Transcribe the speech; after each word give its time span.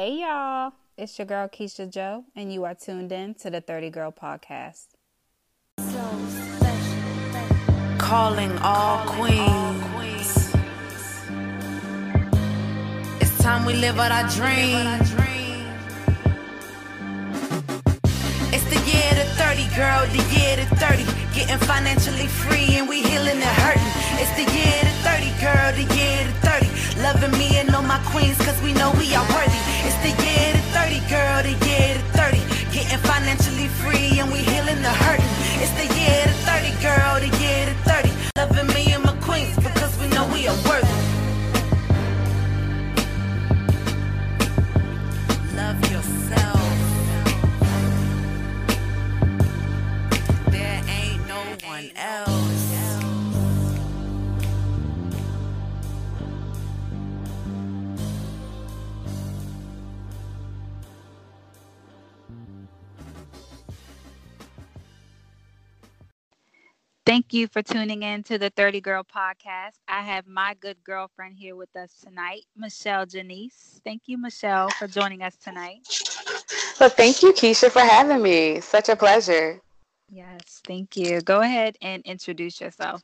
Hey 0.00 0.20
y'all, 0.20 0.74
it's 0.96 1.18
your 1.18 1.26
girl 1.26 1.48
Keisha 1.48 1.90
Joe, 1.90 2.24
and 2.36 2.52
you 2.52 2.62
are 2.62 2.72
tuned 2.76 3.10
in 3.10 3.34
to 3.42 3.50
the 3.50 3.60
30 3.60 3.90
Girl 3.90 4.12
Podcast. 4.12 4.86
Calling 7.98 8.56
all 8.58 9.04
queens. 9.06 10.54
It's 13.20 13.38
time 13.38 13.66
we 13.66 13.72
live 13.72 13.98
out 13.98 14.12
our 14.12 14.28
dream. 14.28 14.86
It's 18.54 18.64
the 18.70 18.80
year 18.86 19.10
to 19.18 19.24
30, 19.34 19.66
girl, 19.74 20.06
the 20.12 20.22
year 20.32 20.54
to 20.58 20.76
30. 20.76 21.17
Getting 21.38 21.68
financially 21.68 22.26
free 22.26 22.78
and 22.78 22.88
we 22.88 23.00
healing 23.00 23.38
the 23.38 23.52
hurting. 23.62 23.92
It's 24.18 24.34
the 24.34 24.42
year 24.58 24.80
to 24.82 24.94
30, 25.06 25.30
girl, 25.38 25.70
the 25.70 25.86
year 25.94 26.18
to 26.26 26.34
30. 26.42 26.66
Loving 27.00 27.30
me 27.38 27.58
and 27.58 27.72
all 27.76 27.82
my 27.82 28.02
queens, 28.10 28.36
cause 28.38 28.60
we 28.60 28.72
know 28.72 28.90
we 28.98 29.14
are 29.14 29.22
worthy. 29.30 29.62
It's 29.86 29.94
the 30.02 30.10
year 30.18 30.50
to 30.58 30.62
30, 30.74 30.98
girl, 31.06 31.38
the 31.46 31.54
year 31.62 31.94
to 31.94 32.02
30. 32.18 32.42
Getting 32.74 32.98
financially 33.06 33.68
free 33.78 34.18
and 34.18 34.32
we 34.32 34.38
healing 34.38 34.82
the 34.82 34.90
hurting. 34.90 35.30
It's 35.62 35.70
the 35.78 35.86
year 35.94 36.26
to 36.26 36.34
30, 36.42 36.74
girl, 36.82 37.20
the 37.22 37.30
year 37.38 37.66
to 37.70 37.74
30. 37.86 38.10
Loving 38.34 38.74
me 38.74 38.92
and 38.92 39.04
my 39.04 39.14
queens, 39.22 39.54
because 39.62 39.96
we 40.00 40.08
know 40.08 40.26
we 40.34 40.48
are 40.48 40.58
worthy. 40.66 40.77
No 51.78 51.84
one 51.84 51.96
else. 51.96 52.74
Thank 67.06 67.32
you 67.32 67.46
for 67.46 67.62
tuning 67.62 68.02
in 68.02 68.22
to 68.24 68.38
the 68.38 68.50
30 68.50 68.80
Girl 68.80 69.02
Podcast. 69.02 69.78
I 69.86 70.02
have 70.02 70.26
my 70.26 70.54
good 70.60 70.82
girlfriend 70.84 71.36
here 71.38 71.56
with 71.56 71.74
us 71.76 71.92
tonight, 72.04 72.42
Michelle 72.56 73.06
Janese. 73.06 73.80
Thank 73.84 74.02
you, 74.06 74.18
Michelle, 74.18 74.68
for 74.70 74.88
joining 74.88 75.22
us 75.22 75.36
tonight. 75.36 75.78
Well, 76.80 76.90
thank 76.90 77.22
you, 77.22 77.32
Keisha, 77.32 77.70
for 77.70 77.80
having 77.80 78.20
me. 78.20 78.60
Such 78.60 78.88
a 78.88 78.96
pleasure. 78.96 79.62
Yes, 80.10 80.60
thank 80.66 80.96
you. 80.96 81.20
Go 81.20 81.40
ahead 81.40 81.76
and 81.82 82.02
introduce 82.04 82.60
yourself. 82.60 83.02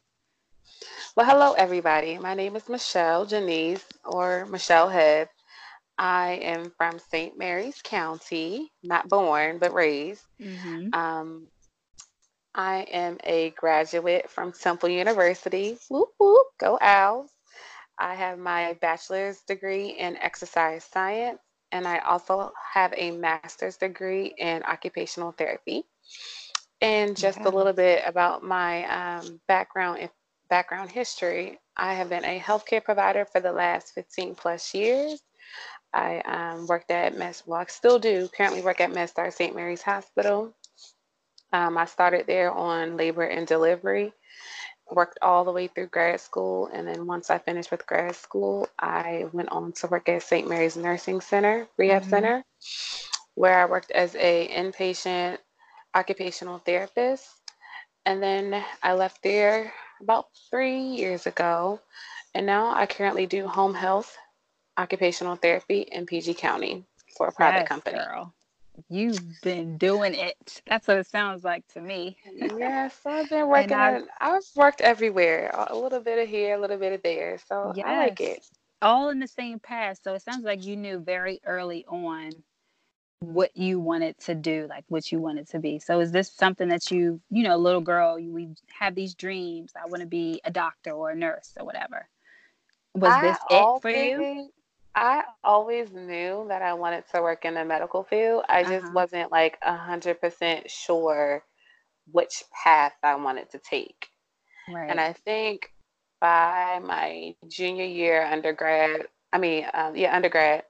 Well, 1.17 1.27
hello, 1.27 1.53
everybody. 1.53 2.19
My 2.19 2.35
name 2.35 2.57
is 2.57 2.69
Michelle 2.69 3.27
Janese 3.27 3.85
or 4.05 4.47
Michelle 4.47 4.89
Hebb. 4.89 5.29
I 5.99 6.41
am 6.43 6.73
from 6.77 6.99
St. 6.99 7.39
Mary's 7.39 7.81
County, 7.83 8.73
not 8.83 9.09
born, 9.09 9.59
but 9.59 9.75
raised. 9.75 10.25
Mm-hmm. 10.41 10.99
Um, 10.99 11.47
I 12.55 12.87
am 12.93 13.19
a 13.25 13.51
graduate 13.51 14.31
from 14.31 14.53
Temple 14.53 14.89
University. 14.89 15.79
Whoop, 15.89 16.09
whoop, 16.19 16.47
go 16.59 16.79
Owls. 16.81 17.31
I 17.99 18.15
have 18.15 18.39
my 18.39 18.77
bachelor's 18.81 19.41
degree 19.43 19.91
in 19.91 20.17
exercise 20.17 20.85
science, 20.85 21.39
and 21.71 21.87
I 21.87 21.99
also 21.99 22.51
have 22.73 22.93
a 22.97 23.13
master's 23.13 23.77
degree 23.77 24.35
in 24.39 24.63
occupational 24.65 25.33
therapy. 25.33 25.85
And 26.85 27.17
just 27.17 27.39
Yeah. 27.41 27.49
a 27.49 27.51
little 27.51 27.73
bit 27.73 28.03
about 28.07 28.43
my 28.45 28.85
um, 28.85 29.41
background 29.49 30.11
background 30.51 30.91
history. 30.91 31.59
I 31.77 31.95
have 31.95 32.11
been 32.11 32.25
a 32.25 32.39
healthcare 32.39 32.85
provider 32.85 33.25
for 33.25 33.41
the 33.41 33.53
last 33.53 33.95
15 33.95 34.35
plus 34.35 34.75
years. 34.75 35.23
I 35.95 36.21
um, 36.21 36.67
worked 36.67 36.91
at 36.91 37.17
Med, 37.17 37.41
well, 37.47 37.61
I 37.61 37.65
still 37.67 37.99
do 37.99 38.29
currently 38.37 38.61
work 38.63 38.81
at 38.81 38.91
MedStar 38.93 39.33
St. 39.33 39.57
Mary's 39.57 39.83
Hospital. 39.83 40.55
Um, 41.53 41.79
I 41.79 41.87
started 41.87 42.27
there 42.27 42.53
on 42.53 42.97
labor 42.97 43.23
and 43.25 43.47
delivery, 43.47 44.13
worked 44.91 45.19
all 45.23 45.45
the 45.45 45.53
way 45.53 45.69
through 45.69 45.87
grad 45.87 46.21
school, 46.21 46.69
and 46.73 46.87
then 46.87 47.07
once 47.07 47.31
I 47.31 47.39
finished 47.39 47.71
with 47.71 47.87
grad 47.87 48.17
school, 48.17 48.69
I 48.79 49.27
went 49.33 49.51
on 49.51 49.73
to 49.75 49.87
work 49.87 50.09
at 50.09 50.23
St. 50.23 50.49
Mary's 50.49 50.77
Nursing 50.77 51.21
Center, 51.21 51.67
Rehab 51.79 52.03
Mhm. 52.03 52.11
Center, 52.11 52.45
where 53.35 53.59
I 53.61 53.67
worked 53.67 53.93
as 53.93 54.15
a 54.17 54.49
inpatient 54.49 55.39
occupational 55.95 56.59
therapist. 56.59 57.27
And 58.07 58.23
then 58.23 58.63
I 58.83 58.93
left 58.95 59.23
there 59.23 59.73
about 60.01 60.27
three 60.51 60.79
years 60.81 61.27
ago, 61.27 61.81
and 62.35 62.45
now 62.45 62.75
I 62.75 62.87
currently 62.87 63.27
do 63.27 63.47
home 63.47 63.75
health, 63.75 64.17
occupational 64.77 65.37
therapy 65.37 65.83
in 65.83 66.05
PG 66.05 66.35
County 66.35 66.85
for 67.17 67.29
a 67.29 67.33
private 67.33 67.61
Yes, 67.61 67.69
company. 67.69 67.97
girl. 67.97 68.35
You've 68.91 69.41
been 69.43 69.79
doing 69.79 70.15
it. 70.15 70.63
That's 70.67 70.87
what 70.89 70.99
it 70.99 71.07
sounds 71.07 71.45
like 71.45 71.67
to 71.69 71.81
me. 71.81 72.19
Yes, 72.27 72.99
I've 73.07 73.31
been 73.31 73.49
working 73.49 73.73
I've- 73.77 74.05
I've 74.21 74.43
worked 74.57 74.81
everywhere, 74.81 75.51
a 75.55 75.73
a 75.73 75.77
little 75.77 76.01
bit 76.01 76.19
of 76.19 76.29
here, 76.29 76.57
a 76.57 76.61
little 76.61 76.77
bit 76.79 76.93
of 76.93 77.03
there. 77.03 77.39
So 77.49 77.73
I 77.85 77.97
like 77.97 78.21
it. 78.21 78.45
All 78.83 79.09
in 79.11 79.21
the 79.21 79.29
same 79.29 79.61
path. 79.61 80.01
So 80.03 80.15
it 80.15 80.23
sounds 80.23 80.45
like 80.45 80.65
you 80.65 80.77
knew 80.77 80.99
very 80.99 81.41
early 81.47 81.85
on 81.87 82.33
what 83.25 83.57
you 83.57 83.81
wanted 83.81 84.19
to 84.21 84.35
do, 84.35 84.67
like 84.69 84.85
what 84.89 85.13
you 85.13 85.19
wanted 85.21 85.49
to 85.49 85.59
be. 85.59 85.79
So 85.79 86.01
is 86.01 86.13
this 86.13 86.31
something 86.33 86.69
that 86.69 86.91
you, 86.91 87.21
you 87.31 87.43
know, 87.45 87.57
little 87.57 87.81
girl, 87.81 88.19
you 88.19 88.33
we 88.33 88.49
have 88.79 88.95
these 88.95 89.15
dreams. 89.15 89.73
I 89.81 89.89
want 89.89 90.03
to 90.03 90.07
be 90.09 90.41
a 90.45 90.51
doctor 90.51 90.93
or 90.93 91.11
a 91.11 91.17
nurse 91.17 91.53
or 91.59 91.65
whatever. 91.67 92.09
Was 92.95 93.19
I 93.19 93.37
this 93.37 93.45
it 93.49 93.71
for 93.81 93.91
you? 93.91 94.27
I 94.95 95.25
always 95.43 95.93
knew 95.93 96.47
that 96.49 96.63
I 96.63 96.75
wanted 96.75 97.07
to 97.13 97.23
work 97.23 97.45
in 97.45 97.55
the 97.55 97.65
medical 97.65 98.05
field. 98.05 98.45
I 98.49 98.65
just 98.65 98.83
Uh-huh. 98.83 98.93
wasn't 98.93 99.31
like 99.33 99.59
a 99.63 99.77
hundred 99.77 100.21
percent 100.21 100.71
sure 100.71 101.45
which 102.13 102.43
path 102.65 102.95
I 103.03 103.15
wanted 103.17 103.51
to 103.51 103.59
take. 103.59 104.09
Right. 104.69 104.89
And 104.89 105.01
I 105.01 105.13
think 105.13 105.71
by 106.21 106.81
my 106.85 107.35
junior 107.49 107.85
year 107.85 108.25
undergrad, 108.25 109.09
I 109.33 109.39
mean, 109.39 109.67
um, 109.75 109.97
yeah, 109.97 110.15
undergrad, 110.15 110.65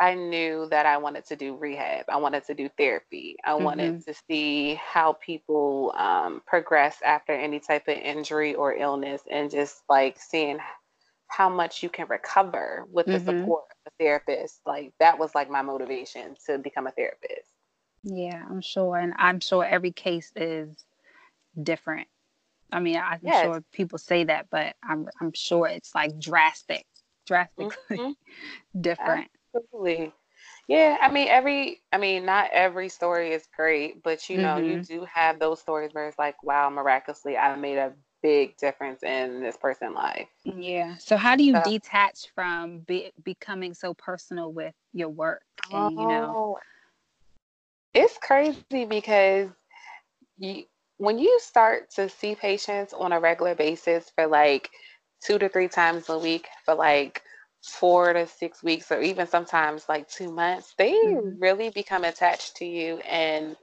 I 0.00 0.14
knew 0.14 0.66
that 0.70 0.86
I 0.86 0.98
wanted 0.98 1.24
to 1.26 1.36
do 1.36 1.56
rehab. 1.56 2.06
I 2.08 2.16
wanted 2.16 2.44
to 2.46 2.54
do 2.54 2.68
therapy. 2.76 3.36
I 3.44 3.54
wanted 3.54 3.94
Mm-hmm. 3.94 4.00
to 4.06 4.14
see 4.28 4.74
how 4.74 5.14
people 5.14 5.92
um, 5.96 6.42
progress 6.46 6.98
after 7.04 7.32
any 7.32 7.60
type 7.60 7.88
of 7.88 7.96
injury 7.98 8.54
or 8.54 8.74
illness 8.74 9.22
and 9.30 9.50
just 9.50 9.82
like 9.88 10.18
seeing 10.20 10.58
how 11.28 11.48
much 11.48 11.82
you 11.82 11.88
can 11.90 12.06
recover 12.08 12.86
with 12.92 13.10
the 13.10 13.18
Mhm. 13.18 13.20
support 13.20 13.64
of 13.86 13.92
a 13.92 14.02
therapist. 14.02 14.60
Like 14.66 14.92
that 15.00 15.18
was 15.18 15.34
like 15.34 15.50
my 15.50 15.62
motivation 15.62 16.36
to 16.46 16.58
become 16.58 16.86
a 16.86 16.92
therapist. 16.92 17.50
yeah, 18.02 18.44
I'm 18.48 18.60
sure. 18.60 18.96
And 18.96 19.14
I'm 19.16 19.40
sure 19.40 19.64
every 19.64 19.92
case 19.92 20.32
is 20.36 20.84
different. 21.62 22.08
I 22.72 22.80
mean, 22.80 22.98
I'm 22.98 23.20
Yes. 23.22 23.32
sure 23.32 23.64
people 23.72 23.98
say 23.98 24.24
that, 24.24 24.48
but 24.50 24.76
I'm 24.82 25.08
I'm 25.20 25.32
sure 25.34 25.68
it's 25.68 25.94
like 25.94 26.18
drastic, 26.18 26.86
drastically 27.26 28.00
Mhm. 28.00 28.14
different. 28.80 29.28
Absolutely. 29.54 30.12
Yeah, 30.68 30.96
I 31.00 31.10
mean 31.10 31.28
every 31.28 31.82
I 31.92 31.98
mean 31.98 32.24
not 32.24 32.50
every 32.52 32.88
story 32.88 33.32
is 33.32 33.46
great, 33.56 34.02
but 34.02 34.28
you 34.28 34.38
know, 34.38 34.56
you 34.56 34.78
Mhm. 34.78 34.86
do 34.86 35.04
have 35.04 35.38
those 35.38 35.60
stories 35.60 35.92
where 35.92 36.08
it's 36.08 36.18
like, 36.18 36.42
wow, 36.42 36.68
miraculously 36.70 37.36
I 37.36 37.54
made 37.56 37.78
a 37.78 37.92
big 38.22 38.56
difference 38.56 39.02
in 39.02 39.40
this 39.40 39.56
person's 39.56 39.94
life. 39.94 40.28
Yeah. 40.44 40.96
So 40.96 41.16
how 41.16 41.36
do 41.36 41.44
you 41.44 41.54
So- 41.54 41.62
detach 41.70 42.28
from 42.34 42.78
be, 42.80 43.12
becoming 43.22 43.74
so 43.74 43.94
personal 43.94 44.52
with 44.52 44.74
your 44.92 45.10
work? 45.10 45.42
And 45.70 45.90
you 45.92 46.08
know, 46.08 46.34
Oh, 46.36 46.58
it's 47.92 48.18
crazy 48.18 48.84
because 48.86 49.50
you 50.38 50.64
when 50.96 51.18
you 51.18 51.38
start 51.40 51.90
to 51.90 52.08
see 52.08 52.34
patients 52.34 52.92
on 52.92 53.12
a 53.12 53.20
regular 53.20 53.54
basis 53.54 54.10
for 54.14 54.26
like 54.26 54.70
two 55.22 55.38
to 55.38 55.48
three 55.48 55.68
times 55.68 56.08
a 56.08 56.18
week 56.18 56.46
for 56.64 56.74
like 56.74 57.22
four 57.64 58.12
to 58.12 58.26
six 58.26 58.62
weeks 58.62 58.90
or 58.92 59.00
even 59.00 59.26
sometimes 59.26 59.88
like 59.88 60.08
two 60.08 60.32
months, 60.32 60.74
they 60.78 60.94
Mhm. 61.02 61.38
really 61.38 61.70
become 61.70 62.04
attached 62.04 62.56
to 62.56 62.64
you 62.66 62.98
and 62.98 63.56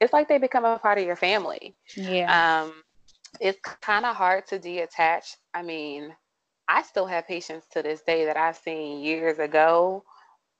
it's 0.00 0.12
like 0.12 0.28
they 0.28 0.38
become 0.38 0.64
a 0.64 0.78
part 0.78 0.98
of 0.98 1.06
your 1.06 1.16
family. 1.16 1.76
yeah. 1.96 2.34
Um, 2.34 2.72
it's 3.40 3.58
kind 3.60 4.04
of 4.06 4.16
hard 4.16 4.46
to 4.48 4.58
detach. 4.58 5.36
I 5.54 5.62
mean, 5.62 6.14
I 6.68 6.82
still 6.82 7.06
have 7.06 7.26
patients 7.26 7.66
to 7.72 7.82
this 7.82 8.02
day 8.02 8.26
that 8.26 8.36
I've 8.36 8.56
seen 8.56 9.00
years 9.04 9.38
ago, 9.38 10.04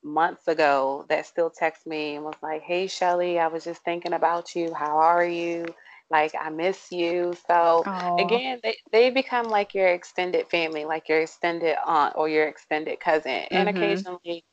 months 0.03 0.47
ago, 0.49 1.05
that 1.09 1.27
still 1.27 1.51
text 1.51 1.87
me 1.87 2.17
and 2.17 2.25
was 2.25 2.37
like, 2.43 2.63
"Hey, 2.63 2.87
Shelly, 2.87 3.39
I 3.39 3.49
was 3.49 3.65
just 3.65 3.83
thinking 3.85 4.13
about 4.15 4.55
you. 4.57 4.75
How 4.75 4.99
are 4.99 5.25
you? 5.25 5.67
Like, 6.11 6.35
I 6.39 6.51
miss 6.51 6.93
you." 6.93 7.35
So 7.47 7.87
Aw. 7.87 8.17
again, 8.19 8.61
they, 8.63 8.77
they 8.93 9.11
become 9.11 9.49
like 9.49 9.75
your 9.75 9.89
extended 9.89 10.49
family, 10.49 10.85
like 10.85 11.09
your 11.09 11.21
extended 11.21 11.77
aunt 11.87 12.15
or 12.17 12.29
your 12.29 12.47
extended 12.49 13.01
cousin. 13.01 13.45
And 13.53 13.69
Mhm. 13.69 13.69
occasionally 13.69 14.45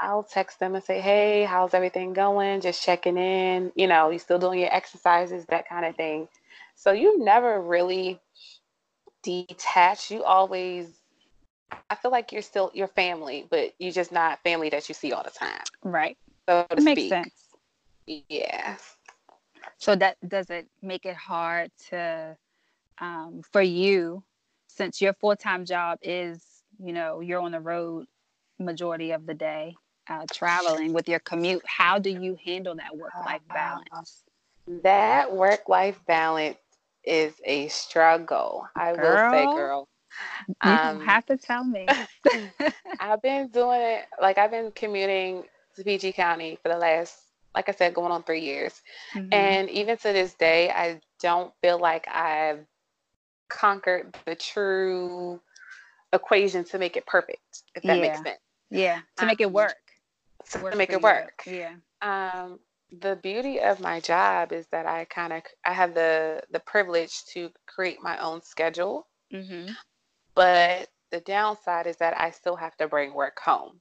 I'll 0.00 0.24
text 0.24 0.60
them 0.60 0.74
and 0.74 0.84
say, 0.84 1.00
Hey, 1.00 1.44
how's 1.44 1.74
everything 1.74 2.12
going? 2.12 2.60
Just 2.60 2.82
checking 2.84 3.16
in. 3.18 3.72
You 3.76 3.86
know, 3.88 4.10
you 4.10 4.18
still 4.18 4.38
doing 4.38 4.58
your 4.60 4.74
exercises, 4.74 5.46
that 5.48 5.68
kind 5.68 5.84
of 5.86 5.96
thing. 5.96 6.28
So 6.76 6.92
you 6.92 7.18
never 7.24 7.60
really 7.60 8.20
detach. 9.22 10.10
You 10.10 10.24
always 10.24 11.00
I 11.90 11.94
feel 11.96 12.10
like 12.10 12.32
you're 12.32 12.42
still 12.42 12.70
your 12.74 12.88
family, 12.88 13.46
but 13.50 13.72
you're 13.78 13.92
just 13.92 14.12
not 14.12 14.42
family 14.42 14.70
that 14.70 14.88
you 14.88 14.94
see 14.94 15.12
all 15.12 15.22
the 15.24 15.30
time. 15.30 15.64
Right. 15.84 16.16
So 16.48 16.66
to 16.70 16.80
It 16.80 16.82
makes 16.82 17.04
speak. 17.04 17.06
sense. 17.06 17.54
Yeah. 18.06 18.76
So 19.82 19.96
that 19.96 20.18
does 20.28 20.50
it 20.50 20.70
make 20.82 21.06
it 21.06 21.16
hard 21.16 21.72
to 21.90 22.38
um, 23.00 23.42
for 23.52 23.62
you 23.62 24.24
since 24.68 25.00
your 25.02 25.14
full 25.14 25.36
time 25.36 25.64
job 25.66 25.98
is 26.02 26.62
you 26.78 26.92
know 26.92 27.20
you're 27.20 27.40
on 27.40 27.52
the 27.52 27.60
road 27.60 28.06
majority 28.58 29.12
of 29.12 29.26
the 29.26 29.34
day 29.34 29.78
uh, 30.08 30.26
traveling 30.32 30.94
with 30.94 31.08
your 31.08 31.20
commute. 31.20 31.62
How 31.66 31.98
do 31.98 32.10
you 32.10 32.36
handle 32.44 32.76
that 32.76 32.96
work 32.96 33.14
life 33.24 33.42
Uh, 33.50 33.80
balance? 33.82 34.24
That 34.82 35.32
work 35.32 35.68
life 35.68 36.04
balance 36.06 36.58
is 37.04 37.40
a 37.44 37.68
struggle. 37.68 38.68
I 38.76 38.94
will 38.94 39.18
say, 39.18 39.46
Girl. 39.46 39.48
girl. 39.48 39.88
You 40.62 40.78
Um, 40.78 41.00
have 41.04 41.26
to 41.26 41.36
tell 41.36 41.64
me. 41.64 41.96
I've 43.00 43.22
been 43.22 43.48
doing 43.48 43.80
it 43.80 44.06
like 44.20 44.38
I've 44.38 44.50
been 44.50 44.72
commuting 44.72 45.44
to 45.76 45.84
PG 45.84 46.12
County 46.12 46.56
for 46.62 46.68
the 46.68 46.78
last, 46.78 47.31
like 47.54 47.68
I 47.68 47.72
said, 47.72 47.94
going 47.94 48.12
on 48.12 48.22
three 48.22 48.40
years. 48.40 48.80
Mhm. 49.14 49.28
And 49.32 49.70
even 49.70 49.96
to 49.98 50.12
this 50.12 50.34
day, 50.34 50.70
I 50.70 51.00
don't 51.20 51.52
feel 51.62 51.78
like 51.78 52.06
I've 52.08 52.66
conquered 53.48 54.16
the 54.26 54.34
true 54.34 55.40
equation 56.12 56.64
to 56.64 56.78
make 56.78 56.96
it 56.96 57.06
perfect, 57.06 57.62
if 57.74 57.82
that 57.84 57.98
makes 58.00 58.22
sense. 58.22 58.38
yeah, 58.70 59.00
to 59.18 59.26
make 59.26 59.40
it 59.40 59.46
um, 59.46 59.52
work. 59.52 59.76
To 60.50 60.58
work 60.62 60.76
make 60.76 60.90
it 60.90 60.96
you. 60.98 61.02
work. 61.02 61.44
Yeah. 61.46 61.74
Um, 62.02 62.58
the 63.00 63.16
beauty 63.16 63.60
of 63.60 63.80
my 63.80 64.00
job 64.00 64.52
is 64.52 64.66
that 64.68 64.86
I 64.86 65.04
kind 65.06 65.32
of 65.32 65.42
I 65.64 65.72
have 65.72 65.94
the 65.94 66.42
the 66.50 66.60
privilege 66.60 67.24
to 67.34 67.50
create 67.66 67.98
my 68.02 68.18
own 68.18 68.42
schedule, 68.42 69.06
hmm 69.32 69.68
but 70.34 70.88
the 71.10 71.20
downside 71.20 71.86
is 71.86 71.96
that 71.98 72.18
I 72.20 72.30
still 72.30 72.56
have 72.56 72.76
to 72.78 72.88
bring 72.88 73.14
work 73.14 73.38
home. 73.38 73.80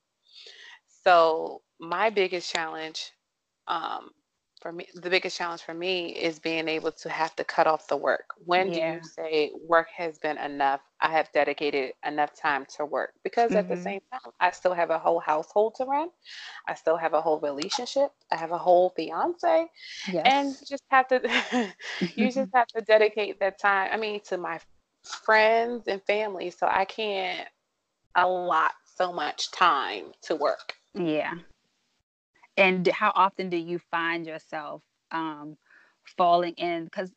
So 1.03 1.61
my 1.79 2.09
biggest 2.09 2.51
challenge, 2.51 3.11
um, 3.71 4.11
for 4.61 4.73
me, 4.73 4.87
the 4.95 5.09
biggest 5.09 5.37
challenge 5.37 5.63
for 5.63 5.73
me 5.75 6.09
is 6.11 6.39
being 6.39 6.69
able 6.69 6.91
to 6.93 7.09
have 7.09 7.35
to 7.37 7.45
cut 7.45 7.67
off 7.67 7.87
the 7.87 7.97
work. 7.97 8.25
When 8.45 8.71
do 8.71 8.81
you 8.81 9.01
say 9.03 9.51
work 9.67 9.89
has 9.97 10.19
been 10.19 10.37
enough? 10.37 10.81
I 11.01 11.11
have 11.11 11.31
dedicated 11.33 11.93
enough 12.05 12.35
time 12.35 12.65
to 12.77 12.85
work 12.85 13.13
because 13.23 13.55
at 13.55 13.69
the 13.69 13.77
Mhm. 13.77 13.77
same 13.77 14.01
time, 14.11 14.33
I 14.39 14.51
still 14.51 14.73
have 14.73 14.91
a 14.91 14.99
whole 14.99 15.19
household 15.19 15.75
to 15.77 15.85
run. 15.85 16.09
I 16.67 16.75
still 16.75 16.97
have 16.97 17.13
a 17.13 17.21
whole 17.21 17.39
relationship. 17.41 18.11
I 18.31 18.37
have 18.37 18.51
a 18.51 18.59
whole 18.59 18.91
fiance, 18.91 19.67
Yes. 20.07 20.25
and 20.25 20.55
you 20.59 20.67
just 20.67 20.83
have 20.89 21.07
to, 21.09 21.73
you 22.15 22.31
just 22.31 22.49
have 22.53 22.67
to 22.75 22.81
dedicate 22.81 23.39
that 23.39 23.59
time. 23.59 23.89
I 23.91 23.97
mean, 23.97 24.21
to 24.25 24.37
my 24.37 24.59
friends 25.03 25.87
and 25.87 26.01
family. 26.03 26.51
So 26.51 26.67
I 26.69 26.85
can't 26.85 27.47
allot 28.15 28.73
so 28.85 29.11
much 29.13 29.51
time 29.51 30.13
to 30.23 30.35
work. 30.35 30.75
Yeah. 30.95 31.35
And 32.61 32.87
how 32.87 33.11
often 33.15 33.49
do 33.49 33.57
you 33.57 33.79
find 33.79 34.25
yourself 34.25 34.83
um, 35.11 35.57
falling 36.17 36.53
in? 36.53 36.85
Because 36.85 37.11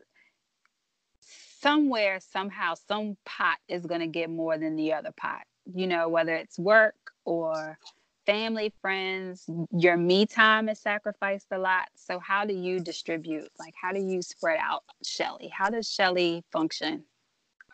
somewhere, 1.60 2.18
somehow, 2.20 2.74
some 2.74 3.16
pot 3.24 3.58
is 3.68 3.84
going 3.86 4.00
to 4.00 4.06
get 4.06 4.30
more 4.30 4.56
than 4.58 4.76
the 4.76 4.92
other 4.92 5.12
pot, 5.16 5.42
you 5.74 5.86
know, 5.86 6.08
whether 6.08 6.34
it's 6.34 6.58
work 6.58 6.94
or 7.24 7.78
family, 8.26 8.72
friends, 8.80 9.44
your 9.70 9.96
me 9.98 10.24
time 10.24 10.68
is 10.68 10.80
sacrificed 10.80 11.48
a 11.50 11.58
lot. 11.58 11.88
So, 11.94 12.18
how 12.18 12.44
do 12.44 12.54
you 12.54 12.80
distribute? 12.80 13.48
Like, 13.58 13.74
how 13.80 13.92
do 13.92 14.00
you 14.00 14.22
spread 14.22 14.58
out 14.62 14.84
Shelly? 15.02 15.48
How 15.48 15.68
does 15.68 15.90
Shelly 15.90 16.42
function? 16.52 17.04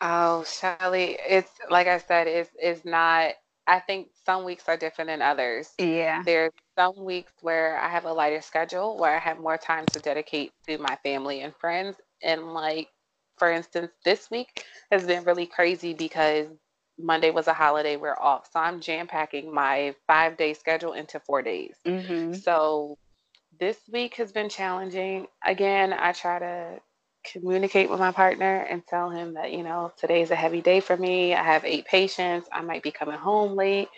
Oh, 0.01 0.43
Shelly, 0.43 1.17
it's 1.27 1.51
like 1.69 1.87
I 1.87 1.99
said, 1.99 2.27
it's 2.27 2.51
it's 2.59 2.85
not. 2.85 3.33
I 3.67 3.79
think 3.79 4.09
some 4.25 4.43
weeks 4.43 4.65
are 4.67 4.75
different 4.75 5.09
than 5.09 5.21
others. 5.21 5.69
Yeah. 5.77 6.23
There's 6.25 6.51
some 6.77 7.03
weeks 7.03 7.33
where 7.41 7.77
I 7.79 7.89
have 7.89 8.05
a 8.05 8.13
lighter 8.13 8.41
schedule, 8.41 8.97
where 8.97 9.15
I 9.15 9.19
have 9.19 9.39
more 9.39 9.57
time 9.57 9.85
to 9.87 9.99
dedicate 9.99 10.51
to 10.67 10.77
my 10.77 10.97
family 11.03 11.41
and 11.41 11.53
friends. 11.55 11.97
And 12.23 12.53
like, 12.53 12.89
for 13.37 13.51
instance, 13.51 13.91
this 14.05 14.29
week 14.31 14.65
has 14.91 15.05
been 15.05 15.23
really 15.23 15.45
crazy 15.45 15.93
because 15.93 16.47
Monday 16.99 17.31
was 17.31 17.47
a 17.47 17.53
holiday, 17.53 17.95
we're 17.97 18.17
off. 18.19 18.49
So 18.51 18.59
I'm 18.59 18.79
jam 18.79 19.07
packing 19.07 19.53
my 19.53 19.95
five 20.07 20.37
day 20.37 20.53
schedule 20.53 20.93
into 20.93 21.19
four 21.19 21.41
days. 21.41 21.75
Mm-hmm. 21.85 22.33
So 22.33 22.97
this 23.59 23.77
week 23.91 24.15
has 24.15 24.31
been 24.31 24.49
challenging. 24.49 25.27
Again, 25.45 25.93
I 25.93 26.11
try 26.11 26.39
to 26.39 26.79
communicate 27.23 27.89
with 27.89 27.99
my 27.99 28.11
partner 28.11 28.61
and 28.69 28.85
tell 28.87 29.09
him 29.09 29.35
that, 29.35 29.51
you 29.51 29.63
know, 29.63 29.91
today's 29.97 30.31
a 30.31 30.35
heavy 30.35 30.61
day 30.61 30.79
for 30.79 30.97
me. 30.97 31.33
I 31.33 31.43
have 31.43 31.65
eight 31.65 31.85
patients. 31.85 32.47
I 32.51 32.61
might 32.61 32.83
be 32.83 32.91
coming 32.91 33.17
home 33.17 33.55
late. 33.55 33.89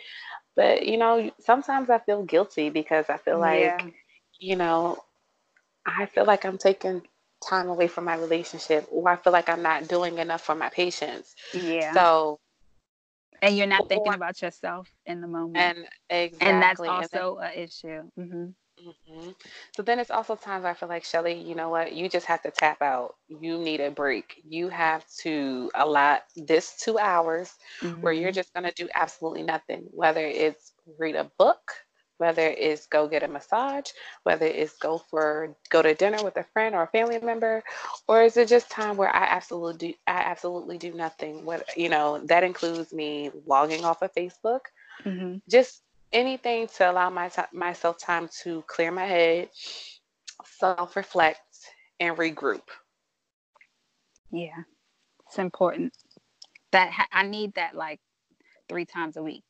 But, 0.55 0.85
you 0.85 0.97
know, 0.97 1.31
sometimes 1.39 1.89
I 1.89 1.99
feel 1.99 2.23
guilty 2.23 2.69
because 2.69 3.05
I 3.09 3.17
feel 3.17 3.39
like, 3.39 3.61
Yeah. 3.61 3.87
you 4.39 4.55
know, 4.55 5.03
I 5.85 6.05
feel 6.07 6.25
like 6.25 6.45
I'm 6.45 6.57
taking 6.57 7.01
time 7.43 7.67
away 7.67 7.87
from 7.87 8.05
my 8.05 8.15
relationship 8.15 8.87
or 8.91 9.09
I 9.09 9.15
feel 9.15 9.33
like 9.33 9.49
I'm 9.49 9.61
not 9.63 9.87
doing 9.87 10.17
enough 10.19 10.41
for 10.41 10.55
my 10.55 10.69
patients. 10.69 11.35
Yeah. 11.53 11.93
So, 11.93 12.39
and 13.41 13.57
you're 13.57 13.67
not 13.67 13.89
thinking 13.89 14.13
about 14.13 14.41
yourself 14.41 14.89
in 15.05 15.21
the 15.21 15.27
moment. 15.27 15.57
and 15.57 15.87
exactly. 16.09 16.47
and 16.47 16.61
that's 16.61 16.79
and 16.79 16.89
then- 17.11 17.21
also 17.21 17.37
an 17.39 17.53
issue. 17.53 18.01
hmm 18.15 18.45
hmm 18.83 19.29
So 19.75 19.83
then 19.83 19.99
it's 19.99 20.11
also 20.11 20.35
times 20.35 20.65
I 20.65 20.73
feel 20.73 20.89
like 20.89 21.05
Shelly, 21.05 21.33
you 21.33 21.55
know 21.55 21.69
what? 21.69 21.93
You 21.93 22.09
just 22.09 22.25
have 22.27 22.41
to 22.43 22.51
tap 22.51 22.81
out. 22.81 23.15
You 23.27 23.57
need 23.57 23.79
a 23.81 23.91
break. 23.91 24.41
You 24.47 24.69
have 24.69 25.05
to 25.23 25.71
allot 25.75 26.23
this 26.35 26.77
two 26.83 26.97
hours 26.99 27.53
where 28.01 28.13
you're 28.13 28.31
just 28.31 28.53
going 28.53 28.65
to 28.65 28.73
do 28.75 28.89
absolutely 28.95 29.43
nothing, 29.43 29.87
whether 29.91 30.25
it's 30.25 30.73
read 30.97 31.15
a 31.15 31.29
book, 31.37 31.71
whether 32.17 32.47
it's 32.47 32.87
go 32.87 33.07
get 33.07 33.23
a 33.23 33.27
massage, 33.27 33.85
whether 34.23 34.45
it's 34.45 34.77
go 34.77 34.97
for 34.97 35.55
go 35.69 35.81
to 35.81 35.93
dinner 35.93 36.23
with 36.23 36.37
a 36.37 36.43
friend 36.53 36.75
or 36.75 36.83
a 36.83 36.87
family 36.87 37.19
member, 37.19 37.63
or 38.07 38.23
is 38.23 38.37
it 38.37 38.47
just 38.49 38.69
time 38.69 38.97
where 38.97 39.13
I 39.15 39.25
absolutely 39.25 39.89
do 39.89 39.93
I 40.07 40.19
absolutely 40.31 40.77
do 40.77 40.93
nothing? 40.93 41.45
What 41.45 41.65
you 41.77 41.89
know 41.89 42.19
that 42.25 42.43
includes 42.43 42.93
me 42.93 43.31
logging 43.45 43.85
off 43.85 44.01
of 44.01 44.13
Facebook, 44.13 44.61
hmm 45.03 45.37
just 45.49 45.81
anything 46.13 46.67
to 46.77 46.91
allow 46.91 47.09
my 47.09 47.29
ti 47.29 47.43
myself 47.53 47.97
time 47.99 48.29
to 48.43 48.63
clear 48.67 48.91
my 48.91 49.05
head, 49.05 49.49
self 50.45 50.95
reflect, 50.95 51.41
and 51.99 52.17
regroup. 52.17 52.63
Yeah, 54.31 54.63
it's 55.27 55.37
important. 55.39 55.93
That 56.71 56.91
ha- 56.91 57.07
I 57.11 57.23
need 57.23 57.55
that 57.55 57.75
like 57.75 57.99
three 58.69 58.85
times 58.85 59.17
a 59.17 59.23
week. 59.23 59.43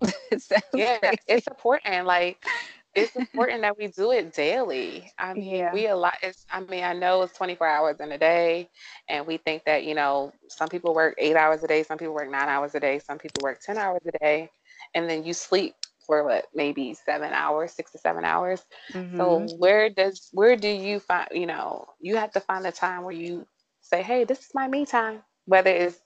It 0.30 0.42
Yeah, 0.74 0.98
crazy. 1.00 1.18
it's 1.26 1.46
important. 1.46 2.06
Like 2.06 2.38
it's 2.94 3.16
important 3.16 3.62
that 3.62 3.78
we 3.78 3.88
do 3.88 4.12
it 4.12 4.32
daily. 4.34 5.10
I 5.18 5.34
mean, 5.34 5.68
Yeah. 5.68 5.70
we 5.70 5.86
a 5.88 5.96
lot. 5.96 6.14
It's, 6.22 6.46
I 6.50 6.60
mean, 6.60 6.84
I 6.84 6.92
know 6.94 7.22
it's 7.22 7.36
24 7.36 7.66
hours 7.66 8.00
in 8.00 8.12
a 8.12 8.18
day, 8.18 8.68
and 9.08 9.26
we 9.26 9.36
think 9.38 9.64
that 9.64 9.84
you 9.84 9.94
know 9.94 10.32
some 10.48 10.68
people 10.68 10.94
work 10.94 11.14
eight 11.18 11.36
hours 11.36 11.62
a 11.64 11.68
day, 11.68 11.82
some 11.82 11.98
people 11.98 12.14
work 12.14 12.30
nine 12.30 12.48
hours 12.48 12.74
a 12.74 12.80
day, 12.80 12.98
some 12.98 13.18
people 13.18 13.42
work 13.42 13.60
10 13.60 13.78
hours 13.78 14.02
a 14.06 14.18
day, 14.18 14.50
and 14.94 15.08
then 15.08 15.24
you 15.24 15.34
sleep 15.34 15.74
for 16.10 16.34
what 16.34 16.48
maybe 16.56 16.94
seven 16.94 17.32
hours, 17.34 17.78
six 17.78 17.92
to 17.92 17.98
seven 17.98 18.34
hours. 18.34 18.64
Mhm. 18.94 19.50
So 19.50 19.56
where 19.58 19.90
does 19.90 20.30
where 20.32 20.56
do 20.56 20.68
you 20.68 21.00
find 21.00 21.28
you 21.32 21.46
know 21.46 21.86
you 22.00 22.16
have 22.16 22.32
to 22.32 22.40
find 22.40 22.66
a 22.66 22.72
time 22.72 23.04
where 23.04 23.14
you 23.14 23.46
say, 23.82 24.02
hey, 24.02 24.24
this 24.24 24.40
is 24.40 24.54
my 24.54 24.68
me 24.68 24.86
time, 24.86 25.22
whether 25.46 25.70
it's 25.70 26.00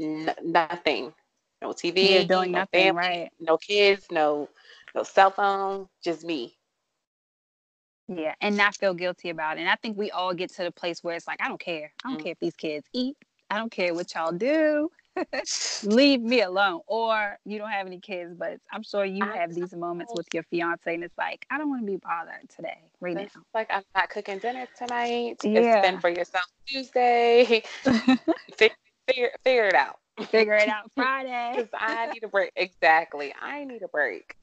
n- 0.00 0.34
nothing, 0.44 1.14
no 1.62 1.72
TV, 1.72 2.14
You're 2.14 2.24
doing 2.24 2.52
no 2.52 2.64
nothing, 2.64 2.72
family, 2.72 2.94
right? 2.94 3.30
no 3.40 3.58
kids, 3.58 4.06
no 4.10 4.48
no 4.94 5.02
cell 5.04 5.30
phone, 5.30 5.88
just 6.04 6.24
me. 6.24 6.56
Yeah, 8.08 8.34
and 8.40 8.56
not 8.56 8.76
feel 8.76 8.94
guilty 8.94 9.30
about 9.30 9.58
it. 9.58 9.62
And 9.62 9.70
I 9.70 9.76
think 9.76 9.98
we 9.98 10.10
all 10.10 10.34
get 10.34 10.50
to 10.54 10.64
the 10.64 10.72
place 10.72 11.02
where 11.02 11.16
it's 11.16 11.26
like, 11.26 11.42
I 11.42 11.48
don't 11.48 11.60
care. 11.60 11.92
I 12.04 12.08
don't 12.08 12.18
Mm. 12.18 12.20
care 12.20 12.32
if 12.32 12.38
these 12.40 12.56
kids 12.56 12.88
eat. 12.94 13.16
I 13.50 13.58
don't 13.58 13.72
care 13.72 13.94
what 13.94 14.14
y'all 14.14 14.32
do. 14.32 14.90
Leave 15.84 16.20
me 16.20 16.42
alone. 16.42 16.80
Or 16.86 17.38
you 17.44 17.58
don't 17.58 17.70
have 17.70 17.86
any 17.86 18.00
kids, 18.00 18.34
but 18.36 18.58
I'm 18.72 18.82
sure 18.82 19.04
you 19.04 19.24
I 19.24 19.36
have 19.36 19.54
these 19.54 19.72
moments 19.76 20.12
with 20.14 20.26
your 20.32 20.42
fiance, 20.44 20.92
and 20.92 21.04
it's 21.04 21.16
like, 21.18 21.46
I 21.50 21.58
don't 21.58 21.68
want 21.68 21.82
to 21.82 21.86
be 21.86 21.96
bothered 21.96 22.48
today, 22.54 22.78
right 23.00 23.18
It's 23.18 23.34
like 23.54 23.68
I'm 23.70 23.84
not 23.94 24.10
cooking 24.10 24.38
dinner 24.38 24.66
tonight. 24.76 25.38
It's 25.42 25.44
Yeah. 25.44 25.78
spend 25.82 26.00
for 26.00 26.10
yourself 26.10 26.44
Tuesday. 26.66 27.62
figure, 28.56 28.76
figure 29.06 29.30
figure 29.44 29.64
it 29.66 29.74
out. 29.74 29.98
Figure 30.30 30.54
it 30.54 30.68
out 30.68 30.90
Friday. 30.96 31.52
Because 31.56 31.70
I 31.74 32.06
need 32.12 32.24
a 32.24 32.28
break. 32.28 32.52
Exactly. 32.56 33.34
I 33.40 33.64
need 33.64 33.82
a 33.82 33.88
break. 33.88 34.34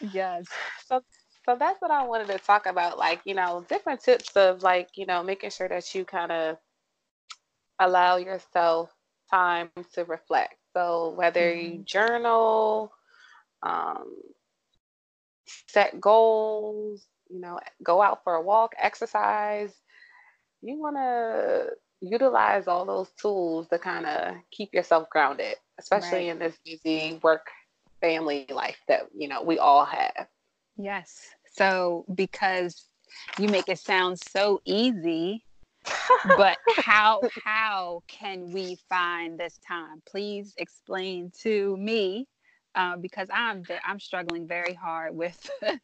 Yes. 0.00 0.46
So 0.86 1.02
so 1.46 1.56
that's 1.58 1.80
what 1.80 1.90
I 1.90 2.04
wanted 2.04 2.28
to 2.28 2.38
talk 2.38 2.66
about. 2.66 2.98
Like, 2.98 3.20
you 3.24 3.34
know, 3.34 3.64
different 3.68 4.00
tips 4.00 4.36
of 4.36 4.62
like, 4.62 4.90
you 4.96 5.06
know, 5.06 5.22
making 5.22 5.50
sure 5.50 5.68
that 5.68 5.94
you 5.94 6.04
kind 6.04 6.32
of 6.32 6.58
allow 7.78 8.16
yourself 8.16 8.95
time 9.30 9.70
to 9.94 10.04
reflect. 10.04 10.54
So 10.74 11.14
whether 11.16 11.54
you 11.54 11.78
journal, 11.84 12.92
um, 13.62 14.14
set 15.68 16.00
goals, 16.00 17.06
you 17.30 17.40
know, 17.40 17.58
go 17.82 18.02
out 18.02 18.22
for 18.24 18.34
a 18.34 18.42
walk, 18.42 18.74
exercise, 18.78 19.72
you 20.62 20.78
want 20.78 20.96
to 20.96 21.70
utilize 22.00 22.68
all 22.68 22.84
those 22.84 23.10
tools 23.20 23.68
to 23.68 23.78
kind 23.78 24.06
of 24.06 24.34
keep 24.50 24.74
yourself 24.74 25.08
grounded. 25.10 25.56
especially 25.78 26.28
right. 26.28 26.28
in 26.28 26.38
this 26.38 26.56
busy 26.64 27.18
work 27.22 27.46
family 28.00 28.46
life 28.50 28.78
that 28.88 29.02
you 29.16 29.28
know 29.28 29.42
we 29.42 29.58
all 29.58 29.84
have. 29.84 30.26
Yes. 30.76 31.30
So 31.52 32.04
because 32.14 32.88
you 33.38 33.48
make 33.48 33.68
it 33.68 33.78
sound 33.78 34.18
so 34.18 34.60
easy, 34.64 35.45
but 36.36 36.58
how 36.76 37.20
how 37.44 38.02
can 38.08 38.52
we 38.52 38.78
find 38.88 39.38
this 39.38 39.58
time? 39.66 40.02
Please 40.06 40.54
explain 40.58 41.30
to 41.42 41.76
me 41.76 42.26
uh, 42.74 42.96
because 42.96 43.28
I'm 43.32 43.64
I'm 43.84 44.00
struggling 44.00 44.46
very 44.46 44.74
hard 44.74 45.14
with 45.16 45.50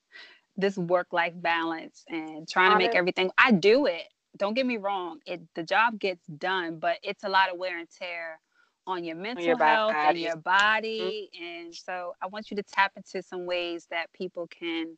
this 0.57 0.77
work 0.77 1.09
life 1.13 1.35
balance 1.37 2.05
and 2.09 2.49
trying 2.49 2.73
to 2.73 2.79
make 2.79 2.95
everything. 2.95 3.31
I 3.39 3.53
do 3.53 3.87
it. 3.87 4.05
Don't 4.39 4.55
get 4.55 4.67
me 4.67 4.77
wrong. 4.77 5.21
It 5.27 5.43
the 5.55 5.63
job 5.63 5.99
gets 5.99 6.27
done, 6.27 6.79
but 6.79 6.99
it's 7.03 7.25
a 7.25 7.29
lot 7.29 7.51
of 7.51 7.59
wear 7.59 7.79
and 7.79 7.89
tear 7.91 8.39
on 8.87 9.05
your 9.05 9.17
mental 9.17 9.45
your 9.45 9.57
health 9.57 9.93
body. 9.93 10.09
and 10.09 10.19
your 10.19 10.37
body. 10.37 11.31
Mm-hmm. 11.35 11.45
And 11.45 11.75
so 11.75 12.15
I 12.21 12.27
want 12.27 12.51
you 12.51 12.57
to 12.57 12.63
tap 12.63 12.93
into 12.97 13.23
some 13.23 13.47
ways 13.47 13.87
that 13.91 14.13
people 14.13 14.49
can, 14.49 14.97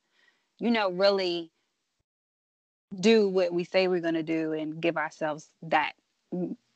you 0.58 0.70
know, 0.70 0.90
really 0.90 1.50
do 3.00 3.28
what 3.28 3.52
we 3.52 3.64
say 3.64 3.88
we're 3.88 4.00
going 4.00 4.14
to 4.14 4.22
do 4.22 4.52
and 4.52 4.80
give 4.80 4.96
ourselves 4.96 5.50
that 5.62 5.92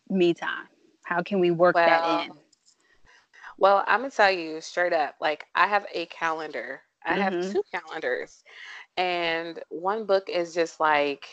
me 0.08 0.34
time. 0.34 0.66
How 1.04 1.22
can 1.22 1.40
we 1.40 1.50
work 1.50 1.74
well, 1.74 1.86
that 1.86 2.26
in? 2.26 2.32
Well, 3.58 3.84
I'm 3.86 4.00
going 4.00 4.10
to 4.10 4.16
tell 4.16 4.30
you 4.30 4.60
straight 4.60 4.92
up 4.92 5.16
like, 5.20 5.46
I 5.54 5.66
have 5.66 5.86
a 5.92 6.06
calendar, 6.06 6.82
I 7.04 7.16
mm-hmm. 7.16 7.20
have 7.20 7.52
two 7.52 7.62
calendars. 7.72 8.42
And 8.96 9.60
one 9.68 10.04
book 10.04 10.28
is 10.28 10.54
just 10.54 10.80
like, 10.80 11.26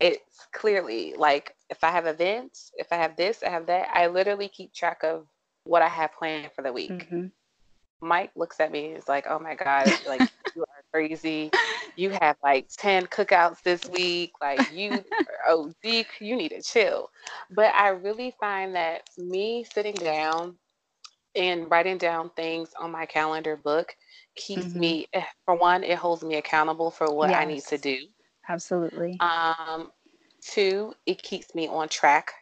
it's 0.00 0.46
clearly 0.52 1.14
like 1.16 1.54
if 1.70 1.84
I 1.84 1.90
have 1.90 2.06
events, 2.06 2.72
if 2.76 2.92
I 2.92 2.96
have 2.96 3.16
this, 3.16 3.42
I 3.42 3.50
have 3.50 3.66
that, 3.66 3.88
I 3.92 4.08
literally 4.08 4.48
keep 4.48 4.72
track 4.72 5.02
of 5.04 5.26
what 5.64 5.82
I 5.82 5.88
have 5.88 6.12
planned 6.14 6.50
for 6.54 6.62
the 6.62 6.72
week. 6.72 6.90
Mm-hmm. 6.90 7.26
Mike 8.00 8.30
looks 8.36 8.60
at 8.60 8.72
me 8.72 8.88
and 8.88 8.96
is 8.96 9.08
like, 9.08 9.26
oh 9.28 9.38
my 9.38 9.54
God, 9.54 9.86
like 10.06 10.20
you 10.56 10.62
are 10.62 10.84
crazy. 10.92 11.50
You 11.98 12.10
have 12.10 12.36
like 12.44 12.68
10 12.76 13.06
cookouts 13.06 13.60
this 13.64 13.88
week. 13.88 14.30
Like 14.40 14.72
you, 14.72 15.04
oh, 15.48 15.72
Zeke, 15.84 16.20
you 16.20 16.36
need 16.36 16.50
to 16.50 16.62
chill. 16.62 17.10
But 17.50 17.74
I 17.74 17.88
really 17.88 18.32
find 18.38 18.76
that 18.76 19.02
me 19.18 19.64
sitting 19.74 19.96
down 19.96 20.54
and 21.34 21.68
writing 21.68 21.98
down 21.98 22.30
things 22.36 22.70
on 22.78 22.92
my 22.92 23.04
calendar 23.04 23.56
book 23.56 23.96
keeps 24.36 24.66
mm-hmm. 24.66 24.78
me, 24.78 25.06
eh, 25.12 25.24
for 25.44 25.56
one, 25.56 25.82
it 25.82 25.98
holds 25.98 26.22
me 26.22 26.36
accountable 26.36 26.92
for 26.92 27.12
what 27.12 27.30
yes. 27.30 27.40
I 27.40 27.44
need 27.46 27.64
to 27.64 27.78
do. 27.78 27.98
Absolutely. 28.48 29.18
Um, 29.18 29.90
two, 30.40 30.94
it 31.04 31.20
keeps 31.20 31.52
me 31.52 31.66
on 31.66 31.88
track. 31.88 32.32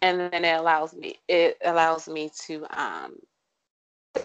And 0.00 0.32
then 0.32 0.44
it 0.44 0.56
allows 0.56 0.94
me 0.94 1.16
it 1.28 1.58
allows 1.64 2.08
me 2.08 2.30
to 2.46 2.64
um 2.70 3.16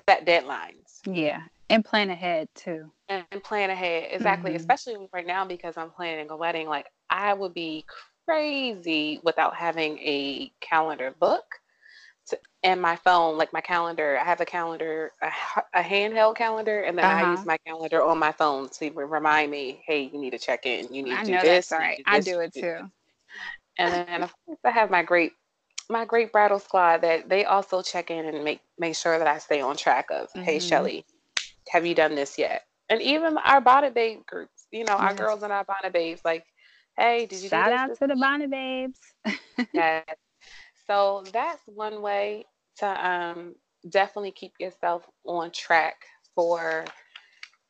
set 0.07 0.25
deadlines. 0.25 1.01
Yeah. 1.05 1.41
And 1.69 1.83
plan 1.83 2.11
ahead 2.11 2.47
too. 2.53 2.91
And, 3.07 3.23
and 3.31 3.43
plan 3.43 3.69
ahead. 3.69 4.09
Exactly. 4.11 4.51
Mm-hmm. 4.51 4.57
Especially 4.57 5.07
right 5.13 5.27
now 5.27 5.45
because 5.45 5.77
I'm 5.77 5.91
planning 5.91 6.29
a 6.29 6.35
wedding. 6.35 6.67
Like 6.67 6.87
I 7.09 7.33
would 7.33 7.53
be 7.53 7.85
crazy 8.25 9.19
without 9.23 9.55
having 9.55 9.99
a 9.99 10.51
calendar 10.61 11.13
book 11.19 11.43
and 12.65 12.81
my 12.81 12.95
phone, 12.95 13.37
like 13.37 13.53
my 13.53 13.61
calendar, 13.61 14.17
I 14.19 14.25
have 14.25 14.41
a 14.41 14.45
calendar, 14.45 15.11
a, 15.21 15.29
a 15.75 15.83
handheld 15.83 16.35
calendar, 16.35 16.81
and 16.81 16.97
then 16.97 17.05
uh-huh. 17.05 17.25
I 17.25 17.29
use 17.29 17.39
uh-huh. 17.39 17.45
my 17.45 17.57
calendar 17.59 18.03
on 18.03 18.17
my 18.17 18.31
phone 18.31 18.69
to 18.69 18.89
remind 18.91 19.51
me, 19.51 19.83
hey, 19.85 20.09
you 20.11 20.19
need 20.19 20.31
to 20.31 20.39
check 20.39 20.65
in. 20.65 20.91
You 20.91 21.03
need 21.03 21.13
I 21.13 21.23
to 21.23 21.31
do 21.31 21.41
this. 21.41 21.69
That's 21.69 21.79
right. 21.79 22.03
I 22.07 22.19
do 22.19 22.39
it 22.39 22.53
too. 22.53 22.89
And 23.77 24.07
then 24.07 24.23
of 24.23 24.33
course 24.45 24.57
I 24.63 24.71
have 24.71 24.89
my 24.89 25.03
great 25.03 25.33
my 25.87 26.05
great 26.05 26.31
bridal 26.31 26.57
squad 26.57 27.01
that 27.01 27.29
they 27.29 27.45
also 27.45 27.83
check 27.83 28.09
in 28.09 28.25
and 28.25 28.43
make 28.43 28.61
make 28.79 28.95
sure 28.95 29.19
that 29.19 29.27
I 29.27 29.37
stay 29.37 29.61
on 29.61 29.77
track 29.77 30.07
of, 30.09 30.29
mm-hmm. 30.29 30.41
hey 30.41 30.59
Shelly, 30.59 31.05
have 31.69 31.85
you 31.85 31.93
done 31.93 32.15
this 32.15 32.37
yet? 32.37 32.63
And 32.89 33.01
even 33.01 33.37
our 33.37 33.61
bonnet 33.61 33.93
babe 33.93 34.25
groups, 34.27 34.67
you 34.71 34.83
know, 34.83 34.93
yes. 34.93 35.01
our 35.01 35.13
girls 35.15 35.43
and 35.43 35.51
our 35.51 35.63
bonnet 35.63 35.93
babes, 35.93 36.21
like, 36.23 36.45
hey, 36.97 37.25
did 37.25 37.41
you 37.41 37.49
shout 37.49 37.71
out 37.71 37.97
to 37.97 38.07
the 38.07 38.15
bonnet 38.15 38.49
babes? 38.51 38.99
yes. 39.73 40.05
So 40.87 41.23
that's 41.33 41.61
one 41.65 42.01
way 42.01 42.45
to 42.77 43.07
um, 43.09 43.55
definitely 43.89 44.31
keep 44.31 44.53
yourself 44.59 45.03
on 45.25 45.51
track 45.51 45.95
for 46.35 46.85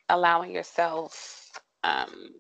allowing 0.10 0.52
yourself 0.52 1.52
um, 1.84 2.32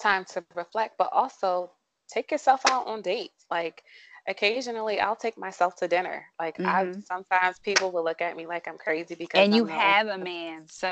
time 0.00 0.24
to 0.32 0.44
reflect, 0.54 0.94
but 0.98 1.10
also 1.12 1.70
take 2.08 2.30
yourself 2.30 2.62
out 2.70 2.86
on 2.86 3.02
dates. 3.02 3.44
Like 3.50 3.82
occasionally 4.28 5.00
I'll 5.00 5.16
take 5.16 5.38
myself 5.38 5.76
to 5.76 5.88
dinner. 5.88 6.26
Like 6.38 6.58
mm-hmm. 6.58 6.68
I 6.68 6.92
sometimes 7.00 7.58
people 7.58 7.90
will 7.90 8.04
look 8.04 8.22
at 8.22 8.36
me 8.36 8.46
like 8.46 8.68
I'm 8.68 8.78
crazy 8.78 9.14
because 9.14 9.40
And 9.40 9.54
you 9.54 9.64
I'm 9.64 9.70
have 9.70 10.06
a 10.08 10.18
man. 10.24 10.64
So 10.68 10.90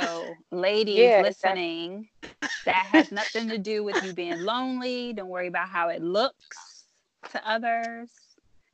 ladies 0.50 0.98
yeah, 0.98 1.20
listening, 1.22 2.08
that 2.64 2.86
has 2.92 3.12
nothing 3.12 3.48
to 3.48 3.58
do 3.58 3.84
with 3.84 4.02
you 4.02 4.12
being 4.12 4.42
lonely. 4.42 5.12
Don't 5.12 5.28
worry 5.28 5.48
about 5.48 5.68
how 5.68 5.88
it 5.90 6.02
looks 6.02 6.84
to 7.30 7.48
others. 7.48 8.10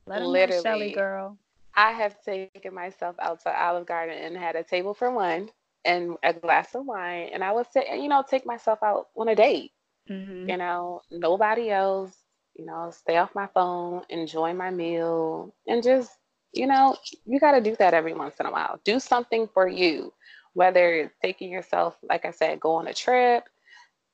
Let 0.05 0.21
Literally. 0.21 0.57
know, 0.57 0.63
Shelly 0.63 0.91
girl. 0.91 1.37
I 1.75 1.91
have 1.91 2.21
taken 2.23 2.73
myself 2.73 3.15
out 3.19 3.41
to 3.43 3.63
Olive 3.63 3.85
Garden 3.85 4.17
and 4.17 4.37
had 4.37 4.55
a 4.55 4.63
table 4.63 4.93
for 4.93 5.11
one 5.11 5.49
and 5.85 6.17
a 6.23 6.33
glass 6.33 6.75
of 6.75 6.85
wine, 6.85 7.29
and 7.33 7.43
I 7.43 7.51
would 7.51 7.67
say, 7.71 7.99
you 7.99 8.07
know, 8.07 8.23
take 8.27 8.45
myself 8.45 8.79
out 8.83 9.07
on 9.15 9.27
a 9.27 9.35
date. 9.35 9.71
Mm-hmm. 10.09 10.49
You 10.49 10.57
know, 10.57 11.01
nobody 11.11 11.69
else. 11.71 12.22
You 12.55 12.65
know, 12.65 12.91
stay 12.91 13.17
off 13.17 13.33
my 13.35 13.47
phone, 13.47 14.03
enjoy 14.09 14.53
my 14.53 14.69
meal, 14.69 15.53
and 15.67 15.81
just, 15.81 16.11
you 16.53 16.67
know, 16.67 16.95
you 17.25 17.39
got 17.39 17.53
to 17.53 17.61
do 17.61 17.75
that 17.77 17.93
every 17.93 18.13
once 18.13 18.35
in 18.39 18.45
a 18.45 18.51
while. 18.51 18.79
Do 18.83 18.99
something 18.99 19.49
for 19.53 19.67
you, 19.67 20.13
whether 20.53 20.93
it's 20.93 21.15
taking 21.21 21.51
yourself, 21.51 21.97
like 22.07 22.25
I 22.25 22.31
said, 22.31 22.59
go 22.59 22.75
on 22.75 22.87
a 22.87 22.93
trip, 22.93 23.49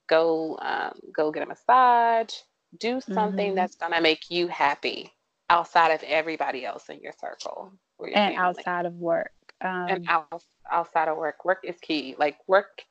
go 0.07 0.57
um, 0.61 0.99
go 1.13 1.31
get 1.31 1.43
a 1.43 1.45
massage, 1.45 2.33
do 2.77 3.01
something 3.01 3.47
mm-hmm. 3.47 3.55
that's 3.55 3.75
gonna 3.75 4.01
make 4.01 4.29
you 4.29 4.47
happy 4.47 5.11
outside 5.49 5.91
of 5.91 6.03
everybody 6.03 6.65
else 6.65 6.89
in 6.89 6.99
your 6.99 7.13
circle 7.19 7.71
your 7.99 8.09
and 8.09 8.35
family. 8.35 8.37
outside 8.37 8.85
of 8.85 8.93
work 8.93 9.31
um, 9.61 9.87
and 9.89 10.05
out, 10.07 10.43
outside 10.71 11.07
of 11.07 11.17
work 11.17 11.43
work 11.43 11.59
is 11.63 11.77
key 11.81 12.15
like 12.19 12.37
work 12.47 12.83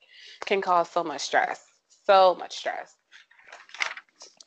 can 0.45 0.61
cause 0.61 0.89
so 0.89 1.03
much 1.03 1.21
stress 1.21 1.65
so 2.05 2.35
much 2.35 2.57
stress 2.57 2.95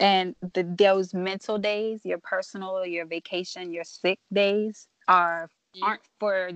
and 0.03 0.35
the, 0.55 0.65
those 0.77 1.15
mental 1.15 1.57
days 1.57 2.01
your 2.05 2.19
personal 2.19 2.85
your 2.85 3.07
vacation 3.07 3.73
your 3.73 3.85
sick 3.85 4.19
days 4.33 4.89
are 5.09 5.49
aren't 5.83 6.03
for 6.21 6.51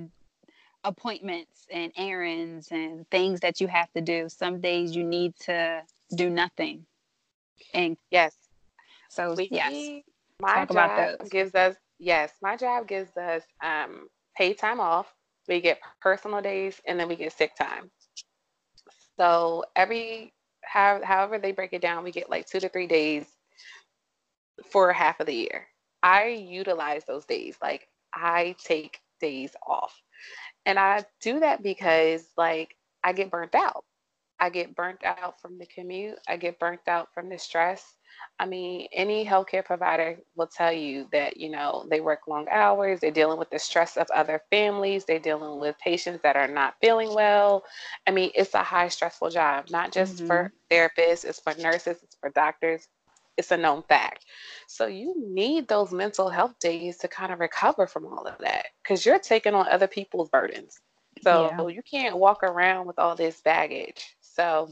appointments 0.87 1.67
and 1.71 1.93
errands 1.97 2.69
and 2.71 3.09
things 3.11 3.41
that 3.41 3.61
you 3.61 3.67
have 3.67 3.93
to 3.93 4.01
do. 4.01 4.29
Some 4.29 4.61
days 4.61 4.95
you 4.95 5.05
need 5.05 5.35
to 5.41 5.83
do 6.15 6.31
nothing. 6.31 6.87
And 7.75 7.97
yes. 8.11 8.37
so 9.09 9.35
we, 9.35 9.49
yes. 9.51 10.03
my 10.41 10.65
Talk 10.65 10.73
job 10.73 11.31
gives 11.31 11.55
us 11.55 11.75
yes, 11.99 12.33
my 12.41 12.57
job 12.57 12.87
gives 12.87 13.17
us 13.17 13.43
um, 13.63 14.09
paid 14.37 14.59
time 14.59 14.81
off. 14.81 15.13
We 15.49 15.61
get 15.61 15.81
personal 16.01 16.41
days 16.41 16.81
and 16.87 16.99
then 16.99 17.09
we 17.09 17.17
get 17.17 17.33
sick 17.33 17.57
time. 17.57 17.91
So 19.19 19.65
every 19.75 20.33
how, 20.63 21.01
however 21.03 21.39
they 21.39 21.53
break 21.53 21.73
it 21.73 21.83
down, 21.83 22.05
we 22.05 22.13
get 22.13 22.31
like 22.31 22.47
two 22.47 22.61
to 22.61 22.69
three 22.69 22.87
days 22.87 23.27
for 24.71 24.93
half 24.93 25.21
of 25.21 25.27
the 25.27 25.35
year. 25.35 25.69
I 26.03 26.29
utilize 26.29 27.05
those 27.05 27.25
days. 27.25 27.57
Like 27.61 27.89
I 28.13 28.57
take 28.63 29.01
days 29.21 29.53
off. 29.67 29.95
And 30.65 30.79
I 30.79 31.05
do 31.21 31.41
that 31.41 31.63
because 31.63 32.27
like 32.37 32.77
I 33.03 33.13
get 33.13 33.31
burnt 33.31 33.55
out. 33.55 33.85
I 34.39 34.51
get 34.51 34.77
burnt 34.77 35.03
out 35.05 35.41
from 35.41 35.59
the 35.59 35.67
commute. 35.67 36.19
I 36.29 36.37
get 36.37 36.59
burnt 36.59 36.87
out 36.89 37.09
from 37.15 37.29
the 37.29 37.39
stress. 37.39 37.97
I 38.39 38.47
mean, 38.47 38.87
any 38.93 39.25
healthcare 39.25 39.65
provider 39.65 40.19
will 40.37 40.47
tell 40.47 40.73
you 40.73 41.07
that, 41.13 41.39
you 41.39 41.51
know, 41.51 41.87
they 41.91 42.01
work 42.01 42.21
long 42.27 42.47
hours, 42.51 43.01
they're 43.01 43.11
dealing 43.11 43.39
with 43.39 43.51
the 43.51 43.59
stress 43.59 43.97
of 43.97 44.07
other 44.15 44.43
families, 44.51 45.05
they're 45.05 45.19
dealing 45.19 45.59
with 45.61 45.79
patients 45.79 46.21
that 46.23 46.37
are 46.37 46.49
not 46.49 46.75
feeling 46.81 47.15
well. 47.15 47.65
I 48.07 48.11
mean, 48.11 48.31
it's 48.35 48.55
a 48.55 48.63
high 48.63 48.89
stressful 48.89 49.31
job, 49.31 49.71
not 49.71 49.93
just 49.93 50.17
mm-hmm. 50.17 50.27
for 50.27 50.53
therapists, 50.71 51.25
it's 51.25 51.41
for 51.41 51.55
nurses, 51.55 51.99
it's 52.03 52.17
for 52.21 52.31
doctors. 52.31 52.89
It's 53.37 53.51
a 53.51 53.57
known 53.57 53.83
fact. 53.83 54.25
So 54.67 54.87
you 54.87 55.15
need 55.17 55.69
those 55.69 55.93
mental 55.93 56.29
health 56.29 56.59
days 56.59 56.99
to 56.99 57.09
kind 57.09 57.33
of 57.33 57.41
recover 57.41 57.87
from 57.87 58.07
all 58.07 58.27
of 58.27 58.39
that 58.39 58.67
because 58.83 59.05
you're 59.05 59.19
taking 59.19 59.55
on 59.55 59.69
other 59.69 59.87
people's 59.87 60.29
burdens. 60.31 60.81
So 61.23 61.51
yeah. 61.51 61.69
you 61.69 61.83
can't 61.83 62.17
walk 62.17 62.43
around 62.43 62.87
with 62.87 62.99
all 62.99 63.15
this 63.15 63.41
baggage. 63.41 64.17
So 64.21 64.71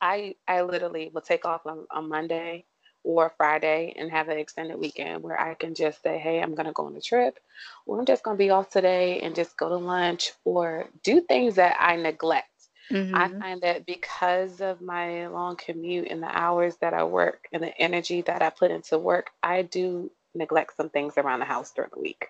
I 0.00 0.34
I 0.46 0.62
literally 0.62 1.10
will 1.12 1.22
take 1.22 1.44
off 1.44 1.66
on, 1.66 1.86
on 1.90 2.08
Monday 2.08 2.64
or 3.04 3.32
Friday 3.36 3.94
and 3.96 4.10
have 4.10 4.28
an 4.28 4.38
extended 4.38 4.78
weekend 4.78 5.22
where 5.22 5.40
I 5.40 5.54
can 5.54 5.74
just 5.74 6.02
say, 6.02 6.18
hey, 6.18 6.42
I'm 6.42 6.54
gonna 6.54 6.72
go 6.72 6.86
on 6.86 6.96
a 6.96 7.00
trip, 7.00 7.38
or 7.86 7.98
I'm 7.98 8.06
just 8.06 8.22
gonna 8.22 8.36
be 8.36 8.50
off 8.50 8.70
today 8.70 9.20
and 9.20 9.34
just 9.34 9.56
go 9.56 9.68
to 9.68 9.76
lunch 9.76 10.32
or 10.44 10.88
do 11.02 11.20
things 11.20 11.54
that 11.56 11.76
I 11.80 11.96
neglect. 11.96 12.48
Mm-hmm. 12.92 13.14
I 13.14 13.28
find 13.40 13.60
that 13.62 13.86
because 13.86 14.60
of 14.60 14.80
my 14.80 15.26
long 15.28 15.56
commute 15.56 16.08
and 16.10 16.22
the 16.22 16.36
hours 16.36 16.76
that 16.78 16.94
I 16.94 17.04
work 17.04 17.48
and 17.52 17.62
the 17.62 17.76
energy 17.78 18.22
that 18.22 18.42
I 18.42 18.50
put 18.50 18.70
into 18.70 18.98
work, 18.98 19.30
I 19.42 19.62
do 19.62 20.10
neglect 20.34 20.76
some 20.76 20.90
things 20.90 21.18
around 21.18 21.40
the 21.40 21.46
house 21.46 21.72
during 21.72 21.90
the 21.94 22.00
week. 22.00 22.26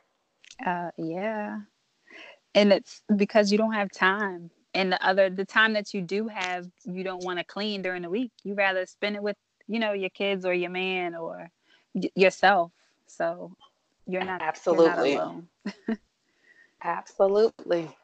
Uh, 0.65 0.91
yeah, 0.97 1.61
and 2.55 2.73
it's 2.73 3.03
because 3.17 3.51
you 3.53 3.59
don't 3.59 3.73
have 3.75 3.91
time. 3.91 4.51
And 4.75 4.93
the 4.93 5.05
other, 5.07 5.31
the 5.31 5.45
time 5.45 5.75
that 5.75 5.95
you 5.95 6.03
do 6.03 6.29
have, 6.29 6.67
you 6.85 7.05
don't 7.05 7.23
want 7.25 7.39
to 7.39 7.45
clean 7.45 7.83
during 7.83 8.03
the 8.03 8.11
week. 8.11 8.33
You 8.45 8.55
rather 8.55 8.87
spend 8.87 9.17
it 9.17 9.23
with, 9.23 9.37
you 9.67 9.79
know, 9.81 9.93
your 9.93 10.11
kids 10.11 10.45
or 10.45 10.53
your 10.55 10.71
man 10.71 11.15
or 11.15 11.51
y- 11.95 12.11
yourself. 12.15 12.73
So 13.07 13.55
you're 14.07 14.25
not 14.25 14.43
absolutely 14.43 14.77
you're 14.77 14.83
not 14.83 14.99
alone. 14.99 15.49
absolutely. 16.85 17.98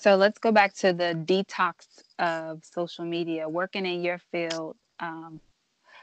So 0.00 0.16
let's 0.16 0.38
go 0.38 0.50
back 0.50 0.72
to 0.76 0.94
the 0.94 1.14
detox 1.14 1.74
of 2.18 2.64
social 2.64 3.04
media. 3.04 3.46
Working 3.46 3.84
in 3.84 4.02
your 4.02 4.16
field, 4.32 4.76
um, 4.98 5.42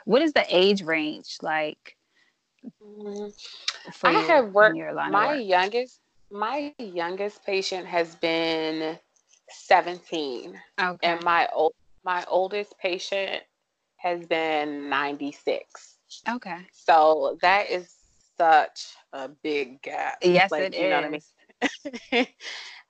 what 0.05 0.21
is 0.21 0.33
the 0.33 0.45
age 0.47 0.83
range 0.83 1.37
like? 1.41 1.97
Mm, 2.79 3.33
I 4.03 4.11
your, 4.11 4.21
have 4.21 4.53
worked. 4.53 4.77
My 4.77 5.37
work? 5.37 5.43
youngest, 5.43 5.99
my 6.29 6.75
youngest 6.77 7.43
patient 7.43 7.87
has 7.87 8.13
been 8.17 8.99
seventeen, 9.49 10.61
okay. 10.79 11.07
and 11.07 11.23
my 11.23 11.47
old 11.51 11.73
my 12.05 12.23
oldest 12.27 12.77
patient 12.77 13.41
has 13.95 14.23
been 14.27 14.89
ninety 14.89 15.31
six. 15.31 15.97
Okay. 16.29 16.59
So 16.71 17.39
that 17.41 17.71
is 17.71 17.95
such 18.37 18.93
a 19.11 19.27
big 19.27 19.81
gap. 19.81 20.19
Yes, 20.21 20.51
like, 20.51 20.65
it 20.65 20.75
you 20.75 20.85
is. 20.85 20.89
Know 20.91 20.97
what 20.97 21.23
I 22.11 22.15
mean? 22.15 22.27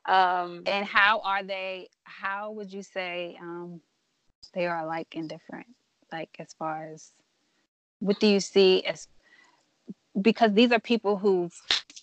um, 0.08 0.64
and 0.66 0.86
how 0.86 1.22
are 1.24 1.44
they? 1.44 1.90
How 2.04 2.52
would 2.52 2.72
you 2.72 2.82
say 2.82 3.38
um, 3.42 3.82
they 4.54 4.66
are 4.66 4.86
like 4.86 5.08
indifferent? 5.12 5.68
Like 6.12 6.30
as 6.40 6.54
far 6.58 6.90
as 6.94 7.12
what 8.00 8.20
do 8.20 8.28
you 8.28 8.40
see 8.40 8.86
as? 8.86 9.08
Because 10.20 10.54
these 10.54 10.72
are 10.72 10.80
people 10.80 11.18
who, 11.18 11.50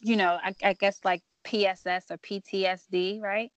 you 0.01 0.17
know, 0.17 0.39
I, 0.43 0.55
I 0.63 0.73
guess 0.75 1.01
like 1.05 1.23
PSS 1.45 2.05
or 2.11 2.19
PTSD, 2.19 3.21
right? 3.21 3.51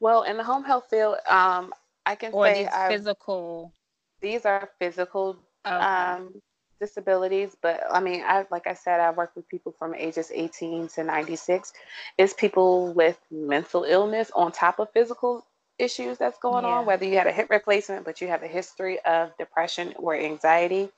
Well, 0.00 0.22
in 0.22 0.36
the 0.36 0.44
home 0.44 0.64
health 0.64 0.86
field, 0.88 1.16
um, 1.28 1.72
I 2.06 2.14
can 2.14 2.32
or 2.32 2.46
say 2.46 2.64
these 2.64 2.72
physical. 2.88 3.72
These 4.20 4.44
are 4.44 4.70
physical 4.78 5.38
okay. 5.66 5.74
um, 5.74 6.40
disabilities, 6.80 7.56
but 7.60 7.82
I 7.90 8.00
mean, 8.00 8.22
I 8.26 8.46
like 8.50 8.66
I 8.66 8.74
said, 8.74 9.00
I 9.00 9.10
work 9.10 9.32
with 9.34 9.48
people 9.48 9.74
from 9.78 9.94
ages 9.94 10.30
18 10.34 10.88
to 10.88 11.04
96. 11.04 11.72
It's 12.18 12.34
people 12.34 12.92
with 12.92 13.18
mental 13.30 13.84
illness 13.84 14.30
on 14.34 14.52
top 14.52 14.78
of 14.78 14.90
physical 14.92 15.46
issues 15.78 16.18
that's 16.18 16.38
going 16.38 16.64
yeah. 16.64 16.70
on, 16.70 16.86
whether 16.86 17.04
you 17.04 17.16
had 17.16 17.26
a 17.26 17.32
hip 17.32 17.48
replacement, 17.50 18.04
but 18.04 18.20
you 18.20 18.28
have 18.28 18.42
a 18.42 18.48
history 18.48 19.00
of 19.00 19.36
depression 19.38 19.94
or 19.96 20.14
anxiety, 20.14 20.88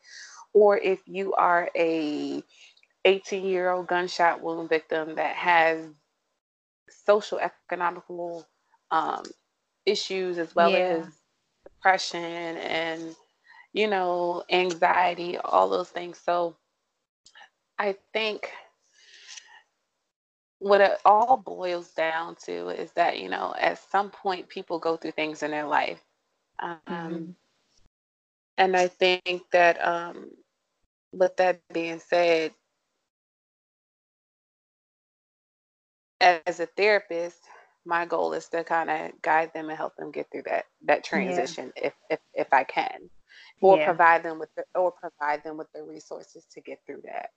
or 0.52 0.78
if 0.78 1.00
you 1.06 1.34
are 1.34 1.70
a 1.76 2.42
18 3.04 3.44
year 3.44 3.70
old 3.70 3.86
gunshot 3.86 4.42
wound 4.42 4.68
victim 4.68 5.14
that 5.14 5.36
has 5.36 5.86
social 7.06 7.38
economical 7.38 8.46
um, 8.90 9.22
issues 9.86 10.38
as 10.38 10.54
well 10.54 10.70
yeah. 10.70 10.78
as 10.78 11.06
depression 11.64 12.20
and 12.56 13.14
you 13.76 13.86
know, 13.86 14.42
anxiety, 14.48 15.36
all 15.36 15.68
those 15.68 15.90
things. 15.90 16.18
So 16.24 16.56
I 17.78 17.94
think 18.14 18.50
what 20.60 20.80
it 20.80 20.92
all 21.04 21.36
boils 21.36 21.92
down 21.92 22.36
to 22.46 22.70
is 22.70 22.90
that, 22.92 23.18
you 23.18 23.28
know, 23.28 23.54
at 23.58 23.78
some 23.90 24.08
point 24.08 24.48
people 24.48 24.78
go 24.78 24.96
through 24.96 25.10
things 25.10 25.42
in 25.42 25.50
their 25.50 25.66
life. 25.66 26.00
Um, 26.58 26.78
mm-hmm. 26.88 27.30
And 28.56 28.76
I 28.78 28.88
think 28.88 29.42
that, 29.52 29.86
um, 29.86 30.30
with 31.12 31.36
that 31.36 31.60
being 31.70 31.98
said, 31.98 32.52
as 36.22 36.60
a 36.60 36.66
therapist, 36.66 37.42
my 37.84 38.06
goal 38.06 38.32
is 38.32 38.48
to 38.48 38.64
kind 38.64 38.88
of 38.88 39.20
guide 39.20 39.52
them 39.52 39.68
and 39.68 39.76
help 39.76 39.94
them 39.96 40.10
get 40.10 40.28
through 40.32 40.42
that 40.46 40.64
that 40.86 41.04
transition 41.04 41.72
yeah. 41.76 41.86
if, 41.88 41.92
if 42.10 42.18
if 42.34 42.52
I 42.52 42.64
can 42.64 43.10
or 43.60 43.78
yeah. 43.78 43.86
provide 43.86 44.22
them 44.22 44.38
with 44.38 44.54
the 44.54 44.64
or 44.74 44.92
provide 44.92 45.42
them 45.44 45.56
with 45.56 45.72
the 45.72 45.82
resources 45.82 46.44
to 46.52 46.60
get 46.60 46.80
through 46.86 47.02
that. 47.04 47.30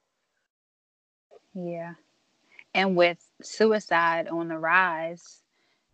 Yeah. 1.54 1.94
And 2.74 2.96
with 2.96 3.18
suicide 3.42 4.28
on 4.28 4.48
the 4.48 4.58
rise 4.58 5.42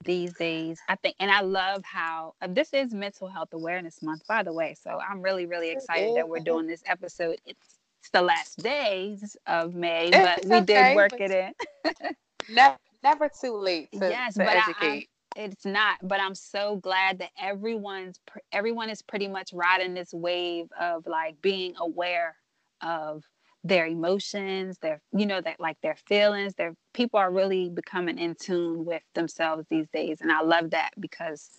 these 0.03 0.33
days, 0.33 0.79
I 0.89 0.95
think, 0.95 1.15
and 1.19 1.31
I 1.31 1.41
love 1.41 1.83
how 1.85 2.33
uh, 2.41 2.47
this 2.49 2.73
is 2.73 2.93
Mental 2.93 3.27
Health 3.27 3.53
Awareness 3.53 4.01
Month, 4.01 4.27
by 4.27 4.43
the 4.43 4.51
way. 4.51 4.75
So 4.81 4.99
I'm 4.99 5.21
really, 5.21 5.45
really 5.45 5.71
excited 5.71 6.17
that 6.17 6.27
we're 6.27 6.39
doing 6.39 6.67
this 6.67 6.83
episode. 6.85 7.37
It's, 7.45 7.79
it's 8.01 8.09
the 8.11 8.21
last 8.21 8.61
days 8.61 9.37
of 9.47 9.73
May, 9.73 10.09
but 10.11 10.39
it's 10.39 10.47
we 10.47 10.55
okay, 10.57 10.65
did 10.65 10.95
work 10.95 11.13
it 11.17 11.31
in. 11.31 12.15
never, 12.49 12.77
never 13.03 13.29
too 13.29 13.55
late 13.57 13.91
to, 13.93 14.09
yes, 14.09 14.35
to 14.35 14.43
educate. 14.43 15.07
I, 15.09 15.14
it's 15.35 15.65
not 15.65 15.97
but 16.03 16.19
i'm 16.19 16.35
so 16.35 16.77
glad 16.77 17.19
that 17.19 17.31
everyone's 17.41 18.19
everyone 18.51 18.89
is 18.89 19.01
pretty 19.01 19.27
much 19.27 19.51
riding 19.53 19.93
this 19.93 20.13
wave 20.13 20.67
of 20.79 21.05
like 21.05 21.41
being 21.41 21.73
aware 21.79 22.35
of 22.81 23.23
their 23.63 23.87
emotions 23.87 24.77
their 24.79 25.01
you 25.11 25.25
know 25.25 25.41
that 25.41 25.59
like 25.59 25.77
their 25.81 25.95
feelings 26.07 26.53
their 26.55 26.75
people 26.93 27.19
are 27.19 27.31
really 27.31 27.69
becoming 27.69 28.17
in 28.17 28.35
tune 28.35 28.85
with 28.85 29.01
themselves 29.13 29.65
these 29.69 29.87
days 29.89 30.21
and 30.21 30.31
i 30.31 30.41
love 30.41 30.69
that 30.69 30.91
because 30.99 31.49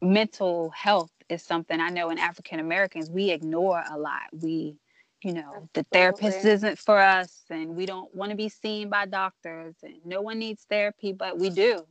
mental 0.00 0.70
health 0.70 1.10
is 1.28 1.42
something 1.42 1.80
i 1.80 1.90
know 1.90 2.10
in 2.10 2.18
african 2.18 2.60
americans 2.60 3.10
we 3.10 3.30
ignore 3.30 3.82
a 3.90 3.98
lot 3.98 4.22
we 4.32 4.76
you 5.22 5.32
know 5.32 5.40
Absolutely. 5.40 5.70
the 5.74 5.86
therapist 5.90 6.44
isn't 6.44 6.78
for 6.78 6.98
us 6.98 7.42
and 7.50 7.74
we 7.74 7.84
don't 7.84 8.14
want 8.14 8.30
to 8.30 8.36
be 8.36 8.48
seen 8.48 8.88
by 8.88 9.04
doctors 9.04 9.74
and 9.82 9.94
no 10.04 10.22
one 10.22 10.38
needs 10.38 10.64
therapy 10.70 11.12
but 11.12 11.36
we 11.36 11.50
do 11.50 11.84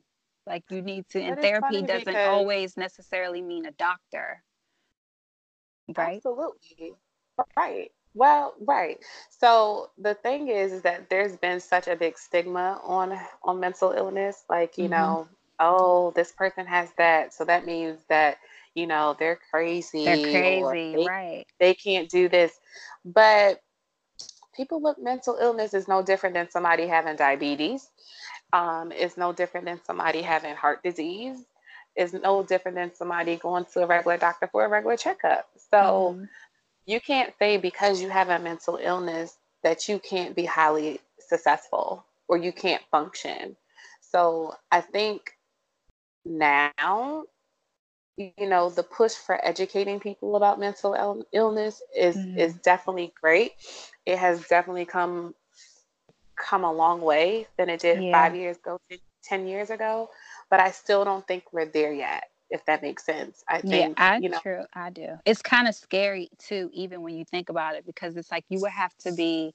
like 0.47 0.63
you 0.69 0.81
need 0.81 1.07
to, 1.09 1.21
and 1.21 1.39
therapy 1.39 1.81
doesn't 1.81 2.15
always 2.15 2.77
necessarily 2.77 3.41
mean 3.41 3.65
a 3.65 3.71
doctor. 3.71 4.41
Right? 5.95 6.17
Absolutely. 6.17 6.93
Right. 7.55 7.91
Well, 8.13 8.55
right. 8.61 8.97
So 9.29 9.91
the 9.97 10.15
thing 10.15 10.47
is, 10.47 10.71
is 10.71 10.81
that 10.81 11.09
there's 11.09 11.35
been 11.35 11.59
such 11.59 11.87
a 11.87 11.95
big 11.95 12.17
stigma 12.17 12.81
on 12.83 13.17
on 13.43 13.59
mental 13.59 13.91
illness. 13.91 14.43
Like, 14.49 14.77
you 14.77 14.85
mm-hmm. 14.85 14.93
know, 14.93 15.27
oh, 15.59 16.11
this 16.15 16.31
person 16.31 16.65
has 16.65 16.89
that, 16.97 17.33
so 17.33 17.45
that 17.45 17.65
means 17.65 17.99
that 18.09 18.37
you 18.73 18.87
know 18.87 19.15
they're 19.19 19.39
crazy. 19.51 20.05
They're 20.05 20.17
crazy, 20.17 20.95
they, 20.95 21.05
right? 21.07 21.45
They 21.59 21.73
can't 21.73 22.09
do 22.09 22.27
this, 22.27 22.59
but 23.05 23.61
people 24.55 24.81
with 24.81 24.97
mental 24.97 25.37
illness 25.39 25.75
is 25.75 25.87
no 25.87 26.01
different 26.01 26.33
than 26.33 26.49
somebody 26.49 26.87
having 26.87 27.15
diabetes 27.15 27.89
um, 28.53 28.91
is 28.91 29.17
no 29.17 29.33
different 29.33 29.65
than 29.65 29.79
somebody 29.83 30.21
having 30.21 30.55
heart 30.55 30.83
disease, 30.83 31.37
is 31.95 32.13
no 32.13 32.43
different 32.43 32.75
than 32.75 32.93
somebody 32.93 33.35
going 33.35 33.65
to 33.73 33.83
a 33.83 33.87
regular 33.87 34.17
doctor 34.17 34.47
for 34.47 34.65
a 34.65 34.69
regular 34.69 34.97
checkup. 34.97 35.49
So 35.71 36.15
mm-hmm. 36.15 36.23
you 36.85 36.99
can't 37.01 37.33
say 37.39 37.57
because 37.57 38.01
you 38.01 38.09
have 38.09 38.29
a 38.29 38.39
mental 38.39 38.79
illness 38.81 39.37
that 39.63 39.87
you 39.89 39.99
can't 39.99 40.35
be 40.35 40.45
highly 40.45 40.99
successful 41.19 42.05
or 42.27 42.37
you 42.37 42.51
can't 42.51 42.83
function. 42.91 43.55
So 44.01 44.53
I 44.71 44.81
think 44.81 45.31
now 46.25 47.23
you 48.17 48.49
know 48.49 48.69
the 48.69 48.83
push 48.83 49.13
for 49.13 49.39
educating 49.45 49.99
people 49.99 50.35
about 50.35 50.59
mental 50.59 51.23
illness 51.31 51.81
is 51.95 52.17
mm-hmm. 52.17 52.37
is 52.37 52.55
definitely 52.55 53.13
great 53.19 53.53
it 54.05 54.17
has 54.17 54.45
definitely 54.47 54.85
come 54.85 55.33
come 56.37 56.63
a 56.63 56.71
long 56.71 57.01
way 57.01 57.47
than 57.57 57.69
it 57.69 57.81
did 57.81 58.01
yeah. 58.01 58.11
five 58.11 58.35
years 58.35 58.57
ago, 58.57 58.79
10 59.23 59.47
years 59.47 59.69
ago. 59.69 60.09
But 60.49 60.59
I 60.59 60.71
still 60.71 61.03
don't 61.03 61.27
think 61.27 61.43
we're 61.51 61.65
there 61.65 61.93
yet, 61.93 62.25
if 62.49 62.65
that 62.65 62.81
makes 62.81 63.05
sense. 63.05 63.43
I 63.49 63.61
think, 63.61 63.97
yeah, 63.97 64.13
I, 64.13 64.17
you 64.17 64.29
know. 64.29 64.39
True, 64.39 64.63
I 64.73 64.89
do. 64.89 65.07
It's 65.25 65.41
kind 65.41 65.67
of 65.67 65.75
scary 65.75 66.29
too, 66.37 66.69
even 66.73 67.01
when 67.01 67.15
you 67.15 67.25
think 67.25 67.49
about 67.49 67.75
it, 67.75 67.85
because 67.85 68.15
it's 68.15 68.31
like 68.31 68.45
you 68.49 68.61
would 68.61 68.71
have 68.71 68.95
to 68.99 69.11
be 69.11 69.53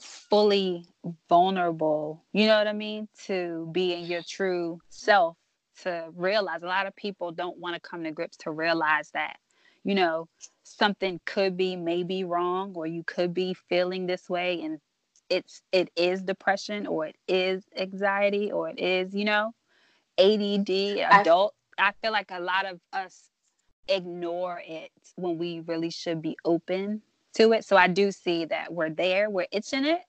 fully 0.00 0.86
vulnerable, 1.28 2.24
you 2.32 2.46
know 2.46 2.56
what 2.56 2.68
I 2.68 2.72
mean, 2.72 3.08
to 3.26 3.68
be 3.72 3.94
in 3.94 4.04
your 4.04 4.22
true 4.26 4.78
self 4.88 5.36
to 5.82 6.08
realize 6.14 6.62
a 6.62 6.66
lot 6.66 6.86
of 6.86 6.96
people 6.96 7.32
don't 7.32 7.58
want 7.58 7.74
to 7.74 7.80
come 7.80 8.04
to 8.04 8.10
grips 8.10 8.36
to 8.38 8.50
realize 8.50 9.10
that 9.12 9.36
you 9.84 9.94
know 9.94 10.26
something 10.64 11.20
could 11.24 11.56
be 11.56 11.76
maybe 11.76 12.24
wrong 12.24 12.72
or 12.74 12.86
you 12.86 13.02
could 13.04 13.32
be 13.32 13.54
feeling 13.68 14.06
this 14.06 14.28
way 14.28 14.60
and 14.62 14.80
it's 15.30 15.62
it 15.72 15.90
is 15.96 16.22
depression 16.22 16.86
or 16.86 17.06
it 17.06 17.16
is 17.26 17.64
anxiety 17.76 18.50
or 18.50 18.68
it 18.68 18.78
is 18.78 19.14
you 19.14 19.24
know 19.24 19.52
ADD 20.18 20.70
adult 21.10 21.54
I, 21.78 21.88
I 21.88 21.92
feel 22.02 22.12
like 22.12 22.30
a 22.30 22.40
lot 22.40 22.66
of 22.66 22.80
us 22.92 23.30
ignore 23.88 24.60
it 24.66 24.90
when 25.16 25.38
we 25.38 25.60
really 25.60 25.90
should 25.90 26.20
be 26.20 26.36
open 26.44 27.02
to 27.34 27.52
it. 27.52 27.64
So 27.64 27.76
I 27.76 27.86
do 27.88 28.12
see 28.12 28.44
that 28.46 28.72
we're 28.72 28.90
there 28.90 29.30
we're 29.30 29.46
itching 29.52 29.84
it 29.84 30.00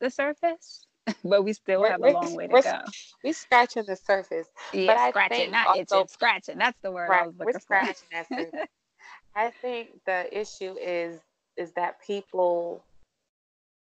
the 0.00 0.10
surface 0.10 0.86
but 1.24 1.42
we 1.42 1.52
still 1.52 1.80
we're, 1.80 1.90
have 1.90 2.02
a 2.02 2.10
long 2.10 2.34
way 2.34 2.46
to 2.46 2.60
go. 2.60 2.78
we're 3.24 3.32
scratching 3.32 3.84
the 3.86 3.96
surface 3.96 4.48
yeah 4.72 4.94
but 4.94 5.10
scratching 5.10 5.50
not 5.50 5.68
also, 5.68 5.80
itching 5.80 6.08
scratching 6.08 6.58
that's 6.58 6.78
the 6.82 6.90
word 6.90 7.08
right, 7.08 7.22
I 7.22 7.26
was 7.26 7.34
looking 7.38 7.54
we're 7.54 7.60
scratching 7.60 8.08
that 8.12 8.28
surface. 8.28 8.68
I 9.36 9.50
think 9.50 9.90
the 10.06 10.26
issue 10.38 10.74
is 10.80 11.20
is 11.56 11.72
that 11.72 12.00
people 12.04 12.82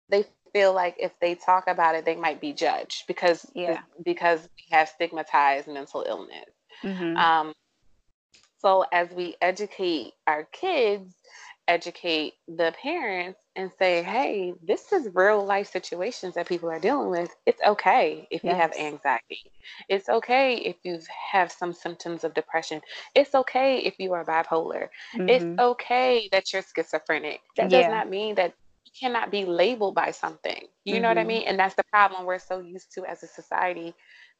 they 0.09 0.25
feel 0.53 0.73
like 0.73 0.95
if 0.99 1.11
they 1.19 1.35
talk 1.35 1.67
about 1.67 1.95
it, 1.95 2.05
they 2.05 2.15
might 2.15 2.39
be 2.41 2.53
judged 2.53 3.05
because 3.07 3.45
Yeah. 3.53 3.81
because 4.03 4.47
we 4.57 4.75
have 4.75 4.89
stigmatized 4.89 5.67
mental 5.67 6.03
illness. 6.07 6.49
Mhm. 6.83 7.15
Um, 7.17 7.53
so 8.59 8.85
as 8.91 9.09
we 9.11 9.35
educate 9.41 10.13
our 10.27 10.45
kids, 10.45 11.15
educate 11.67 12.33
the 12.47 12.73
parents, 12.81 13.39
and 13.55 13.71
say, 13.79 14.03
"Hey, 14.03 14.53
this 14.61 14.91
is 14.93 15.09
real 15.13 15.45
life 15.45 15.67
situations 15.67 16.35
that 16.35 16.47
people 16.47 16.69
are 16.69 16.79
dealing 16.79 17.09
with. 17.09 17.35
It's 17.45 17.61
okay 17.61 18.27
if 18.31 18.45
you 18.45 18.55
have 18.55 18.73
anxiety. 18.73 19.51
It's 19.89 20.09
okay 20.09 20.55
if 20.55 20.77
you 20.83 20.99
have 21.31 21.51
some 21.51 21.73
symptoms 21.73 22.23
of 22.23 22.33
depression. 22.33 22.81
It's 23.15 23.35
okay 23.35 23.79
if 23.79 23.95
you 23.99 24.13
are 24.13 24.25
bipolar. 24.25 24.89
It's 25.27 25.45
Mhm. 25.45 25.57
okay 25.59 26.29
that 26.31 26.51
you're 26.53 26.63
schizophrenic. 26.63 27.41
That 27.57 27.69
does 27.69 27.87
not 27.87 28.09
mean 28.09 28.35
that 28.35 28.55
cannot 28.99 29.31
be 29.31 29.45
labeled 29.45 29.95
by 29.95 30.11
something. 30.11 30.67
You 30.85 30.99
know 30.99 31.09
what 31.09 31.17
I 31.17 31.23
Mhm. 31.23 31.27
mean? 31.27 31.43
And 31.47 31.59
that's 31.59 31.75
the 31.75 31.83
problem 31.85 32.25
we're 32.25 32.39
so 32.39 32.59
used 32.59 32.93
to 32.93 33.05
as 33.05 33.23
a 33.23 33.27
society, 33.27 33.93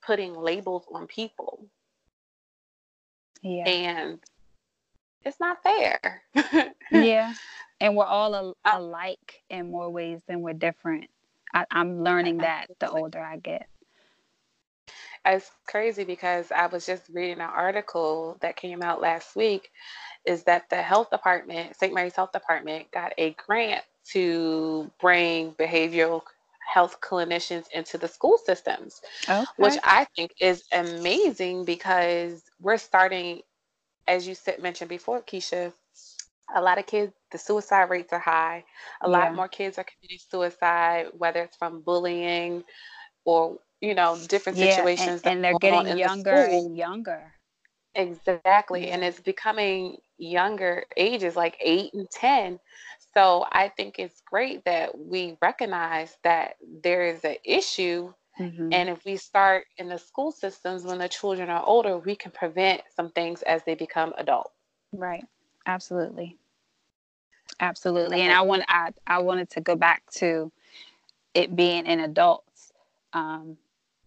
putting 0.06 0.34
labels 0.36 0.86
on 0.92 1.08
people, 1.08 1.68
Yeah. 3.42 3.72
and 3.72 4.20
it's 5.24 5.39
not 5.39 5.63
fair. 5.63 6.24
Yeah. 6.89 7.34
And 7.80 7.96
we're 7.96 8.06
all 8.06 8.36
al- 8.36 8.58
Uh, 8.66 8.72
alike 8.72 9.44
in 9.50 9.70
more 9.72 9.89
ways 9.89 10.22
than 10.28 10.42
we're 10.42 10.54
different. 10.54 11.10
I, 11.54 11.66
I'm 11.72 12.04
learning 12.04 12.42
that 12.42 12.68
the 12.80 12.89
older 12.89 13.20
I 13.20 13.38
get. 13.38 13.68
It's 15.26 15.50
crazy 15.68 16.04
because 16.04 16.52
I 16.52 16.68
was 16.68 16.86
just 16.86 17.10
reading 17.10 17.36
an 17.36 17.42
article 17.42 18.38
that 18.42 18.56
came 18.56 18.82
out 18.82 19.02
last 19.02 19.36
week 19.36 19.70
is 20.26 20.44
that 20.44 20.70
the 20.70 20.82
health 20.82 21.10
department, 21.12 21.76
St. 21.78 21.94
Mary's 21.94 22.16
Health 22.16 22.32
Department, 22.32 22.92
got 22.92 23.13
a 23.18 23.32
grant 23.34 23.84
to 24.12 24.92
bring 25.00 25.52
behavioral 25.54 26.22
health 26.74 27.00
clinicians 27.02 27.66
into 27.74 27.98
the 27.98 28.08
school 28.08 28.38
systems, 28.38 29.02
which 29.58 29.78
I 29.84 30.06
think 30.16 30.32
is 30.39 30.63
amazing 30.72 31.66
because 31.66 32.44
we're 32.60 32.78
starting, 32.78 33.42
as 34.08 34.28
you 34.28 34.36
said, 34.36 34.62
mentioned 34.62 34.89
before, 34.89 35.22
Keisha, 35.22 35.74
a 36.56 36.62
lot 36.62 36.78
of 36.80 36.86
kids, 36.86 37.13
the 37.32 37.38
suicide 37.38 37.89
rates 37.89 38.13
are 38.13 38.20
high. 38.20 38.63
A 39.02 39.10
lot 39.10 39.34
more 39.34 39.48
kids 39.48 39.78
are 39.78 39.86
committing 39.86 40.20
suicide, 40.20 41.08
whether 41.18 41.42
it's 41.44 41.56
from 41.58 41.82
bullying 41.82 42.63
or, 43.26 43.58
you 43.82 43.94
know, 43.96 44.18
different 44.28 44.58
Yeah. 44.58 44.78
Situations 44.78 45.22
that 45.24 45.34
and 45.34 45.44
they're 45.44 45.54
are 45.54 45.60
going 45.60 45.74
on 45.76 45.86
getting 45.86 45.88
in 45.88 46.02
the 46.02 46.10
younger 46.10 46.44
and 46.46 46.76
younger. 46.78 47.34
Exactly. 47.96 48.89
And 48.89 49.04
it's 49.04 49.20
becoming 49.20 49.98
younger 50.18 50.86
ages, 50.98 51.36
like 51.36 51.58
eight 51.62 51.94
and 51.94 52.10
10. 52.10 52.60
So 53.13 53.45
I 53.52 53.69
think 53.69 53.99
it's 53.99 54.21
great 54.21 54.65
that 54.65 54.97
we 54.97 55.38
recognize 55.41 56.17
that 56.23 56.56
there 56.84 57.08
is 57.08 57.23
an 57.23 57.38
issue. 57.43 58.13
hmm 58.38 58.71
And 58.71 58.89
if 58.89 59.06
we 59.06 59.17
start 59.17 59.65
in 59.78 59.89
the 59.89 59.97
school 59.99 60.32
systems 60.32 60.84
when 60.84 60.97
the 60.99 61.10
children 61.10 61.49
are 61.49 61.63
older, 61.65 61.97
we 61.97 62.15
can 62.15 62.32
prevent 62.32 62.82
some 62.95 63.12
things 63.12 63.41
as 63.43 63.63
they 63.63 63.76
become 63.76 64.13
adults. 64.17 64.52
Right. 64.93 65.26
Absolutely. 65.65 66.38
Absolutely. 67.60 68.21
And 68.21 68.34
I 68.34 68.41
want 68.41 68.63
I, 68.67 68.91
I 69.08 69.19
wanted 69.19 69.49
to 69.52 69.62
go 69.62 69.76
back 69.76 70.04
to 70.15 70.52
it 71.34 71.56
being 71.56 71.86
in 71.86 71.99
adults. 71.99 72.71
Um, 73.13 73.58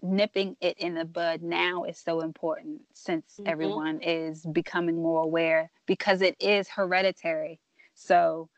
nipping 0.03 0.57
it 0.61 0.79
in 0.79 0.95
the 0.95 1.05
bud 1.05 1.43
now 1.43 1.85
is 1.85 1.99
so 1.99 2.21
important 2.21 2.83
since 2.93 3.41
Mhm. 3.41 3.47
everyone 3.47 4.01
is 4.03 4.45
becoming 4.53 5.03
more 5.03 5.23
aware 5.23 5.71
because 5.87 6.23
it 6.23 6.37
is 6.41 6.69
hereditary. 6.69 7.61
So 7.95 8.49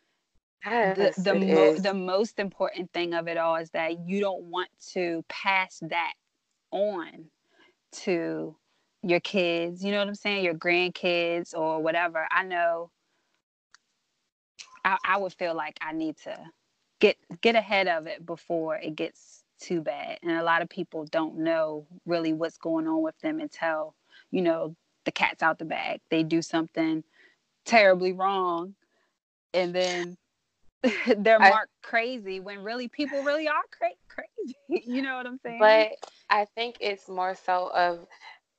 Yes, 0.65 1.17
the 1.17 1.35
it 1.35 1.55
mo- 1.55 1.75
the 1.77 1.95
most 1.95 2.39
important 2.39 2.93
thing 2.93 3.15
of 3.15 3.29
it 3.29 3.37
all 3.37 3.57
is 3.57 3.71
that 3.71 4.01
you 4.09 4.21
don't 4.21 4.45
want 4.45 4.71
to 4.93 5.25
pass 5.29 5.79
that 5.83 6.15
on 6.71 7.31
to 7.93 8.57
your 9.03 9.21
kids. 9.21 9.85
You 9.85 9.93
know 9.93 9.99
what 9.99 10.09
I'm 10.09 10.15
saying? 10.15 10.45
Your 10.45 10.55
grandkids 10.55 11.55
or 11.55 11.83
whatever. 11.83 12.27
I 12.31 12.45
know 12.45 12.91
I, 14.85 14.99
I 15.05 15.19
would 15.19 15.33
feel 15.33 15.55
like 15.55 15.79
I 15.81 15.93
need 15.93 16.17
to 16.25 16.37
get 17.01 17.17
get 17.41 17.55
ahead 17.55 17.89
of 17.89 18.07
it 18.07 18.27
before 18.27 18.77
it 18.77 18.97
gets 18.97 19.45
too 19.61 19.81
bad. 19.81 20.19
And 20.23 20.33
a 20.33 20.43
lot 20.43 20.63
of 20.63 20.69
people 20.69 21.05
don't 21.07 21.39
know 21.39 21.87
really 22.07 22.33
what's 22.33 22.59
going 22.59 22.87
on 22.87 23.03
with 23.03 23.19
them 23.21 23.41
until, 23.41 23.95
you 24.31 24.43
know, 24.43 24.77
the 25.05 25.13
cat's 25.13 25.43
out 25.43 25.59
the 25.59 25.65
bag. 25.65 26.01
They 26.11 26.23
do 26.23 26.43
something 26.43 27.05
terribly 27.65 28.13
wrong 28.13 28.75
and 29.53 29.75
then 29.75 30.17
they're 31.19 31.41
I 31.41 31.51
marked 31.51 31.73
crazy 31.83 32.41
when 32.41 32.63
really 32.63 32.89
people 32.89 33.23
really 33.23 33.49
are 33.49 33.63
cra- 33.71 33.89
crazy. 34.09 34.57
you 34.87 35.03
know 35.03 35.17
what 35.17 35.27
I'm 35.27 35.39
saying? 35.45 35.59
but 35.59 35.93
I 36.31 36.47
think 36.57 36.77
it's 36.81 37.09
more 37.09 37.35
so 37.35 37.71
of 37.75 38.07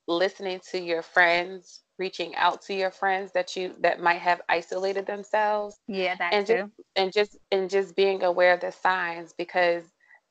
listening 0.07 0.59
to 0.71 0.79
your 0.79 1.01
friends, 1.01 1.81
reaching 1.97 2.35
out 2.35 2.61
to 2.63 2.73
your 2.73 2.91
friends 2.91 3.31
that 3.33 3.55
you 3.55 3.73
that 3.81 4.01
might 4.01 4.19
have 4.21 4.41
isolated 4.49 5.05
themselves 5.05 5.77
yeah, 5.87 6.15
that 6.15 6.33
and 6.33 6.45
just 6.47 6.59
too. 6.59 6.71
and 6.95 7.13
just 7.13 7.37
and 7.51 7.69
just 7.69 7.95
being 7.95 8.23
aware 8.23 8.53
of 8.53 8.61
the 8.61 8.71
signs 8.71 9.33
because 9.37 9.83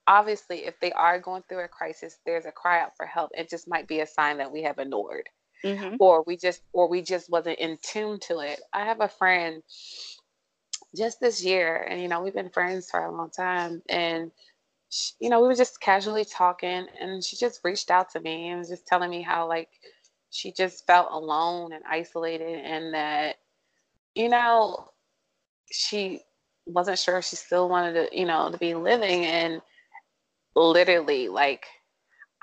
obviously 0.07 0.65
if 0.67 0.79
they 0.81 0.93
are 0.93 1.19
going 1.21 1.43
through 1.49 1.65
a 1.65 1.69
crisis 1.69 2.19
there's 2.25 2.47
a 2.47 2.53
cry 2.53 2.81
out 2.81 2.93
for 2.97 3.07
help 3.07 3.31
it 3.35 3.49
just 3.51 3.69
might 3.69 3.87
be 3.87 4.01
a 4.01 4.07
sign 4.07 4.39
that 4.39 4.51
we 4.51 4.63
have 4.63 4.79
ignored 4.79 5.29
hmm 5.65 5.97
or 5.99 6.23
we 6.27 6.37
just 6.37 6.63
or 6.73 6.89
we 6.89 7.03
just 7.03 7.31
wasn't 7.31 7.59
in 7.59 7.77
tune 7.83 8.19
to 8.21 8.39
it 8.39 8.61
i 8.73 8.85
have 8.85 9.01
a 9.01 9.09
friend 9.09 9.63
just 10.97 11.21
this 11.21 11.45
year 11.45 11.87
and 11.89 12.01
you 12.01 12.09
know 12.09 12.23
we've 12.23 12.35
been 12.35 12.51
friends 12.51 12.91
for 12.91 13.05
a 13.05 13.13
long 13.13 13.31
time 13.31 13.83
and 13.89 14.31
sh 14.91 15.11
you 15.21 15.29
know 15.31 15.41
we 15.41 15.49
were 15.49 15.55
just 15.55 15.81
casually 15.81 16.25
talking 16.25 16.87
and 17.01 17.23
she 17.25 17.37
just 17.37 17.61
reached 17.65 17.91
out 17.91 18.11
to 18.11 18.21
me 18.21 18.49
and 18.49 18.59
was 18.59 18.69
just 18.69 18.87
telling 18.87 19.11
me 19.11 19.23
how 19.23 19.47
like 19.49 19.69
she 20.31 20.53
just 20.53 20.87
felt 20.87 21.09
alone 21.13 21.73
and 21.73 21.85
isolated 21.89 22.61
and 22.65 22.95
that 22.95 23.37
you 24.15 24.29
know 24.29 24.91
she 25.71 26.21
wasn't 26.67 26.99
sure 26.99 27.19
if 27.19 27.25
she 27.25 27.37
still 27.37 27.69
wanted 27.69 27.95
to, 27.95 28.19
you 28.19 28.27
know, 28.27 28.51
to 28.51 28.59
be 28.59 28.75
living. 28.75 29.25
And 29.25 29.61
literally, 30.55 31.29
like, 31.29 31.67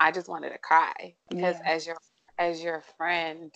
I 0.00 0.12
just 0.12 0.28
wanted 0.28 0.50
to 0.50 0.58
cry 0.58 1.14
because 1.30 1.58
Yeah. 1.58 1.66
as 1.66 1.86
your 1.86 1.96
as 2.38 2.62
your 2.62 2.82
friend, 2.96 3.52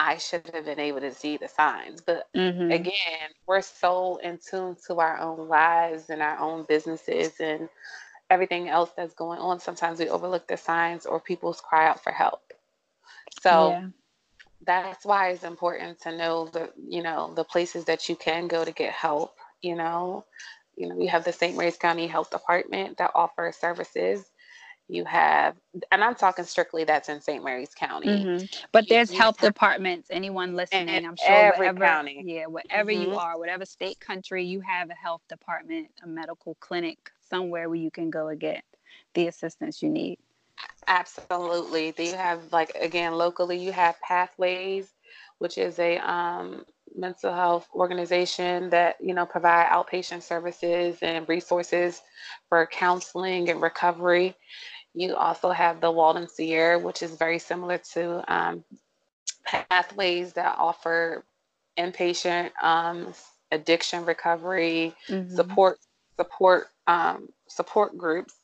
I 0.00 0.18
should 0.18 0.48
have 0.54 0.64
been 0.66 0.80
able 0.80 1.00
to 1.00 1.12
see 1.14 1.36
the 1.38 1.48
signs. 1.48 2.00
But 2.02 2.26
hmm 2.34 2.88
again, 2.88 3.30
we're 3.46 3.62
so 3.62 4.16
in 4.18 4.38
tune 4.38 4.76
to 4.86 5.00
our 5.00 5.18
own 5.20 5.48
lives 5.48 6.10
and 6.10 6.22
our 6.22 6.38
own 6.40 6.64
businesses 6.68 7.40
and 7.40 7.68
everything 8.30 8.68
else 8.68 8.90
that's 8.96 9.14
going 9.14 9.40
on. 9.40 9.60
Sometimes 9.60 10.00
we 10.00 10.08
overlook 10.08 10.48
the 10.48 10.56
signs 10.56 11.06
or 11.06 11.20
people's 11.20 11.60
cry 11.60 11.88
out 11.88 12.02
for 12.02 12.12
help. 12.12 12.42
So 13.42 13.78
Yeah. 13.78 13.90
that's 14.66 15.04
why 15.06 15.30
it's 15.30 15.44
important 15.44 16.00
to 16.02 16.16
know 16.16 16.46
the 16.48 16.72
you 16.88 17.02
know 17.02 17.32
the 17.34 17.44
places 17.44 17.84
that 17.86 18.08
you 18.08 18.16
can 18.16 18.48
go 18.48 18.64
to 18.64 18.72
get 18.72 18.92
help 18.92 19.34
you 19.62 19.76
know 19.76 20.24
you 20.76 20.88
know 20.88 20.96
we 20.96 21.06
have 21.06 21.24
the 21.24 21.32
st 21.32 21.56
mary's 21.56 21.76
county 21.78 22.06
health 22.06 22.30
department 22.30 22.98
that 22.98 23.12
offers 23.14 23.56
services 23.56 24.29
you 24.90 25.04
have 25.04 25.56
and 25.92 26.04
i'm 26.04 26.14
talking 26.14 26.44
strictly 26.44 26.84
that's 26.84 27.08
in 27.08 27.20
st 27.20 27.44
mary's 27.44 27.74
county. 27.74 28.26
Hmm 28.26 28.44
But 28.72 28.88
you, 28.88 28.88
there's 28.88 29.10
you 29.10 29.18
health 29.18 29.38
departments. 29.40 30.10
Anyone 30.10 30.56
in 30.70 30.88
listening, 30.88 31.04
I'm 31.06 31.16
sure 31.16 31.42
every 31.44 31.70
wherever, 31.70 31.72
county. 31.72 32.26
yeah, 32.26 32.46
wherever 32.46 32.90
you 32.90 33.14
hmm 33.14 33.16
are, 33.16 33.38
whatever 33.38 33.64
state, 33.66 34.00
country, 34.00 34.44
you 34.44 34.60
have 34.60 34.90
a 34.90 34.94
health 34.94 35.22
department, 35.28 35.88
a 36.02 36.06
medical 36.06 36.56
clinic, 36.60 36.98
somewhere 37.20 37.68
where 37.68 37.76
you 37.78 37.90
can 37.90 38.10
go 38.10 38.28
and 38.28 38.40
get 38.40 38.64
the 39.14 39.28
assistance 39.28 39.82
you 39.82 39.90
need. 39.90 40.18
absolutely. 40.88 41.92
Do 41.92 42.02
you 42.02 42.14
have 42.14 42.40
like 42.52 42.72
again 42.80 43.14
locally 43.14 43.58
you 43.58 43.72
have 43.72 44.00
pathways 44.00 44.92
which 45.38 45.58
is 45.58 45.78
a 45.78 45.98
um, 45.98 46.64
mental 46.94 47.32
health 47.32 47.68
organization 47.74 48.70
that 48.70 48.96
you 49.00 49.14
know 49.14 49.26
provide 49.26 49.66
outpatient 49.68 50.22
services 50.22 50.98
and 51.02 51.28
resources 51.28 52.02
for 52.48 52.66
counseling 52.66 53.48
and 53.50 53.60
recovery 53.62 54.34
You 54.94 55.16
also 55.16 55.50
have 55.50 55.80
the 55.80 55.90
Walden 55.90 56.28
Sierra, 56.28 56.78
which 56.78 57.02
is 57.02 57.12
very 57.16 57.38
similar 57.38 57.78
to 57.94 58.32
um, 58.32 58.64
pathways 59.44 60.32
that 60.34 60.56
offer 60.58 61.24
inpatient 61.78 62.50
um, 62.62 63.14
addiction 63.50 64.04
recovery 64.04 64.94
hmm 65.06 65.28
support 65.34 65.78
support 66.18 66.68
um, 66.86 67.28
support 67.48 67.96
groups, 67.96 68.34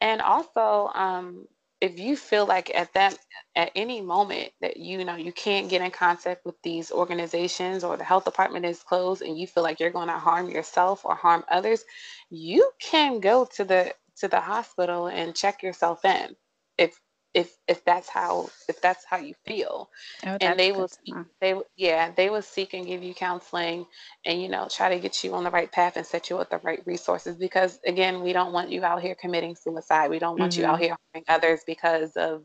and 0.00 0.20
also 0.20 0.90
um, 0.94 1.46
if 1.80 1.98
you 1.98 2.16
feel 2.16 2.46
like 2.46 2.74
at 2.74 2.92
that 2.94 3.18
at 3.54 3.70
any 3.74 4.00
moment 4.00 4.50
that 4.60 4.76
you 4.76 5.04
know 5.04 5.16
you 5.16 5.32
can't 5.32 5.68
get 5.68 5.82
in 5.82 5.90
contact 5.90 6.44
with 6.44 6.60
these 6.62 6.90
organizations 6.90 7.84
or 7.84 7.96
the 7.96 8.04
health 8.04 8.24
department 8.24 8.64
is 8.64 8.82
closed 8.82 9.22
and 9.22 9.38
you 9.38 9.46
feel 9.46 9.62
like 9.62 9.78
you're 9.78 9.90
going 9.90 10.08
to 10.08 10.14
harm 10.14 10.48
yourself 10.48 11.04
or 11.04 11.14
harm 11.14 11.44
others 11.50 11.84
you 12.30 12.70
can 12.80 13.20
go 13.20 13.44
to 13.44 13.64
the 13.64 13.92
to 14.20 14.28
the 14.28 14.40
hospital 14.40 15.06
and 15.08 15.34
check 15.34 15.62
yourself 15.62 16.04
in 16.04 16.36
if 16.78 16.98
if 17.34 17.54
if 17.68 17.84
that's 17.84 18.08
how 18.08 18.48
if 18.68 18.80
that's 18.80 19.04
how 19.04 19.18
you 19.18 19.34
feel. 19.44 19.90
Oh, 20.26 20.36
and 20.40 20.58
they 20.58 20.72
will 20.72 20.88
good 20.88 20.90
to 21.06 21.14
know. 21.14 21.24
they 21.40 21.54
yeah 21.76 22.10
they 22.16 22.30
will 22.30 22.42
seek 22.42 22.74
and 22.74 22.86
give 22.86 23.02
you 23.02 23.14
counseling 23.14 23.86
and 24.24 24.40
you 24.40 24.48
know 24.48 24.68
try 24.70 24.88
to 24.88 24.98
get 25.00 25.22
you 25.24 25.34
on 25.34 25.44
the 25.44 25.50
right 25.50 25.70
path 25.70 25.96
and 25.96 26.06
set 26.06 26.30
you 26.30 26.36
with 26.38 26.50
the 26.50 26.58
right 26.58 26.82
resources 26.86 27.36
because 27.36 27.78
again 27.86 28.22
we 28.22 28.32
don't 28.32 28.52
want 28.52 28.70
you 28.70 28.84
out 28.84 29.02
here 29.02 29.14
committing 29.14 29.54
suicide. 29.56 30.10
We 30.10 30.18
don't 30.18 30.38
want 30.38 30.58
you 30.58 30.64
out 30.66 30.78
Mhm. 30.78 30.80
here 30.80 30.96
harming 31.14 31.24
others 31.28 31.60
because 31.66 32.16
of 32.16 32.44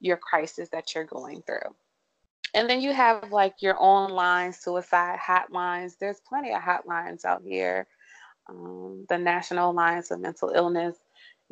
your 0.00 0.16
crisis 0.16 0.68
that 0.70 0.94
you're 0.94 1.04
going 1.04 1.42
through. 1.42 1.74
And 2.54 2.68
then 2.70 2.80
you 2.80 2.92
have 2.92 3.32
like 3.32 3.62
your 3.62 3.76
online 3.78 4.52
suicide 4.52 5.18
hotlines. 5.18 5.98
There's 5.98 6.20
plenty 6.20 6.52
of 6.52 6.62
hotlines 6.62 7.24
out 7.24 7.42
here. 7.44 7.86
Um, 8.48 9.06
the 9.08 9.18
national 9.18 9.70
alliance 9.70 10.10
of 10.10 10.20
mental 10.20 10.50
illness 10.50 10.96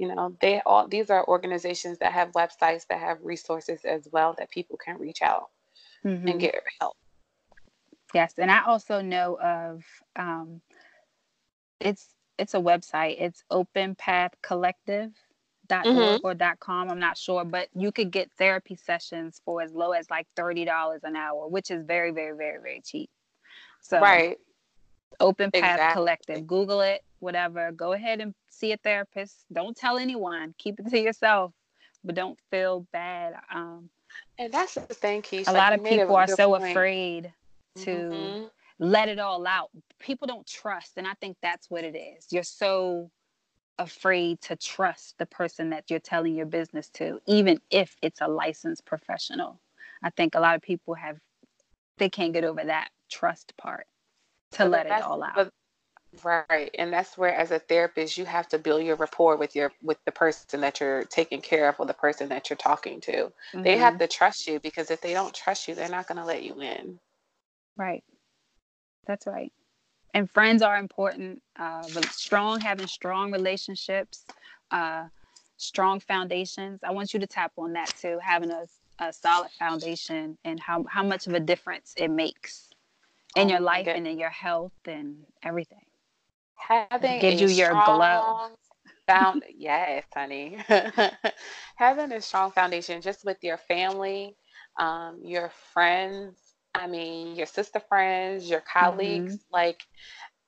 you 0.02 0.12
know 0.12 0.36
they 0.40 0.60
all 0.66 0.88
these 0.88 1.10
are 1.10 1.24
organizations 1.28 1.98
that 1.98 2.12
have 2.12 2.32
websites 2.32 2.86
that 2.88 2.98
have 2.98 3.18
resources 3.22 3.84
as 3.84 4.08
well 4.12 4.34
that 4.36 4.50
people 4.50 4.76
can 4.76 4.98
reach 4.98 5.22
out 5.22 5.50
Mhm. 6.04 6.28
and 6.28 6.40
get 6.40 6.54
help 6.80 6.96
Yes, 8.14 8.34
and 8.38 8.50
I 8.50 8.64
also 8.66 9.00
know 9.00 9.38
of 9.40 9.84
um, 10.16 10.60
it's 11.80 12.14
it's 12.38 12.54
a 12.54 12.58
website. 12.58 13.16
It's 13.20 13.44
openpathcollective.org 13.50 15.12
Mhm. 15.70 16.20
or 16.24 16.34
dot 16.34 16.60
.com. 16.60 16.90
I'm 16.90 16.98
not 16.98 17.16
sure, 17.16 17.44
but 17.44 17.68
you 17.74 17.92
could 17.92 18.10
get 18.10 18.30
therapy 18.32 18.76
sessions 18.76 19.40
for 19.44 19.62
as 19.62 19.72
low 19.72 19.92
as 19.92 20.10
like 20.10 20.26
thirty 20.36 20.64
dollars 20.64 21.04
an 21.04 21.16
hour, 21.16 21.48
which 21.48 21.70
is 21.70 21.84
very, 21.84 22.10
very, 22.10 22.36
very, 22.36 22.58
very 22.60 22.82
cheap. 22.84 23.08
So 23.80 24.00
right 24.00 24.36
Open 25.20 25.50
Path 25.50 25.76
Exactly. 25.76 26.02
Collective. 26.02 26.46
Google 26.46 26.80
it, 26.82 27.02
whatever. 27.22 27.70
Go 27.72 27.92
ahead 27.92 28.20
and 28.20 28.34
see 28.50 28.72
a 28.72 28.76
therapist. 28.76 29.44
Don't 29.52 29.76
tell 29.76 29.96
anyone. 29.96 30.54
Keep 30.58 30.80
it 30.80 30.88
to 30.90 30.98
yourself, 31.00 31.52
but 32.04 32.14
don't 32.14 32.38
feel 32.50 32.86
bad. 32.92 33.34
Um, 33.54 33.88
and 34.38 34.52
that's 34.52 34.74
the 34.74 34.82
thing 34.94 35.22
Keisha. 35.22 35.48
a 35.48 35.52
lot 35.52 35.72
you 35.72 35.78
of 35.78 35.84
people 35.84 36.16
are 36.16 36.26
so 36.26 36.50
point. 36.50 36.70
afraid 36.70 37.32
to 37.76 37.90
Mhm. 37.90 38.50
let 38.78 39.08
it 39.08 39.18
all 39.18 39.46
out. 39.46 39.70
People 39.98 40.26
don't 40.26 40.46
trust, 40.46 40.98
and 40.98 41.06
I 41.06 41.14
think 41.14 41.36
that's 41.40 41.70
what 41.70 41.84
it 41.84 41.96
is. 41.96 42.26
You're 42.30 42.42
so 42.42 43.10
afraid 43.78 44.40
to 44.42 44.56
trust 44.56 45.16
the 45.18 45.26
person 45.26 45.70
that 45.70 45.90
you're 45.90 45.98
telling 46.00 46.34
your 46.34 46.46
business 46.46 46.90
to, 46.90 47.20
even 47.26 47.60
if 47.70 47.96
it's 48.02 48.20
a 48.20 48.28
licensed 48.28 48.84
professional. 48.84 49.60
I 50.02 50.10
think 50.10 50.34
a 50.34 50.40
lot 50.40 50.56
of 50.56 50.62
people 50.62 50.94
have 50.94 51.18
they 51.98 52.08
can't 52.10 52.32
get 52.32 52.42
over 52.42 52.64
that 52.64 52.90
trust 53.10 53.56
part 53.56 53.86
to 54.52 54.58
But 54.64 54.70
let 54.70 54.86
it 54.86 54.92
all 55.02 55.22
out. 55.22 55.34
but- 55.34 55.52
right 56.24 56.70
and 56.78 56.92
that's 56.92 57.16
where 57.16 57.34
as 57.34 57.50
a 57.50 57.58
therapist 57.58 58.18
you 58.18 58.24
have 58.26 58.48
to 58.48 58.58
build 58.58 58.82
your 58.84 58.96
rapport 58.96 59.36
with 59.36 59.56
your 59.56 59.72
with 59.82 59.98
the 60.04 60.12
person 60.12 60.60
that 60.60 60.80
you're 60.80 61.04
taking 61.04 61.40
care 61.40 61.68
of 61.68 61.76
or 61.78 61.86
the 61.86 61.94
person 61.94 62.28
that 62.28 62.50
you're 62.50 62.56
talking 62.56 63.00
to 63.00 63.32
they 63.62 63.76
Mhm. 63.76 63.78
have 63.78 63.96
to 63.98 64.06
trust 64.06 64.46
you 64.46 64.60
because 64.60 64.90
if 64.90 65.00
they 65.00 65.12
don't 65.14 65.34
trust 65.34 65.68
you 65.68 65.74
they're 65.74 65.88
not 65.88 66.06
going 66.06 66.18
to 66.18 66.24
let 66.24 66.42
you 66.42 66.60
in 66.60 66.98
Right. 67.76 68.04
That's 69.06 69.26
right. 69.26 69.52
And 70.14 70.30
friends 70.30 70.62
are 70.62 70.78
important. 70.78 71.42
Uh, 71.58 71.88
strong, 72.10 72.60
having 72.60 72.86
strong 72.86 73.32
relationships, 73.32 74.26
uh, 74.70 75.08
strong 75.56 76.00
foundations. 76.00 76.80
I 76.84 76.92
want 76.92 77.14
you 77.14 77.20
to 77.20 77.26
tap 77.26 77.52
on 77.58 77.74
that 77.74 77.94
too, 77.96 78.18
having 78.22 78.50
a, 78.50 78.66
a 79.00 79.12
solid 79.12 79.50
foundation 79.58 80.38
and 80.44 80.60
how, 80.60 80.84
how 80.88 81.02
much 81.04 81.26
of 81.26 81.34
a 81.34 81.40
difference 81.40 81.94
it 81.96 82.10
makes 82.10 82.70
in 83.36 83.48
Oh 83.48 83.48
your 83.48 83.60
life 83.60 83.88
and 83.88 84.06
in 84.08 84.18
your 84.18 84.30
health 84.30 84.72
and 84.86 85.24
everything. 85.42 85.81
Having 86.68 87.18
give 87.18 87.40
you 87.40 87.48
your 87.48 87.74
glow. 87.76 88.38
found 89.06 89.42
yes 89.56 90.04
honey 90.14 90.56
having 91.76 92.12
a 92.12 92.20
strong 92.20 92.50
foundation 92.50 93.00
just 93.00 93.24
with 93.24 93.36
your 93.42 93.56
family 93.56 94.36
um, 94.78 95.20
your 95.24 95.50
friends 95.72 96.54
i 96.74 96.86
mean 96.86 97.34
your 97.36 97.46
sister 97.46 97.80
friends 97.80 98.48
your 98.48 98.60
colleagues 98.60 99.36
Mm-hmm. 99.36 99.52
like 99.52 99.80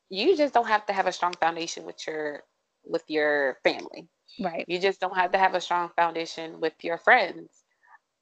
you 0.08 0.36
just 0.36 0.54
don't 0.54 0.66
have 0.68 0.86
to 0.86 0.92
have 0.92 1.06
a 1.06 1.12
strong 1.12 1.32
foundation 1.34 1.84
with 1.84 2.06
your 2.06 2.42
with 2.84 3.04
your 3.08 3.56
family 3.64 4.08
Right. 4.38 4.66
you 4.66 4.78
just 4.78 5.00
don't 5.00 5.16
have 5.16 5.30
to 5.32 5.38
have 5.38 5.54
a 5.54 5.60
strong 5.60 5.90
foundation 5.96 6.60
with 6.60 6.74
your 6.82 6.98
friends 6.98 7.64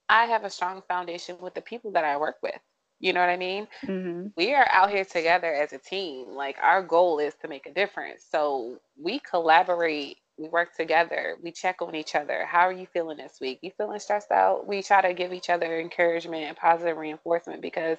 i 0.08 0.24
have 0.24 0.44
a 0.44 0.50
strong 0.50 0.82
foundation 0.88 1.36
with 1.40 1.54
the 1.54 1.62
people 1.62 1.92
that 1.92 2.04
i 2.04 2.16
work 2.16 2.36
with 2.42 2.60
you 3.02 3.14
know 3.14 3.20
what 3.20 3.30
i 3.30 3.38
mean 3.38 3.68
hmm 3.86 4.28
we 4.36 4.54
are 4.54 4.68
out 4.72 4.90
here 4.90 5.04
together 5.04 5.52
as 5.52 5.72
a 5.74 5.78
team. 5.78 6.28
Like 6.30 6.56
our 6.62 6.82
goal 6.82 7.18
is 7.20 7.34
to 7.42 7.48
make 7.48 7.66
a 7.66 7.72
difference. 7.74 8.24
So 8.30 8.78
we 9.02 9.20
collaborate, 9.20 10.18
we 10.38 10.48
work 10.48 10.74
together, 10.76 11.36
we 11.42 11.52
check 11.52 11.82
on 11.82 11.94
each 11.94 12.14
other. 12.16 12.46
How 12.46 12.60
are 12.60 12.72
you 12.72 12.86
feeling 12.86 13.18
this 13.18 13.38
week? 13.40 13.60
You 13.62 13.72
feeling 13.76 13.98
stressed 14.00 14.32
out? 14.32 14.66
We 14.66 14.82
try 14.82 15.02
to 15.02 15.14
give 15.14 15.32
each 15.34 15.50
other 15.50 15.78
encouragement 15.80 16.44
and 16.44 16.56
positive 16.56 16.96
reinforcement 16.96 17.62
because 17.62 17.98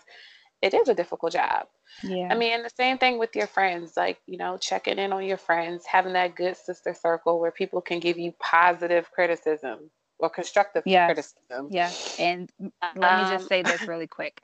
it 0.62 0.74
is 0.74 0.90
a 0.90 0.96
difficult 0.96 1.34
job. 1.34 1.68
Yeah. 2.04 2.30
I 2.32 2.36
mean, 2.36 2.54
and 2.54 2.66
the 2.66 2.70
same 2.70 2.98
thing 2.98 3.20
with 3.20 3.36
your 3.36 3.48
friends, 3.48 3.94
like, 3.98 4.20
you 4.28 4.38
know, 4.38 4.58
checking 4.58 5.00
in 5.00 5.14
on 5.14 5.26
your 5.26 5.38
friends, 5.38 5.86
having 5.86 6.14
that 6.14 6.36
good 6.36 6.58
sister 6.58 6.94
circle 6.94 7.40
where 7.40 7.52
people 7.52 7.82
can 7.82 8.00
give 8.00 8.18
you 8.18 8.34
positive 8.40 9.12
criticism 9.12 9.92
or 10.20 10.30
constructive 10.30 10.86
Yes. 10.86 11.08
criticism. 11.08 11.72
Yeah. 11.72 11.92
And 12.20 12.52
let 12.96 13.16
me 13.16 13.26
just 13.26 13.46
Um, 13.46 13.48
say 13.48 13.64
this 13.64 13.88
really 13.88 14.08
quick. 14.08 14.42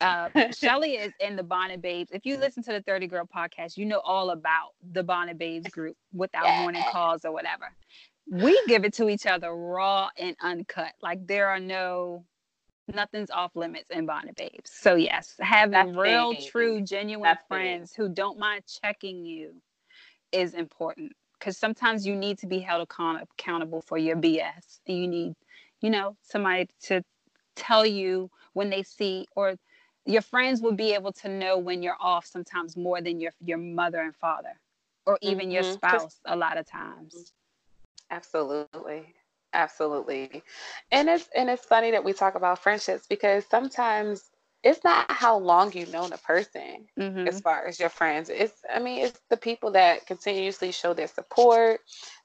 Uh, 0.00 0.28
Shelly 0.56 0.94
is 0.96 1.12
in 1.20 1.36
the 1.36 1.42
Bonnet 1.42 1.80
Babes. 1.82 2.10
If 2.12 2.26
you 2.26 2.36
listen 2.36 2.62
to 2.64 2.72
the 2.72 2.82
30 2.82 3.06
Girl 3.06 3.26
podcast, 3.32 3.76
you 3.76 3.86
know 3.86 4.00
all 4.00 4.30
about 4.30 4.70
the 4.92 5.02
Bonnet 5.02 5.38
Babes 5.38 5.70
group 5.70 5.96
without 6.12 6.44
Yeah. 6.46 6.62
morning 6.62 6.82
calls 6.90 7.24
or 7.24 7.32
whatever. 7.32 7.66
We 8.30 8.60
give 8.66 8.84
it 8.84 8.94
to 8.94 9.08
each 9.08 9.26
other 9.26 9.54
raw 9.54 10.08
and 10.18 10.36
uncut. 10.42 10.92
Like 11.02 11.26
there 11.26 11.48
are 11.48 11.60
no, 11.60 12.24
nothing's 12.92 13.30
off 13.30 13.54
limits 13.54 13.90
in 13.90 14.06
Bonnet 14.06 14.36
Babes. 14.36 14.70
So, 14.72 14.94
yes, 14.94 15.34
having 15.40 15.94
real, 15.96 16.32
Nothing. 16.32 16.48
true, 16.48 16.80
genuine 16.82 17.22
Nothing. 17.30 17.46
friends 17.48 17.94
who 17.94 18.08
don't 18.08 18.38
mind 18.38 18.64
checking 18.82 19.24
you 19.24 19.54
is 20.32 20.54
important 20.54 21.12
because 21.38 21.58
sometimes 21.58 22.06
you 22.06 22.16
need 22.16 22.38
to 22.38 22.46
be 22.46 22.58
held 22.60 22.82
account- 22.82 23.22
accountable 23.38 23.82
for 23.82 23.98
your 23.98 24.16
BS. 24.16 24.80
You 24.86 25.06
need, 25.06 25.34
you 25.80 25.90
know, 25.90 26.16
somebody 26.22 26.68
to 26.84 27.04
tell 27.56 27.84
you 27.86 28.30
when 28.54 28.70
they 28.70 28.82
see 28.82 29.26
or 29.36 29.56
your 30.06 30.22
friends 30.22 30.60
will 30.62 30.74
be 30.74 30.94
able 30.94 31.12
to 31.12 31.28
know 31.28 31.58
when 31.58 31.82
you're 31.82 31.96
off 32.00 32.26
sometimes 32.26 32.76
more 32.76 33.00
than 33.02 33.20
your 33.20 33.32
your 33.40 33.58
mother 33.58 34.00
and 34.00 34.16
father 34.16 34.60
or 35.06 35.18
even 35.22 35.50
your 35.50 35.62
Mhm, 35.62 35.80
'cause- 35.86 36.06
spouse 36.06 36.20
a 36.26 36.36
lot 36.36 36.58
of 36.58 36.66
times 36.66 37.32
Absolutely. 38.10 39.14
Absolutely. 39.52 40.42
And 40.92 41.08
it's 41.08 41.28
and 41.36 41.48
it's 41.50 41.64
funny 41.64 41.90
that 41.92 42.04
we 42.04 42.12
talk 42.12 42.34
about 42.34 42.58
friendships 42.58 43.06
because 43.06 43.46
sometimes 43.46 44.33
it's 44.64 44.82
not 44.82 45.10
how 45.10 45.36
long 45.38 45.72
you've 45.72 45.92
known 45.92 46.12
a 46.12 46.18
person 46.18 46.88
Mhm. 46.98 47.28
as 47.28 47.40
far 47.40 47.66
as 47.66 47.78
your 47.78 47.90
friends. 47.90 48.30
It's 48.30 48.64
I 48.72 48.80
mean, 48.80 49.04
it's 49.04 49.20
the 49.30 49.36
people 49.36 49.70
that 49.72 50.06
continuously 50.06 50.72
show 50.72 50.94
their 50.94 51.06
support, 51.06 51.80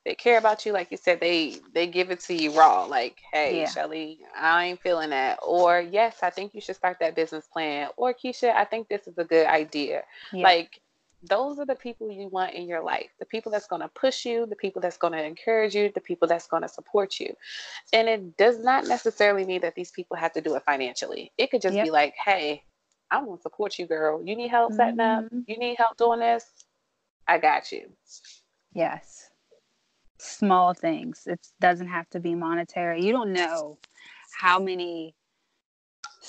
they 0.06 0.15
care 0.15 0.38
about 0.39 0.65
you. 0.65 0.71
Like 0.71 0.89
you 0.91 0.97
said, 0.97 1.19
they 1.19 1.58
they 1.73 1.86
give 1.88 2.12
it 2.12 2.21
to 2.21 2.34
you 2.34 2.52
raw. 2.58 2.86
Like, 2.86 3.17
hey, 3.34 3.60
Yeah. 3.60 3.65
Shelly, 3.67 4.19
I 4.36 4.65
ain't 4.67 4.82
feeling 4.82 5.12
that. 5.12 5.39
Or 5.45 5.82
yes, 5.82 6.23
I 6.23 6.30
think 6.32 6.56
you 6.56 6.62
should 6.62 6.78
start 6.78 6.97
that 7.02 7.15
business 7.15 7.47
plan. 7.47 7.89
Or 7.97 8.13
Keisha, 8.13 8.56
I 8.56 8.65
think 8.65 8.88
this 8.88 9.06
is 9.08 9.17
a 9.17 9.25
good 9.25 9.45
idea. 9.47 10.04
Yeah. 10.32 10.43
Like 10.45 10.82
those 11.23 11.60
are 11.60 11.65
the 11.65 11.75
people 11.75 12.12
you 12.12 12.27
want 12.29 12.53
in 12.53 12.67
your 12.67 12.82
life. 12.84 13.10
The 13.19 13.25
people 13.25 13.51
that's 13.51 13.67
going 13.67 13.82
to 13.82 13.89
push 13.89 14.25
you, 14.25 14.45
the 14.45 14.55
people 14.55 14.82
that's 14.82 14.97
going 14.97 15.13
to 15.13 15.23
encourage 15.23 15.75
you, 15.75 15.91
the 15.93 16.01
people 16.01 16.27
that's 16.27 16.47
going 16.47 16.63
to 16.63 16.69
support 16.69 17.19
you. 17.19 17.36
And 17.93 18.08
it 18.08 18.38
does 18.38 18.60
not 18.60 18.88
necessarily 18.88 19.45
mean 19.45 19.62
that 19.62 19.75
these 19.75 19.91
people 19.91 20.15
have 20.17 20.34
to 20.34 20.41
do 20.41 20.55
it 20.55 20.63
financially. 20.65 21.32
It 21.38 21.51
could 21.51 21.62
just 21.62 21.75
Yep. 21.75 21.86
be 21.86 21.91
like, 21.91 22.15
hey, 22.23 22.63
I 23.12 23.21
want 23.21 23.39
to 23.39 23.43
support 23.43 23.77
you, 23.79 23.86
girl. 23.88 24.23
You 24.23 24.36
need 24.36 24.49
help 24.49 24.73
setting 24.73 24.99
up? 24.99 25.25
Mhm. 25.25 25.43
You 25.47 25.58
need 25.58 25.75
help 25.77 25.97
doing 25.97 26.19
this? 26.19 26.45
I 27.27 27.38
got 27.38 27.71
you. 27.71 27.89
yes 28.73 29.29
small 30.19 30.73
things 30.73 31.23
it 31.27 31.47
doesn't 31.62 31.88
have 31.88 32.10
to 32.10 32.19
be 32.19 32.36
monetary 32.36 33.01
you 33.05 33.12
don't 33.12 33.32
know 33.32 33.77
how 34.39 34.60
many 34.60 35.15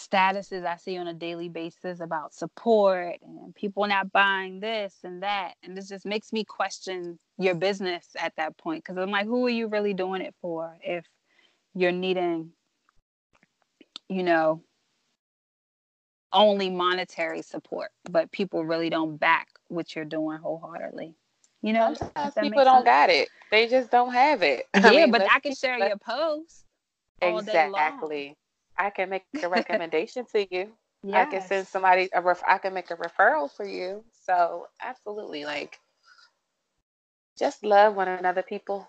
statuses 0.09 0.67
I 0.67 0.77
see 0.77 0.99
on 0.99 1.09
a 1.09 1.15
daily 1.15 1.49
basis 1.49 2.01
about 2.01 2.35
support 2.35 3.17
and 3.23 3.55
people 3.55 3.87
not 3.87 4.13
buying 4.13 4.61
this 4.61 4.99
and 5.05 5.23
that. 5.23 5.55
And 5.63 5.77
this 5.77 5.89
just 5.89 6.07
makes 6.07 6.33
me 6.33 6.45
question 6.45 7.19
your 7.39 7.55
business 7.55 8.09
at 8.19 8.35
that 8.37 8.57
point. 8.59 8.85
Cause 8.85 8.97
I'm 8.97 9.11
like, 9.11 9.27
who 9.27 9.47
are 9.47 9.51
you 9.51 9.69
really 9.69 9.95
doing 9.95 10.23
it 10.23 10.35
for 10.41 10.77
if 10.83 11.07
you're 11.75 11.93
needing, 11.93 12.53
you 14.09 14.23
know, 14.23 14.63
only 16.33 16.71
monetary 16.71 17.43
support, 17.43 17.91
but 18.11 18.33
people 18.33 18.65
really 18.65 18.91
don't 18.91 19.17
back 19.19 19.49
what 19.69 19.95
you're 19.95 20.05
doing 20.05 20.39
wholeheartedly. 20.39 21.15
You 21.63 21.73
know, 21.73 21.95
Sometimes 21.95 22.35
people 22.37 22.65
don't 22.65 22.85
sense. 22.85 22.85
got 22.85 23.11
it. 23.11 23.31
They 23.51 23.67
just 23.69 23.91
don't 23.91 24.13
have 24.13 24.43
it. 24.43 24.67
I 24.75 24.93
Yeah, 24.93 24.93
mean, 24.93 25.11
but 25.11 25.23
I 25.29 25.41
can 25.41 25.55
share 25.55 25.79
your 25.79 25.97
post 25.99 26.65
all 27.23 27.43
day 27.43 27.67
long. 27.67 28.11
Exactly. 28.11 28.37
I 28.81 28.93
can 28.97 29.15
make 29.15 29.39
a 29.45 29.49
recommendation 29.51 30.27
to 30.33 30.47
you. 30.55 30.73
I 31.13 31.27
can 31.27 31.43
send 31.43 31.69
somebody 31.69 32.09
a 32.15 32.23
ref- 32.23 32.45
I 32.49 32.59
can 32.59 32.75
make 32.75 32.91
a 32.91 32.97
referral 32.97 33.51
for 33.55 33.67
you. 33.67 34.05
So 34.25 34.69
absolutely, 34.83 35.45
like, 35.45 35.81
just 37.39 37.65
love 37.65 37.97
one 37.97 38.09
another, 38.09 38.43
people. 38.43 38.89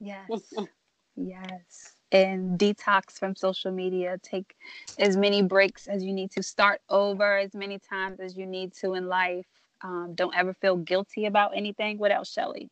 Yes. 0.00 0.58
yes. 1.16 1.96
and 2.12 2.58
detox 2.58 3.12
from 3.18 3.34
social 3.36 3.70
media. 3.72 4.18
Take 4.22 4.56
as 4.98 5.16
many 5.16 5.42
breaks 5.42 5.86
as 5.88 6.04
you 6.04 6.12
need 6.12 6.30
to. 6.32 6.42
Start 6.42 6.80
over 6.88 7.38
as 7.38 7.54
many 7.54 7.78
times 7.78 8.20
as 8.20 8.36
you 8.36 8.46
need 8.46 8.72
to 8.80 8.94
in 8.94 9.08
life. 9.08 9.46
Um, 9.82 10.14
don't 10.14 10.34
ever 10.36 10.54
feel 10.54 10.76
guilty 10.76 11.26
about 11.26 11.56
anything. 11.56 11.98
What 11.98 12.12
else, 12.12 12.32
Shelly? 12.32 12.70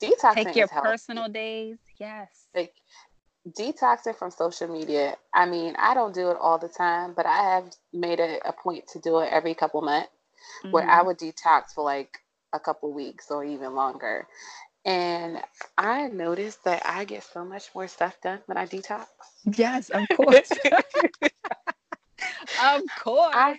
Detoxing 0.00 0.34
Take 0.34 0.56
your 0.56 0.68
healthy. 0.68 0.88
personal 0.88 1.28
days. 1.28 1.78
Yes. 1.98 2.48
like 2.54 2.74
detoxing 3.48 4.14
from 4.16 4.30
social 4.30 4.68
media 4.68 5.16
i 5.34 5.46
mean 5.46 5.74
i 5.78 5.94
don't 5.94 6.14
do 6.14 6.30
it 6.30 6.36
all 6.40 6.58
the 6.58 6.68
time 6.68 7.12
but 7.14 7.26
i 7.26 7.54
have 7.54 7.64
made 7.92 8.20
a, 8.20 8.38
a 8.48 8.52
point 8.52 8.86
to 8.88 8.98
do 9.00 9.18
it 9.20 9.28
every 9.32 9.54
couple 9.54 9.80
months 9.80 10.10
where 10.70 10.88
i 10.88 11.00
Mhm. 11.00 11.02
would 11.02 11.18
detox 11.18 11.72
for 11.74 11.84
like 11.84 12.18
a 12.52 12.60
couple 12.60 12.92
weeks 12.92 13.30
or 13.30 13.44
even 13.44 13.74
longer 13.74 14.26
and 14.84 15.40
i 15.78 16.08
noticed 16.08 16.64
that 16.64 16.82
i 16.84 17.04
get 17.04 17.22
so 17.22 17.44
much 17.44 17.70
more 17.74 17.88
stuff 17.88 18.16
done 18.22 18.40
when 18.46 18.56
i 18.58 18.66
detox 18.66 19.06
Yes, 19.56 19.90
of 19.90 20.10
course. 20.12 20.50
of 22.58 22.82
course. 22.94 23.34
I- 23.34 23.58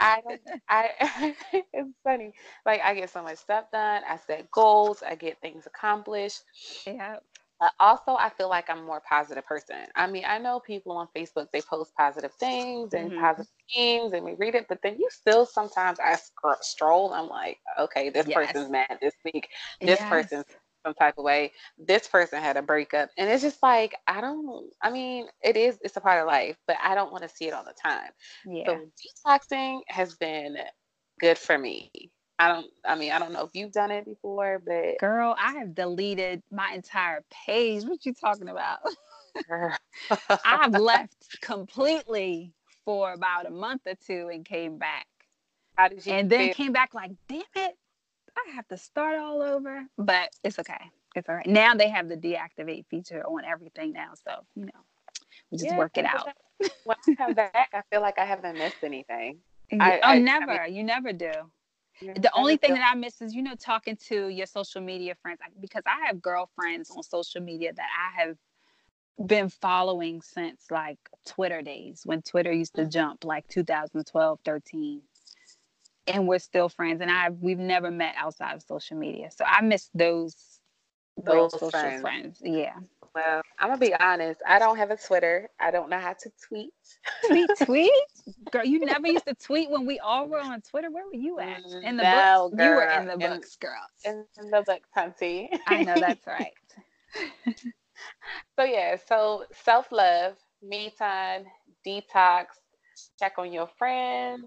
i 0.00 0.20
i 0.68 1.34
it's 1.72 1.90
funny 2.04 2.32
like 2.66 2.80
i 2.82 2.94
get 2.94 3.10
so 3.10 3.22
much 3.22 3.38
stuff 3.38 3.64
done 3.72 4.02
i 4.08 4.16
set 4.16 4.50
goals 4.50 5.02
i 5.02 5.14
get 5.14 5.40
things 5.40 5.66
accomplished 5.66 6.42
yeah. 6.86 7.16
But 7.60 7.72
also, 7.80 8.14
I 8.16 8.30
feel 8.30 8.48
like 8.48 8.70
I'm 8.70 8.78
a 8.78 8.82
more 8.82 9.00
positive 9.08 9.44
person. 9.46 9.86
I 9.96 10.06
mean, 10.06 10.24
I 10.26 10.38
know 10.38 10.60
people 10.60 10.92
on 10.92 11.08
Facebook, 11.16 11.48
they 11.52 11.62
post 11.62 11.92
positive 11.96 12.32
things 12.34 12.94
and 12.94 13.12
Mhm. 13.12 13.14
positive 13.14 13.52
themes, 13.74 14.12
and 14.12 14.24
we 14.24 14.34
read 14.34 14.54
it, 14.54 14.66
but 14.68 14.80
then 14.82 14.96
you 14.98 15.08
still 15.10 15.44
sometimes, 15.46 15.98
I 16.00 16.16
scr- 16.16 16.60
stroll, 16.62 17.12
I'm 17.12 17.28
like, 17.28 17.58
okay, 17.78 18.10
this 18.10 18.28
Yes. 18.28 18.30
person's 18.30 18.70
mad 18.70 18.98
this 19.02 19.14
week. 19.24 19.48
This 19.84 20.04
Yes. 20.04 20.04
person's 20.04 20.44
some 20.86 20.94
type 20.94 21.18
of 21.18 21.24
way. 21.24 21.52
This 21.78 22.06
person 22.08 22.40
had 22.42 22.56
a 22.56 22.62
breakup. 22.62 23.10
And 23.18 23.28
it's 23.30 23.42
just 23.42 23.62
like, 23.62 23.94
I 24.06 24.20
don't, 24.20 24.70
I 24.82 24.90
mean, 24.90 25.26
it 25.42 25.56
is, 25.56 25.78
it's 25.82 25.96
a 25.96 26.00
part 26.00 26.20
of 26.20 26.26
life, 26.28 26.56
but 26.66 26.76
I 26.82 26.94
don't 26.94 27.10
want 27.12 27.24
to 27.24 27.28
see 27.28 27.48
it 27.48 27.54
all 27.54 27.64
the 27.64 27.74
time. 27.74 28.10
Yeah. 28.44 28.80
So 28.80 28.90
detoxing 29.26 29.80
has 29.88 30.14
been 30.16 30.58
good 31.20 31.38
for 31.38 31.58
me. 31.58 32.12
I 32.38 32.48
don't, 32.48 32.66
I 32.84 32.94
mean, 32.94 33.10
I 33.12 33.18
don't 33.18 33.32
know 33.32 33.44
if 33.44 33.50
you've 33.54 33.72
done 33.72 33.90
it 33.90 34.04
before, 34.04 34.60
but 34.64 34.98
Girl, 34.98 35.34
I 35.38 35.54
have 35.58 35.74
deleted 35.74 36.42
my 36.50 36.72
entire 36.72 37.24
page. 37.46 37.84
What 37.84 38.04
you 38.06 38.14
talking 38.14 38.48
about? 38.48 38.78
I've 40.44 40.72
left 40.74 41.40
completely 41.40 42.52
for 42.84 43.12
about 43.12 43.46
a 43.46 43.50
month 43.50 43.82
or 43.86 43.94
two 44.06 44.30
and 44.32 44.44
came 44.44 44.78
back. 44.78 45.06
How 45.76 45.88
did 45.88 46.04
you 46.04 46.12
And 46.12 46.30
then 46.30 46.50
came 46.50 46.72
back 46.72 46.94
like, 46.94 47.12
damn 47.28 47.42
it, 47.56 47.76
I 48.36 48.52
have 48.54 48.68
to 48.68 48.76
start 48.76 49.18
all 49.18 49.42
over. 49.42 49.84
But 49.96 50.30
it's 50.44 50.58
okay. 50.58 50.90
It's 51.14 51.28
all 51.28 51.34
right. 51.34 51.46
Now 51.46 51.74
they 51.74 51.88
have 51.88 52.08
the 52.08 52.16
deactivate 52.16 52.86
feature 52.86 53.22
on 53.26 53.44
everything 53.44 53.92
now. 53.92 54.12
So, 54.24 54.32
you 54.54 54.66
know, 54.66 54.80
we 55.50 55.58
just 55.58 55.70
Yeah, 55.70 55.78
work 55.78 55.96
it 55.96 56.04
out. 56.04 56.28
When 56.84 56.96
I 56.96 57.14
come 57.16 57.34
back, 57.34 57.70
I 57.72 57.82
feel 57.90 58.00
like 58.00 58.18
I 58.18 58.24
haven't 58.24 58.56
missed 58.58 58.82
anything. 58.82 59.38
I- 59.72 59.98
oh, 59.98 59.98
I- 60.02 60.14
I 60.14 60.18
never. 60.18 60.66
you 60.66 60.84
never 60.84 61.12
do. 61.12 61.32
The 62.00 62.30
only 62.34 62.56
thing 62.56 62.74
that 62.74 62.90
I 62.90 62.94
miss 62.94 63.20
is, 63.22 63.34
you 63.34 63.42
know, 63.42 63.54
talking 63.54 63.96
to 64.08 64.28
your 64.28 64.46
social 64.46 64.80
media 64.80 65.14
friends 65.22 65.40
because 65.60 65.82
I 65.86 66.06
have 66.06 66.22
girlfriends 66.22 66.90
on 66.90 67.02
social 67.02 67.40
media 67.40 67.72
that 67.72 67.88
I 67.98 68.22
have 68.22 68.36
been 69.26 69.48
following 69.48 70.22
since 70.22 70.64
like 70.70 70.98
Twitter 71.26 71.62
days 71.62 72.02
when 72.04 72.22
Twitter 72.22 72.52
used 72.52 72.74
to 72.76 72.86
jump 72.86 73.24
like 73.24 73.48
2012, 73.48 74.38
13. 74.44 75.02
And 76.06 76.26
we're 76.28 76.38
still 76.38 76.68
friends. 76.68 77.00
And 77.02 77.10
I 77.10 77.30
we've 77.30 77.58
never 77.58 77.90
met 77.90 78.14
outside 78.16 78.54
of 78.54 78.62
social 78.62 78.96
media. 78.96 79.30
So 79.30 79.44
I 79.44 79.60
miss 79.62 79.90
those 79.94 80.60
Those 81.22 81.52
social 81.52 81.70
friends. 81.70 82.00
friends. 82.00 82.42
Yeah. 82.42 82.76
Well, 83.18 83.42
I'm 83.58 83.68
gonna 83.68 83.80
be 83.80 83.94
honest. 83.94 84.40
I 84.46 84.58
don't 84.60 84.76
have 84.76 84.90
a 84.92 84.96
Twitter. 84.96 85.48
I 85.58 85.70
don't 85.72 85.90
know 85.90 85.98
how 85.98 86.12
to 86.12 86.30
tweet. 86.48 86.72
Tweet, 87.26 87.50
tweet. 87.64 87.90
Girl, 88.52 88.64
you 88.64 88.78
never 88.80 89.08
used 89.08 89.26
to 89.26 89.34
tweet 89.34 89.70
when 89.70 89.86
we 89.86 89.98
all 89.98 90.28
were 90.28 90.38
on 90.40 90.60
Twitter. 90.60 90.90
Where 90.90 91.04
were 91.06 91.14
you 91.14 91.40
at? 91.40 91.60
In 91.82 91.96
the 91.96 92.04
No, 92.04 92.50
books? 92.52 92.62
You 92.64 92.70
were 92.74 92.88
in 93.00 93.06
the 93.06 93.12
In- 93.14 93.18
books, 93.18 93.56
girl. 93.56 93.86
In 94.04 94.24
the 94.50 94.62
book, 94.62 94.82
Hunty. 94.96 95.48
I 95.66 95.82
know 95.82 95.98
that's 95.98 96.26
right. 96.26 96.52
so 98.58 98.64
yeah, 98.64 98.96
so 99.08 99.44
self 99.52 99.90
love, 99.90 100.36
me 100.62 100.92
time, 100.96 101.44
detox, 101.86 102.46
check 103.18 103.34
on 103.38 103.52
your 103.52 103.68
friends, 103.78 104.46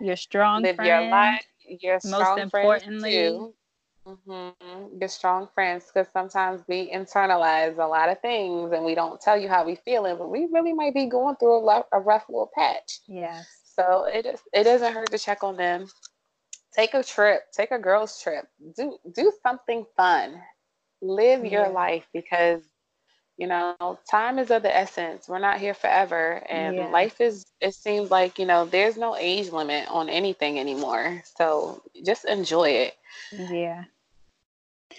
Your 0.00 0.16
strong 0.16 0.62
live 0.62 0.76
friend. 0.76 0.88
your 0.88 1.10
life. 1.10 1.44
Your 1.80 2.00
Most 2.04 2.32
strong 2.32 2.36
friends 2.50 2.82
importantly. 2.92 3.40
Hmm 4.26 4.50
Your 5.00 5.08
strong 5.08 5.48
friends, 5.54 5.86
because 5.86 6.08
sometimes 6.12 6.62
we 6.68 6.90
internalize 6.90 7.76
a 7.78 7.86
lot 7.86 8.08
of 8.08 8.20
things 8.20 8.72
and 8.72 8.84
we 8.84 8.94
don't 8.94 9.20
tell 9.20 9.36
you 9.38 9.48
how 9.48 9.64
we 9.64 9.76
feeling, 9.76 10.16
but 10.18 10.28
we 10.30 10.46
really 10.52 10.72
might 10.72 10.94
be 10.94 11.06
going 11.06 11.36
through 11.36 11.56
a, 11.58 11.62
lo- 11.64 11.86
a 11.92 12.00
rough 12.00 12.28
little 12.28 12.50
patch. 12.54 13.00
Yes. 13.08 13.74
So 13.76 14.04
it 14.06 14.26
is, 14.26 14.40
it 14.52 14.64
doesn't 14.64 14.92
hurt 14.92 15.10
to 15.12 15.18
check 15.18 15.42
on 15.42 15.56
them. 15.56 15.86
Take 16.74 16.94
a 16.94 17.02
trip, 17.02 17.42
take 17.52 17.70
a 17.70 17.78
girls 17.78 18.20
trip. 18.22 18.46
Do 18.76 18.98
do 19.14 19.32
something 19.42 19.86
fun. 19.96 20.42
Live 21.02 21.44
your 21.44 21.68
life 21.70 22.06
because 22.12 22.62
you 23.38 23.46
know, 23.48 23.98
time 24.10 24.38
is 24.38 24.50
of 24.50 24.62
the 24.62 24.74
essence. 24.74 25.28
We're 25.28 25.38
not 25.38 25.58
here 25.58 25.74
forever 25.74 26.42
and 26.48 26.74
Yeah. 26.74 26.90
life 26.90 27.20
is 27.20 27.46
it 27.60 27.74
seems 27.74 28.10
like, 28.10 28.38
you 28.38 28.46
know, 28.46 28.64
there's 28.64 28.96
no 28.96 29.16
age 29.16 29.50
limit 29.50 29.88
on 29.90 30.08
anything 30.08 30.58
anymore. 30.58 31.22
So 31.36 31.82
just 32.04 32.24
enjoy 32.24 32.70
it. 32.70 32.94
Yeah. 33.30 33.84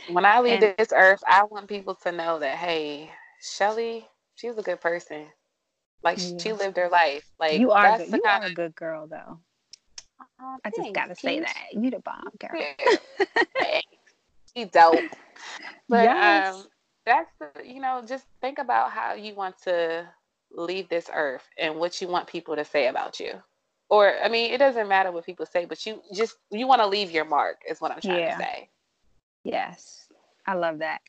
When 0.10 0.26
I 0.26 0.40
leave 0.40 0.62
And- 0.62 0.76
this 0.78 0.92
earth, 0.94 1.24
I 1.28 1.44
want 1.44 1.68
people 1.68 1.96
to 1.96 2.12
know 2.12 2.40
that 2.40 2.58
hey, 2.58 3.12
Shelly, 3.42 4.08
she 4.36 4.48
was 4.48 4.58
a 4.58 4.62
good 4.64 4.82
person. 4.82 5.28
Like 6.04 6.18
she 6.18 6.52
lived 6.54 6.78
her 6.78 6.90
life. 6.90 7.30
Like 7.40 7.60
you 7.60 7.72
are 7.72 7.84
that's 7.84 8.04
good. 8.04 8.12
the 8.14 8.18
you 8.18 8.24
kind 8.24 8.44
are 8.44 8.48
a 8.48 8.54
good 8.54 8.76
girl 8.76 9.08
though. 9.08 9.40
I 10.66 10.72
just 10.76 10.94
gotta 10.94 11.16
say 11.16 11.40
that. 11.40 11.56
You 11.74 11.92
the 11.92 12.00
bomb, 12.00 12.32
girl. 12.40 12.60
Yeah. 12.60 13.82
She 14.56 14.66
dope. 14.66 15.00
But 15.88 16.04
Yes. 16.06 16.56
um 16.56 16.68
that's 17.06 17.32
the, 17.40 17.50
you 17.68 17.80
know, 17.82 18.04
just 18.06 18.26
think 18.42 18.60
about 18.60 18.92
how 18.92 19.14
you 19.14 19.34
want 19.34 19.58
to 19.64 20.08
leave 20.52 20.90
this 20.90 21.10
earth 21.14 21.48
and 21.58 21.76
what 21.78 22.02
you 22.02 22.08
want 22.08 22.28
people 22.28 22.56
to 22.56 22.66
say 22.66 22.88
about 22.88 23.20
you. 23.20 23.34
Or 23.90 24.14
I 24.24 24.28
mean, 24.30 24.52
it 24.54 24.58
doesn't 24.58 24.88
matter 24.88 25.12
what 25.12 25.26
people 25.26 25.46
say, 25.46 25.66
but 25.66 25.86
you 25.86 26.02
just 26.14 26.36
you 26.52 26.68
want 26.68 26.82
to 26.82 26.88
leave 26.88 27.12
your 27.12 27.26
mark 27.26 27.62
is 27.70 27.80
what 27.80 27.92
I'm 27.92 28.02
trying 28.02 28.20
Yeah. 28.20 28.38
to 28.38 28.44
say. 28.44 28.70
Yes. 29.44 30.08
I 30.46 30.54
love 30.56 30.80
that. 30.80 31.02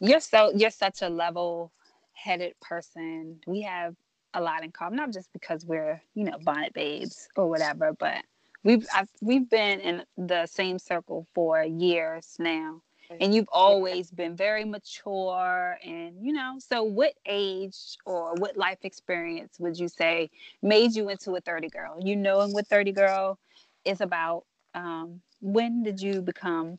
You're 0.00 0.20
so 0.20 0.52
you're 0.54 0.70
such 0.70 1.02
a 1.02 1.08
level 1.08 1.72
headed 2.12 2.54
person. 2.60 3.40
We 3.46 3.62
have 3.62 3.94
a 4.34 4.40
lot 4.40 4.64
in 4.64 4.72
common, 4.72 4.96
not 4.96 5.12
just 5.12 5.32
because 5.32 5.64
we're, 5.64 6.02
you 6.14 6.24
know, 6.24 6.38
bonnet 6.42 6.74
babes 6.74 7.28
or 7.36 7.48
whatever, 7.48 7.92
but 7.98 8.24
we've 8.64 8.86
I've, 8.94 9.08
we've 9.22 9.48
been 9.48 9.80
in 9.80 10.04
the 10.16 10.46
same 10.46 10.78
circle 10.78 11.26
for 11.34 11.62
years 11.64 12.36
now. 12.38 12.82
And 13.20 13.34
you've 13.34 13.48
always 13.52 14.10
been 14.10 14.36
very 14.36 14.64
mature 14.64 15.78
and 15.82 16.16
you 16.20 16.32
know, 16.32 16.56
so 16.58 16.82
what 16.84 17.14
age 17.26 17.96
or 18.04 18.34
what 18.34 18.56
life 18.56 18.78
experience 18.82 19.58
would 19.58 19.78
you 19.78 19.88
say 19.88 20.30
made 20.62 20.94
you 20.94 21.08
into 21.08 21.34
a 21.34 21.40
30 21.40 21.68
girl? 21.68 21.96
You 22.02 22.16
knowing 22.16 22.52
what 22.52 22.66
30 22.66 22.92
girl 22.92 23.38
is 23.84 24.00
about. 24.00 24.44
Um, 24.74 25.22
when 25.40 25.82
did 25.82 26.00
you 26.00 26.20
become, 26.20 26.78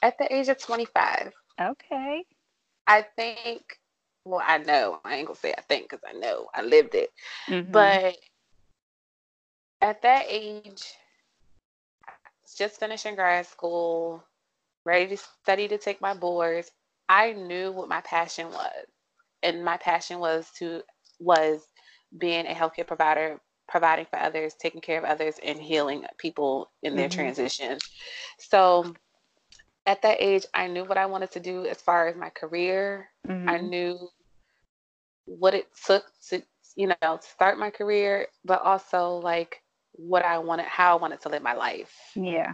at 0.03 0.19
the 0.19 0.33
age 0.35 0.49
of 0.49 0.59
25. 0.59 1.33
Okay. 1.61 2.25
I 2.87 3.03
think, 3.17 3.81
well, 4.25 4.43
I 4.45 4.59
know, 4.59 5.01
I 5.05 5.17
ain't 5.17 5.27
gonna 5.27 5.39
say 5.39 5.55
I 5.57 5.63
think 5.63 5.91
because 5.91 6.05
I 6.09 6.13
know 6.13 6.49
I 6.55 6.63
lived 6.63 6.95
it. 6.95 7.11
Mhm. 7.49 7.73
But 7.73 8.17
at 9.81 10.03
that 10.03 10.27
age, 10.29 10.95
just 12.57 12.79
finishing 12.79 13.15
grad 13.15 13.47
school, 13.47 14.23
ready 14.85 15.09
to 15.09 15.17
study 15.17 15.69
to 15.69 15.79
take 15.79 16.01
my 16.01 16.15
boards. 16.15 16.71
I 17.09 17.33
knew 17.33 17.73
what 17.73 17.89
my 17.89 18.01
passion 18.03 18.49
was. 18.51 18.87
And 19.43 19.65
my 19.65 19.77
passion 19.77 20.19
was 20.19 20.51
to 20.59 20.83
was 21.19 21.67
being 22.19 22.47
a 22.47 22.55
healthcare 22.55 22.87
provider, 22.87 23.41
providing 23.69 24.07
for 24.07 24.19
others, 24.19 24.55
taking 24.55 24.81
care 24.81 24.99
of 24.99 25.05
others, 25.05 25.39
and 25.43 25.59
healing 25.61 26.05
people 26.19 26.71
in 26.83 26.95
their 26.97 27.09
Mhm. 27.09 27.13
transition. 27.13 27.79
So 28.39 28.95
at 29.87 30.03
that 30.03 30.21
age, 30.21 30.47
I 30.55 30.67
knew 30.69 30.85
what 30.85 30.99
I 30.99 31.07
wanted 31.07 31.31
to 31.33 31.41
do 31.41 31.67
as 31.67 31.81
far 31.81 32.09
as 32.09 32.17
my 32.17 32.31
career. 32.31 33.11
I 33.27 33.59
Mhm. 33.59 33.69
knew 33.69 34.09
what 35.25 35.55
it 35.55 35.69
took 35.85 36.05
to, 36.29 36.43
you 36.77 36.89
know, 37.03 37.19
start 37.21 37.59
my 37.59 37.71
career, 37.71 38.29
but 38.45 38.63
also 38.63 39.17
like 39.17 39.63
what 39.93 40.25
I 40.25 40.39
wanted, 40.39 40.67
how 40.67 40.97
I 40.97 41.01
wanted 41.01 41.21
to 41.23 41.29
live 41.29 41.43
my 41.43 41.55
life. 41.55 42.13
yeah, 42.15 42.53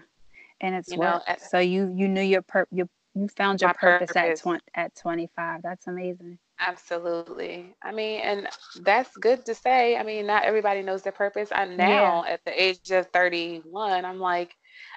and 0.61 0.75
it's 0.75 0.89
You 0.91 0.97
know, 0.99 1.21
at- 1.27 1.41
so 1.41 1.59
you 1.59 1.93
you 1.95 2.09
knew 2.09 2.23
your 2.23 2.43
pur 2.43 2.67
you 2.71 2.89
you 3.15 3.29
found 3.29 3.61
your 3.61 3.75
purpose, 3.75 4.13
purpose. 4.13 4.39
at 4.41 4.43
twen- 4.43 4.61
at 4.75 4.95
25. 4.95 5.61
That's 5.63 5.87
amazing. 5.87 6.39
Absolutely. 6.67 7.75
I 7.83 7.93
mean, 7.93 8.21
and 8.21 8.49
that's 8.77 9.17
good 9.17 9.45
to 9.47 9.55
say. 9.55 9.97
I 9.97 10.03
mean, 10.05 10.27
not 10.27 10.45
everybody 10.45 10.83
knows 10.83 11.03
their 11.03 11.13
purpose. 11.13 11.51
I'm 11.53 11.77
now 11.77 12.25
at 12.25 12.45
the 12.45 12.63
age 12.63 12.91
of 12.91 13.07
31. 13.13 14.05
I'm 14.05 14.19
like, 14.21 14.55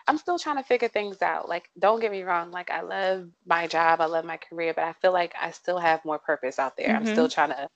I'm 0.07 0.18
still 0.18 0.38
trying 0.38 0.57
to 0.57 0.63
figure 0.63 0.88
things 0.88 1.22
out. 1.22 1.49
Like, 1.49 1.70
don't 1.80 1.99
get 1.99 2.11
me 2.11 2.24
wrong. 2.24 2.51
Like, 2.51 2.70
I 2.70 2.82
love 2.82 3.28
my 3.45 3.68
job, 3.68 4.01
I 4.01 4.05
love 4.05 4.26
my 4.26 4.38
career, 4.38 4.74
but 4.74 4.84
I 4.86 4.93
feel 4.93 5.13
like 5.13 5.34
I 5.39 5.51
still 5.51 5.80
have 5.80 6.05
more 6.05 6.20
purpose 6.20 6.59
out 6.59 6.78
there. 6.78 6.95
I'm 6.95 7.05
still 7.05 7.28
Mhm. 7.28 7.30
trying 7.30 7.49
to 7.49 7.70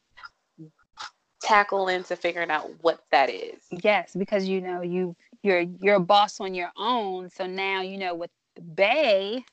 tackle 1.41 1.87
into 1.87 2.15
figuring 2.15 2.49
out 2.51 2.69
what 2.81 2.99
that 3.11 3.29
is. 3.29 3.73
Yes, 3.83 4.15
because 4.15 4.47
you 4.47 4.61
know 4.61 4.81
you 4.81 5.15
you're 5.43 5.61
you're 5.81 5.95
a 5.95 5.99
boss 5.99 6.39
on 6.39 6.53
your 6.53 6.71
own. 6.77 7.29
So 7.29 7.45
now 7.47 7.81
you 7.81 7.97
know 7.97 8.15
with 8.15 8.31
Bay 8.75 9.43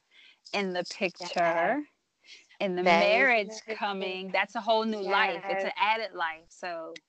in 0.52 0.72
the 0.72 0.84
picture 0.84 1.82
and 2.60 2.78
the 2.78 2.84
marriage 2.84 3.62
coming, 3.68 4.30
that's 4.32 4.54
a 4.54 4.60
whole 4.60 4.84
new 4.84 5.00
life. 5.02 5.42
It's 5.48 5.64
an 5.64 5.72
added 5.76 6.12
life. 6.14 6.46
So 6.48 7.00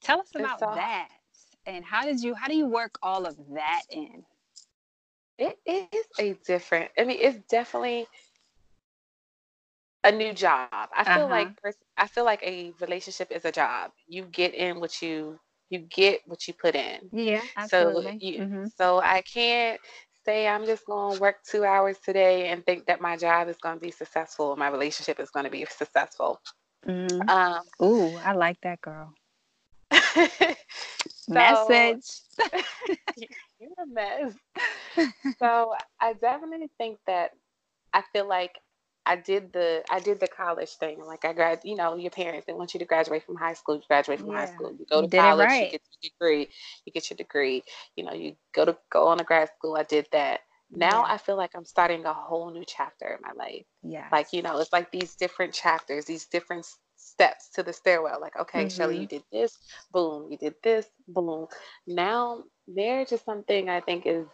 tell 0.00 0.20
us 0.20 0.34
about 0.34 0.62
all- 0.62 0.74
that. 0.74 1.08
And 1.66 1.84
how 1.84 2.04
did 2.04 2.22
you 2.22 2.34
how 2.34 2.48
do 2.48 2.56
you 2.56 2.66
work 2.66 2.98
all 3.02 3.26
of 3.26 3.36
that 3.54 3.82
in? 3.90 4.24
It 5.38 5.58
is 5.66 6.06
a 6.18 6.34
different. 6.46 6.90
I 6.98 7.04
mean, 7.04 7.18
it's 7.20 7.38
definitely 7.48 8.08
a 10.04 10.12
new 10.12 10.32
job. 10.34 10.88
I 10.94 11.04
feel 11.04 11.16
Uh-huh. 11.18 11.28
like 11.28 11.52
I 11.96 12.06
feel 12.06 12.24
like 12.24 12.42
a 12.42 12.72
relationship 12.80 13.30
is 13.30 13.44
a 13.44 13.52
job. 13.52 13.90
You 14.06 14.22
get 14.24 14.54
in 14.54 14.80
what 14.80 15.00
you 15.02 15.38
you 15.68 15.78
get 15.80 16.20
what 16.26 16.46
you 16.46 16.54
put 16.54 16.74
in. 16.74 17.00
Yeah, 17.12 17.42
So 17.58 18.02
absolutely. 18.02 18.18
you, 18.18 18.42
Mhm. 18.42 18.72
so 18.76 19.00
I 19.00 19.22
can't 19.22 19.80
say 20.26 20.46
I'm 20.48 20.66
just 20.66 20.84
going 20.84 21.14
to 21.14 21.20
work 21.20 21.36
two 21.50 21.64
hours 21.64 21.96
today 22.04 22.48
and 22.48 22.66
think 22.66 22.84
that 22.86 23.00
my 23.00 23.16
job 23.16 23.48
is 23.48 23.56
going 23.56 23.76
to 23.76 23.80
be 23.80 23.92
successful, 23.92 24.56
my 24.56 24.68
relationship 24.68 25.18
is 25.20 25.30
going 25.30 25.44
to 25.44 25.50
be 25.50 25.64
successful. 25.70 26.40
Mhm. 26.86 27.30
Um, 27.30 27.62
Ooh, 27.82 28.16
I 28.16 28.32
like 28.32 28.60
that 28.62 28.80
girl. 28.82 29.14
so- 29.92 31.32
Message. 31.32 32.06
You're 33.58 33.70
a 33.78 33.86
mess. 33.86 34.34
so 35.38 35.72
I 36.00 36.12
definitely 36.12 36.70
think 36.76 36.98
that 37.06 37.30
I 37.94 38.02
feel 38.12 38.28
like 38.28 38.52
I 39.06 39.16
did 39.16 39.52
the 39.52 39.84
I 39.90 40.00
did 40.00 40.20
the 40.20 40.28
college 40.28 40.70
thing. 40.76 41.04
Like 41.04 41.24
I 41.24 41.32
grad, 41.32 41.60
you 41.64 41.76
know, 41.76 41.96
your 41.96 42.10
parents 42.10 42.46
they 42.46 42.52
want 42.54 42.74
you 42.74 42.80
to 42.80 42.86
graduate 42.86 43.24
from 43.24 43.36
high 43.36 43.54
school. 43.54 43.76
You 43.76 43.82
graduate 43.88 44.20
from 44.20 44.30
high 44.32 44.46
school. 44.46 44.72
You 44.78 44.86
go 44.90 45.02
to 45.02 45.08
college. 45.08 45.48
right. 45.48 45.62
You 45.62 45.78
get 45.78 45.82
your 46.02 46.10
degree. 46.10 46.48
You 46.86 46.92
get 46.92 47.10
your 47.10 47.16
degree. 47.16 47.62
You 47.96 48.04
know, 48.04 48.12
you 48.14 48.36
go 48.54 48.64
to 48.66 48.76
go 48.92 49.08
on 49.08 49.18
to 49.18 49.24
grad 49.24 49.50
school. 49.58 49.76
I 49.76 49.84
did 49.84 50.08
that. 50.12 50.40
Now 50.74 51.02
Yeah. 51.02 51.14
I 51.14 51.18
feel 51.18 51.36
like 51.36 51.52
I'm 51.54 51.64
starting 51.64 52.04
a 52.04 52.14
whole 52.14 52.50
new 52.50 52.64
chapter 52.66 53.06
in 53.14 53.20
my 53.22 53.32
life. 53.32 53.64
Yeah. 53.82 54.08
Like 54.12 54.32
you 54.32 54.42
know, 54.42 54.58
it's 54.58 54.72
like 54.72 54.90
these 54.90 55.16
different 55.16 55.54
chapters, 55.54 56.06
these 56.06 56.26
different 56.26 56.66
steps 56.96 57.50
to 57.54 57.62
the 57.62 57.72
stairwell. 57.72 58.20
Like 58.20 58.36
okay, 58.38 58.68
Shelly, 58.68 58.96
Mhm. 58.96 59.00
you 59.02 59.06
did 59.06 59.24
this. 59.32 59.58
Boom, 59.92 60.30
you 60.30 60.38
did 60.38 60.54
this. 60.62 60.88
Boom. 61.08 61.46
Now 61.86 62.44
marriage 62.66 63.12
is 63.12 63.20
something 63.22 63.68
I 63.70 63.80
think 63.80 64.06
is. 64.06 64.26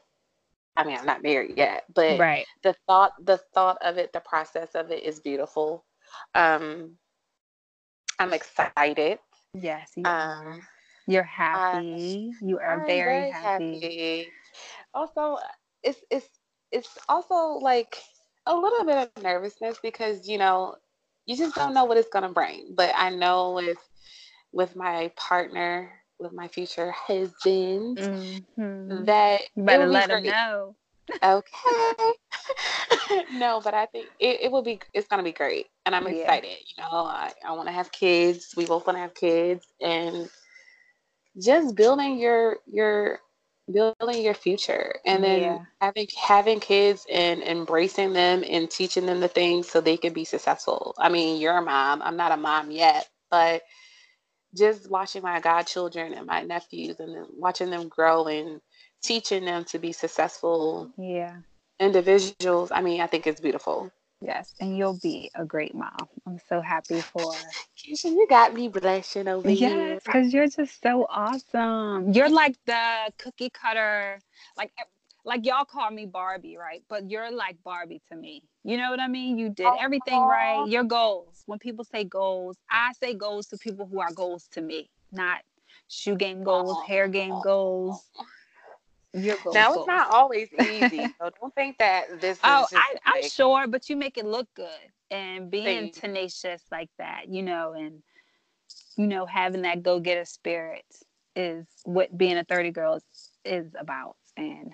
I 0.77 0.85
mean, 0.85 0.97
I'm 0.97 1.07
not 1.07 1.23
married 1.23 1.57
yet, 1.57 1.85
but 1.95 2.19
right. 2.19 2.47
the 2.63 2.75
thought 2.87 3.13
the 3.25 3.39
thought 3.55 3.79
of 3.83 3.99
it 3.99 4.13
the 4.13 4.21
process 4.21 4.71
of 4.75 4.91
it 4.91 5.03
is 5.03 5.21
beautiful 5.21 5.85
um 6.35 6.97
i'm 8.19 8.33
excited 8.33 9.19
Yes. 9.55 9.93
You 9.97 10.05
um 10.07 10.13
are. 10.13 10.61
You're 11.07 11.23
happy. 11.25 12.33
you 12.41 12.59
are 12.59 12.81
I'm 12.81 12.87
very, 12.87 13.31
happy. 13.31 14.29
also 14.95 15.39
it's 15.83 15.99
it's 16.11 16.29
it's 16.71 16.97
also 17.09 17.59
like 17.59 17.99
a 18.47 18.57
little 18.57 18.85
bit 18.85 18.97
of 18.97 19.23
nervousness 19.23 19.79
because 19.83 20.29
you 20.29 20.39
know 20.39 20.77
you 21.27 21.37
just 21.37 21.55
don't 21.55 21.75
know 21.75 21.85
what 21.85 21.97
it's 21.97 22.09
going 22.09 22.23
to 22.25 22.29
bring 22.29 22.73
but 22.75 22.93
i 22.97 23.11
know 23.11 23.53
with 23.53 23.79
with 24.53 24.75
my 24.75 25.11
partner 25.17 25.91
with 26.23 26.33
my 26.33 26.49
future 26.49 26.91
husband 26.93 27.99
Mhm. 27.99 29.05
that 29.07 29.43
You 29.55 29.65
better 29.65 29.85
will 29.85 29.89
be 29.89 29.95
let 29.95 30.11
him 30.11 30.25
know. 30.25 30.77
okay 31.23 32.13
no 33.33 33.61
but 33.63 33.75
i 33.75 33.87
think 33.87 34.09
it, 34.19 34.43
it 34.43 34.53
will 34.53 34.63
be 34.63 34.81
it's 34.95 35.09
going 35.09 35.19
to 35.19 35.25
be 35.25 35.33
great 35.33 35.67
and 35.87 35.95
i'm 35.95 36.07
Yeah. 36.07 36.35
excited 36.35 36.59
you 36.77 36.83
know 36.83 36.91
i, 37.05 37.33
I 37.47 37.53
want 37.53 37.69
to 37.69 37.73
have 37.73 37.93
kids 37.93 38.55
we 38.57 38.67
both 38.67 38.87
want 38.87 38.97
to 38.97 39.01
have 39.03 39.15
kids 39.15 39.67
and 39.81 40.29
just 41.41 41.77
building 41.77 42.19
your 42.19 42.59
your 42.67 43.21
building 43.73 44.23
your 44.23 44.35
future 44.35 44.97
and 45.07 45.23
then 45.23 45.43
Yeah. 45.43 45.59
having 45.81 46.07
having 46.21 46.61
kids 46.61 47.07
and 47.13 47.43
embracing 47.43 48.13
them 48.13 48.45
and 48.49 48.71
teaching 48.71 49.07
them 49.07 49.21
the 49.21 49.29
things 49.29 49.69
so 49.69 49.81
they 49.81 49.97
can 49.97 50.13
be 50.13 50.25
successful 50.25 50.95
i 50.99 51.09
mean 51.09 51.41
you're 51.41 51.57
a 51.57 51.63
mom 51.63 52.03
i'm 52.03 52.17
not 52.17 52.33
a 52.33 52.37
mom 52.37 52.71
yet 52.71 53.09
but 53.31 53.63
just 54.57 54.91
watching 54.91 55.23
my 55.23 55.41
godchildren 55.41 56.15
and 56.15 56.27
my 56.27 56.43
nephews 56.43 57.01
and 57.01 57.15
then 57.15 57.27
watching 57.37 57.71
them 57.71 57.89
grow 57.89 58.27
and 58.27 58.61
teaching 59.03 59.45
them 59.45 59.65
to 59.65 59.79
be 59.79 59.93
successful 59.93 60.91
Yeah. 60.99 61.37
individuals 61.81 62.71
i 62.73 62.81
mean 62.81 63.01
i 63.01 63.07
think 63.07 63.27
it's 63.27 63.41
beautiful 63.41 63.91
Yes. 64.25 64.55
And 64.61 64.79
you'll 64.79 64.99
be 65.03 65.31
a 65.35 65.45
great 65.45 65.75
mom. 65.75 66.09
I'm 66.27 66.39
so 66.49 66.61
happy 66.61 67.01
for 67.01 67.33
Keisha, 67.77 68.05
you 68.05 68.27
got 68.31 68.55
me 68.55 68.69
blushing 68.69 69.27
over 69.27 69.51
here 69.51 69.69
Yes, 69.69 70.03
because 70.05 70.33
you're 70.33 70.47
just 70.47 70.81
so 70.81 71.07
awesome. 71.11 72.13
You're 72.13 72.31
like 72.31 72.57
the 72.67 73.13
cookie 73.19 73.51
cutter, 73.51 74.21
like 74.57 74.73
like 75.25 75.47
y'all 75.47 75.65
call 75.65 75.91
me 75.91 76.07
Barbie, 76.07 76.57
right? 76.57 76.83
But 76.89 77.11
you're 77.11 77.31
like 77.31 77.57
Barbie 77.65 78.03
to 78.11 78.17
me. 78.17 78.43
You 78.65 78.77
know 78.77 78.91
what 78.91 79.01
I 79.01 79.09
mean? 79.09 79.39
You 79.39 79.49
did 79.51 79.69
everything 79.81 80.21
right. 80.21 80.65
Your 80.67 80.85
goals. 80.85 81.43
When 81.47 81.59
people 81.59 81.85
say 81.85 82.05
goals, 82.05 82.57
I 82.71 82.93
say 83.01 83.15
goals 83.15 83.47
to 83.49 83.59
people 83.59 83.87
who 83.87 84.01
are 84.01 84.13
goals 84.13 84.49
to 84.53 84.61
me, 84.61 84.91
not 85.11 85.41
shoe 85.89 86.17
game 86.17 86.43
goals, 86.43 86.77
hair 86.87 87.09
game 87.09 87.41
goals. 87.43 88.05
Your 89.15 89.37
goals. 89.45 89.55
now 89.55 89.75
goals. 89.75 89.79
it's 89.79 89.87
not 89.89 90.11
always 90.11 90.49
easy 90.61 91.07
so 91.21 91.31
don't 91.39 91.55
think 91.55 91.77
that 91.79 92.21
this 92.21 92.39
oh, 92.43 92.65
is 92.65 92.69
Oh, 92.73 92.79
I, 92.79 92.95
I'm 93.05 93.21
like, 93.21 93.31
sure, 93.31 93.67
but 93.67 93.91
you 93.91 93.97
make 93.97 94.17
it 94.17 94.25
look 94.25 94.49
good. 94.55 94.69
And 95.11 95.51
being 95.51 95.91
tenacious 95.91 96.63
like 96.73 96.89
that, 96.97 97.29
you 97.29 97.43
know, 97.43 97.75
and 97.75 98.03
you 98.97 99.07
know, 99.07 99.27
having 99.27 99.63
that 99.63 99.83
go 99.83 100.01
getter 100.01 100.25
spirit 100.25 100.85
is 101.37 101.67
what 101.85 102.17
being 102.17 102.39
a 102.39 102.45
30 102.45 102.71
girl 102.71 102.95
is, 102.95 103.03
is 103.45 103.77
about. 103.79 104.17
And 104.37 104.73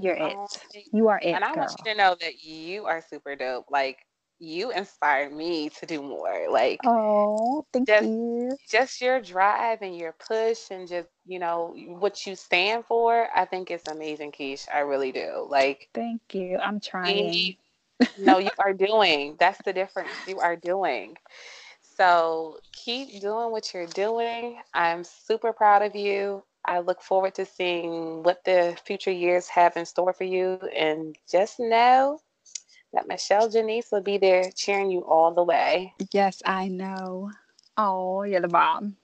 you're 0.00 0.14
it. 0.14 0.36
Thank 0.72 0.86
You 0.92 1.08
are 1.08 1.18
it, 1.18 1.26
and 1.32 1.44
I 1.44 1.48
girl. 1.54 1.64
want 1.64 1.74
you 1.84 1.92
to 1.92 1.96
know 1.98 2.16
that 2.20 2.42
you 2.44 2.84
are 2.86 3.02
super 3.08 3.34
dope. 3.36 3.66
Like 3.70 3.98
you 4.38 4.70
inspire 4.70 5.30
me 5.30 5.70
to 5.80 5.86
do 5.86 6.02
more. 6.02 6.46
Like 6.50 6.80
Oh, 6.84 7.64
thank 7.72 7.88
Just- 7.88 8.04
you. 8.04 8.56
just 8.68 9.00
your 9.00 9.20
drive 9.20 9.80
and 9.82 9.96
your 9.96 10.12
push 10.12 10.70
and 10.70 10.86
just 10.86 11.08
you 11.24 11.38
know 11.38 11.74
what 11.98 12.26
you 12.26 12.36
stand 12.36 12.84
for. 12.86 13.28
I 13.34 13.44
think 13.46 13.70
it's 13.70 13.88
amazing, 13.88 14.32
Keish. 14.32 14.66
I 14.72 14.80
really 14.80 15.12
do. 15.12 15.46
Like 15.48 15.88
Thank 15.94 16.20
you. 16.34 16.58
I'm 16.58 16.80
trying. 16.80 17.56
no, 18.18 18.38
you 18.38 18.50
are 18.58 18.74
doing. 18.74 19.36
That's 19.38 19.60
the 19.64 19.72
difference. 19.72 20.10
You 20.28 20.38
are 20.40 20.54
doing. 20.56 21.16
So 21.96 22.58
keep 22.72 23.20
doing 23.22 23.50
what 23.50 23.72
you're 23.72 23.86
doing. 23.86 24.58
I'm 24.74 25.02
super 25.02 25.52
proud 25.54 25.80
of 25.80 25.96
you. 25.96 26.42
I 26.66 26.80
look 26.80 27.00
forward 27.00 27.34
to 27.36 27.46
seeing 27.46 28.22
what 28.22 28.44
the 28.44 28.76
future 28.84 29.10
years 29.10 29.48
have 29.48 29.76
in 29.76 29.86
store 29.86 30.12
for 30.12 30.24
you. 30.24 30.58
And 30.76 31.16
just 31.30 31.60
know 31.60 32.20
that 32.92 33.08
Michelle 33.08 33.48
Janese 33.48 33.90
will 33.92 34.02
be 34.02 34.18
there 34.18 34.50
cheering 34.54 34.90
you 34.90 35.04
all 35.04 35.32
the 35.32 35.44
way. 35.44 35.94
Yes, 36.12 36.42
I 36.44 36.68
know. 36.68 37.30
Oh, 37.76 38.22
you're 38.22 38.40
the 38.40 38.48
bomb. 38.48 38.96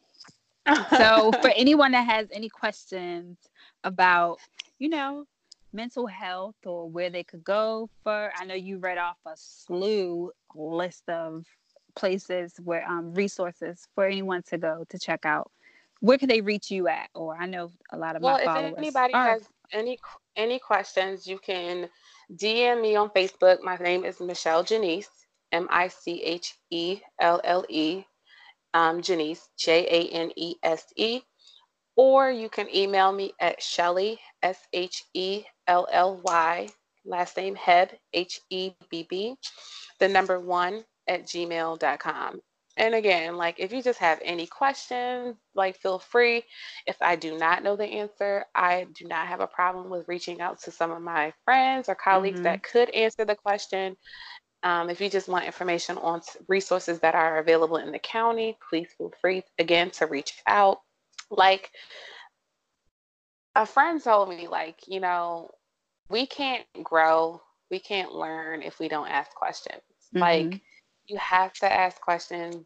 so 0.90 1.32
for 1.40 1.50
anyone 1.56 1.92
that 1.92 2.06
has 2.06 2.28
any 2.32 2.48
questions 2.48 3.36
about 3.82 4.38
you 4.78 4.88
know 4.88 5.24
mental 5.72 6.06
health 6.06 6.54
or 6.64 6.88
where 6.88 7.10
they 7.10 7.24
could 7.24 7.42
go 7.42 7.88
for 8.04 8.30
i 8.36 8.44
know 8.44 8.54
you 8.54 8.78
read 8.78 8.96
off 8.98 9.16
a 9.26 9.32
slew 9.34 10.30
list 10.54 11.08
of 11.08 11.44
places 11.96 12.54
where 12.62 12.88
um 12.88 13.12
resources 13.14 13.88
for 13.94 14.06
anyone 14.06 14.42
to 14.42 14.56
go 14.56 14.84
to 14.88 14.98
check 14.98 15.24
out 15.24 15.50
where 16.02 16.18
can 16.18 16.28
they 16.28 16.40
reach 16.40 16.70
you 16.70 16.86
at 16.88 17.08
or 17.14 17.34
i 17.40 17.46
know 17.46 17.70
a 17.92 17.96
lot 17.96 18.16
of 18.16 18.22
well, 18.22 18.38
my 18.44 18.60
if 18.60 18.78
anybody 18.78 19.14
are- 19.14 19.30
has 19.30 19.48
any 19.72 19.98
any 20.36 20.58
questions, 20.58 21.26
you 21.26 21.38
can 21.38 21.88
DM 22.34 22.80
me 22.80 22.96
on 22.96 23.10
Facebook. 23.10 23.62
My 23.62 23.76
name 23.76 24.04
is 24.04 24.20
Michelle 24.20 24.64
Janese, 24.64 25.08
M 25.52 25.66
I 25.70 25.88
C 25.88 26.22
H 26.22 26.54
E 26.70 27.00
L 27.20 27.40
L 27.44 27.64
E, 27.68 28.04
um, 28.74 29.02
Janese, 29.02 29.48
J 29.58 29.86
A 29.90 30.14
N 30.14 30.32
E 30.36 30.54
S 30.62 30.84
E. 30.96 31.22
Or 31.96 32.30
you 32.30 32.48
can 32.48 32.74
email 32.74 33.12
me 33.12 33.32
at 33.40 33.62
Shelly, 33.62 34.18
S 34.42 34.58
H 34.72 35.04
E 35.12 35.44
L 35.66 35.86
L 35.90 36.20
Y, 36.24 36.68
last 37.04 37.36
name 37.36 37.54
Hebb, 37.54 37.90
H 38.14 38.40
E 38.48 38.72
B 38.90 39.06
B, 39.08 39.36
the 39.98 40.08
number 40.08 40.40
one 40.40 40.84
at 41.06 41.24
gmail.com. 41.24 42.40
And 42.76 42.94
again, 42.94 43.36
like 43.36 43.56
if 43.58 43.72
you 43.72 43.82
just 43.82 43.98
have 43.98 44.18
any 44.24 44.46
questions, 44.46 45.36
like 45.54 45.76
feel 45.76 45.98
free. 45.98 46.44
If 46.86 46.96
I 47.02 47.16
do 47.16 47.36
not 47.36 47.62
know 47.62 47.76
the 47.76 47.84
answer, 47.84 48.46
I 48.54 48.86
do 48.94 49.06
not 49.06 49.26
have 49.26 49.40
a 49.40 49.46
problem 49.46 49.90
with 49.90 50.08
reaching 50.08 50.40
out 50.40 50.60
to 50.62 50.70
some 50.70 50.90
of 50.90 51.02
my 51.02 51.34
friends 51.44 51.88
or 51.88 51.94
colleagues 51.94 52.40
Mhm. 52.40 52.44
that 52.44 52.62
could 52.62 52.88
answer 52.90 53.24
the 53.24 53.36
question. 53.36 53.96
Um, 54.62 54.88
if 54.88 55.00
you 55.00 55.10
just 55.10 55.28
want 55.28 55.44
information 55.44 55.98
on 55.98 56.22
resources 56.48 57.00
that 57.00 57.14
are 57.14 57.38
available 57.38 57.76
in 57.76 57.92
the 57.92 57.98
county, 57.98 58.56
please 58.70 58.88
feel 58.96 59.12
free 59.20 59.42
again 59.58 59.90
to 59.92 60.06
reach 60.06 60.40
out. 60.46 60.80
Like 61.30 61.72
a 63.54 63.66
friend 63.66 64.02
told 64.02 64.28
me, 64.28 64.48
like, 64.48 64.86
you 64.86 65.00
know, 65.00 65.50
we 66.08 66.26
can't 66.26 66.66
grow, 66.82 67.42
we 67.70 67.80
can't 67.80 68.12
learn 68.12 68.62
if 68.62 68.78
we 68.78 68.88
don't 68.88 69.08
ask 69.08 69.34
questions. 69.34 69.82
Mm-hmm. 70.14 70.20
Like, 70.20 70.62
you 71.12 71.18
have 71.18 71.52
to 71.52 71.70
ask 71.70 72.00
questions. 72.00 72.56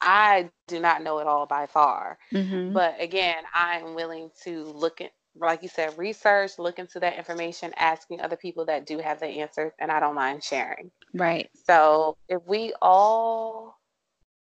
I 0.00 0.50
do 0.66 0.80
not 0.80 1.02
know 1.02 1.18
it 1.18 1.26
all 1.26 1.46
by 1.46 1.66
far. 1.66 2.18
Mm-hmm. 2.32 2.72
But 2.72 3.00
again, 3.00 3.44
I'm 3.54 3.94
willing 3.94 4.30
to 4.44 4.64
look 4.64 5.00
at, 5.00 5.12
like 5.36 5.62
you 5.62 5.68
said, 5.68 5.96
research, 5.98 6.52
look 6.58 6.78
into 6.78 7.00
that 7.00 7.16
information, 7.16 7.72
asking 7.76 8.20
other 8.20 8.36
people 8.36 8.64
that 8.66 8.86
do 8.86 8.98
have 8.98 9.20
the 9.20 9.26
answers, 9.26 9.72
and 9.78 9.90
I 9.90 10.00
don't 10.00 10.14
mind 10.14 10.42
sharing. 10.42 10.90
Right. 11.12 11.50
So 11.66 12.16
if 12.28 12.40
we 12.46 12.72
all 12.80 13.78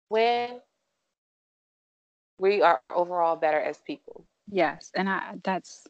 win, 0.10 0.60
we 2.38 2.62
are 2.62 2.82
overall 2.94 3.36
better 3.36 3.60
as 3.60 3.78
people. 3.78 4.26
Yes, 4.52 4.92
and 4.94 5.10
I 5.10 5.36
that's 5.44 5.88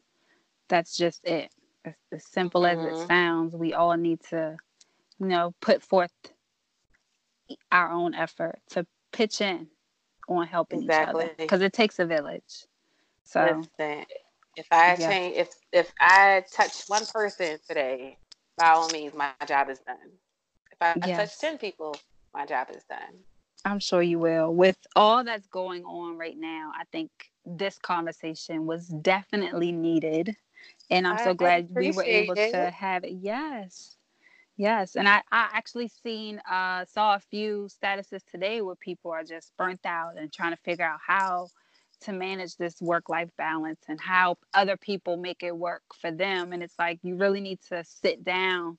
that's 0.68 0.96
just 0.96 1.24
it. 1.24 1.50
As, 1.84 1.94
as 2.12 2.24
simple 2.26 2.62
mm-hmm. 2.62 2.80
as 2.80 2.86
it 2.86 2.94
mm-hmm. 2.94 3.06
sounds, 3.08 3.54
we 3.54 3.74
all 3.74 3.96
need 3.96 4.20
to, 4.30 4.56
you 5.18 5.26
know, 5.26 5.54
put 5.60 5.82
forth 5.82 6.12
our 7.72 7.90
own 7.90 8.14
effort 8.14 8.58
to 8.70 8.86
pitch 9.12 9.40
in 9.40 9.68
on 10.28 10.46
helping 10.46 10.82
exactly. 10.82 11.24
each 11.24 11.30
other 11.30 11.34
because 11.38 11.62
it 11.62 11.72
takes 11.72 11.98
a 11.98 12.06
village. 12.06 12.66
So 13.24 13.64
Listen, 13.78 14.04
if 14.56 14.66
I 14.70 14.96
yeah. 14.98 15.08
change, 15.08 15.36
if 15.36 15.54
if 15.72 15.92
I 16.00 16.44
touch 16.52 16.84
one 16.88 17.04
person 17.06 17.58
today, 17.66 18.18
by 18.56 18.68
all 18.68 18.88
means, 18.90 19.14
my 19.14 19.30
job 19.46 19.68
is 19.68 19.78
done. 19.80 19.96
If 20.72 20.78
I, 20.80 20.94
yes. 21.06 21.18
I 21.18 21.24
touch 21.24 21.38
ten 21.38 21.58
people, 21.58 21.96
my 22.34 22.46
job 22.46 22.68
is 22.70 22.82
done. 22.84 23.24
I'm 23.64 23.80
sure 23.80 24.02
you 24.02 24.18
will. 24.18 24.54
With 24.54 24.78
all 24.94 25.24
that's 25.24 25.48
going 25.48 25.84
on 25.84 26.16
right 26.16 26.36
now, 26.38 26.72
I 26.78 26.84
think 26.92 27.10
this 27.44 27.78
conversation 27.78 28.66
was 28.66 28.86
definitely 28.86 29.72
needed. 29.72 30.36
And 30.90 31.06
I'm 31.06 31.18
so 31.18 31.34
glad 31.34 31.68
we 31.74 31.90
were 31.90 32.04
able 32.04 32.34
it. 32.36 32.52
to 32.52 32.70
have 32.70 33.04
it. 33.04 33.12
Yes. 33.20 33.96
Yes. 34.56 34.96
And 34.96 35.06
I, 35.08 35.22
I 35.30 35.48
actually 35.52 35.88
seen 35.88 36.40
uh 36.50 36.84
saw 36.86 37.14
a 37.14 37.20
few 37.20 37.68
statuses 37.82 38.24
today 38.30 38.62
where 38.62 38.76
people 38.76 39.10
are 39.10 39.24
just 39.24 39.52
burnt 39.56 39.84
out 39.84 40.16
and 40.16 40.32
trying 40.32 40.52
to 40.52 40.62
figure 40.62 40.84
out 40.84 41.00
how 41.06 41.48
to 42.02 42.12
manage 42.12 42.56
this 42.56 42.80
work 42.80 43.08
life 43.08 43.30
balance 43.36 43.80
and 43.88 44.00
how 44.00 44.36
other 44.54 44.76
people 44.76 45.16
make 45.16 45.42
it 45.42 45.56
work 45.56 45.82
for 46.00 46.10
them. 46.10 46.52
And 46.52 46.62
it's 46.62 46.78
like 46.78 46.98
you 47.02 47.16
really 47.16 47.40
need 47.40 47.60
to 47.68 47.84
sit 47.84 48.24
down 48.24 48.78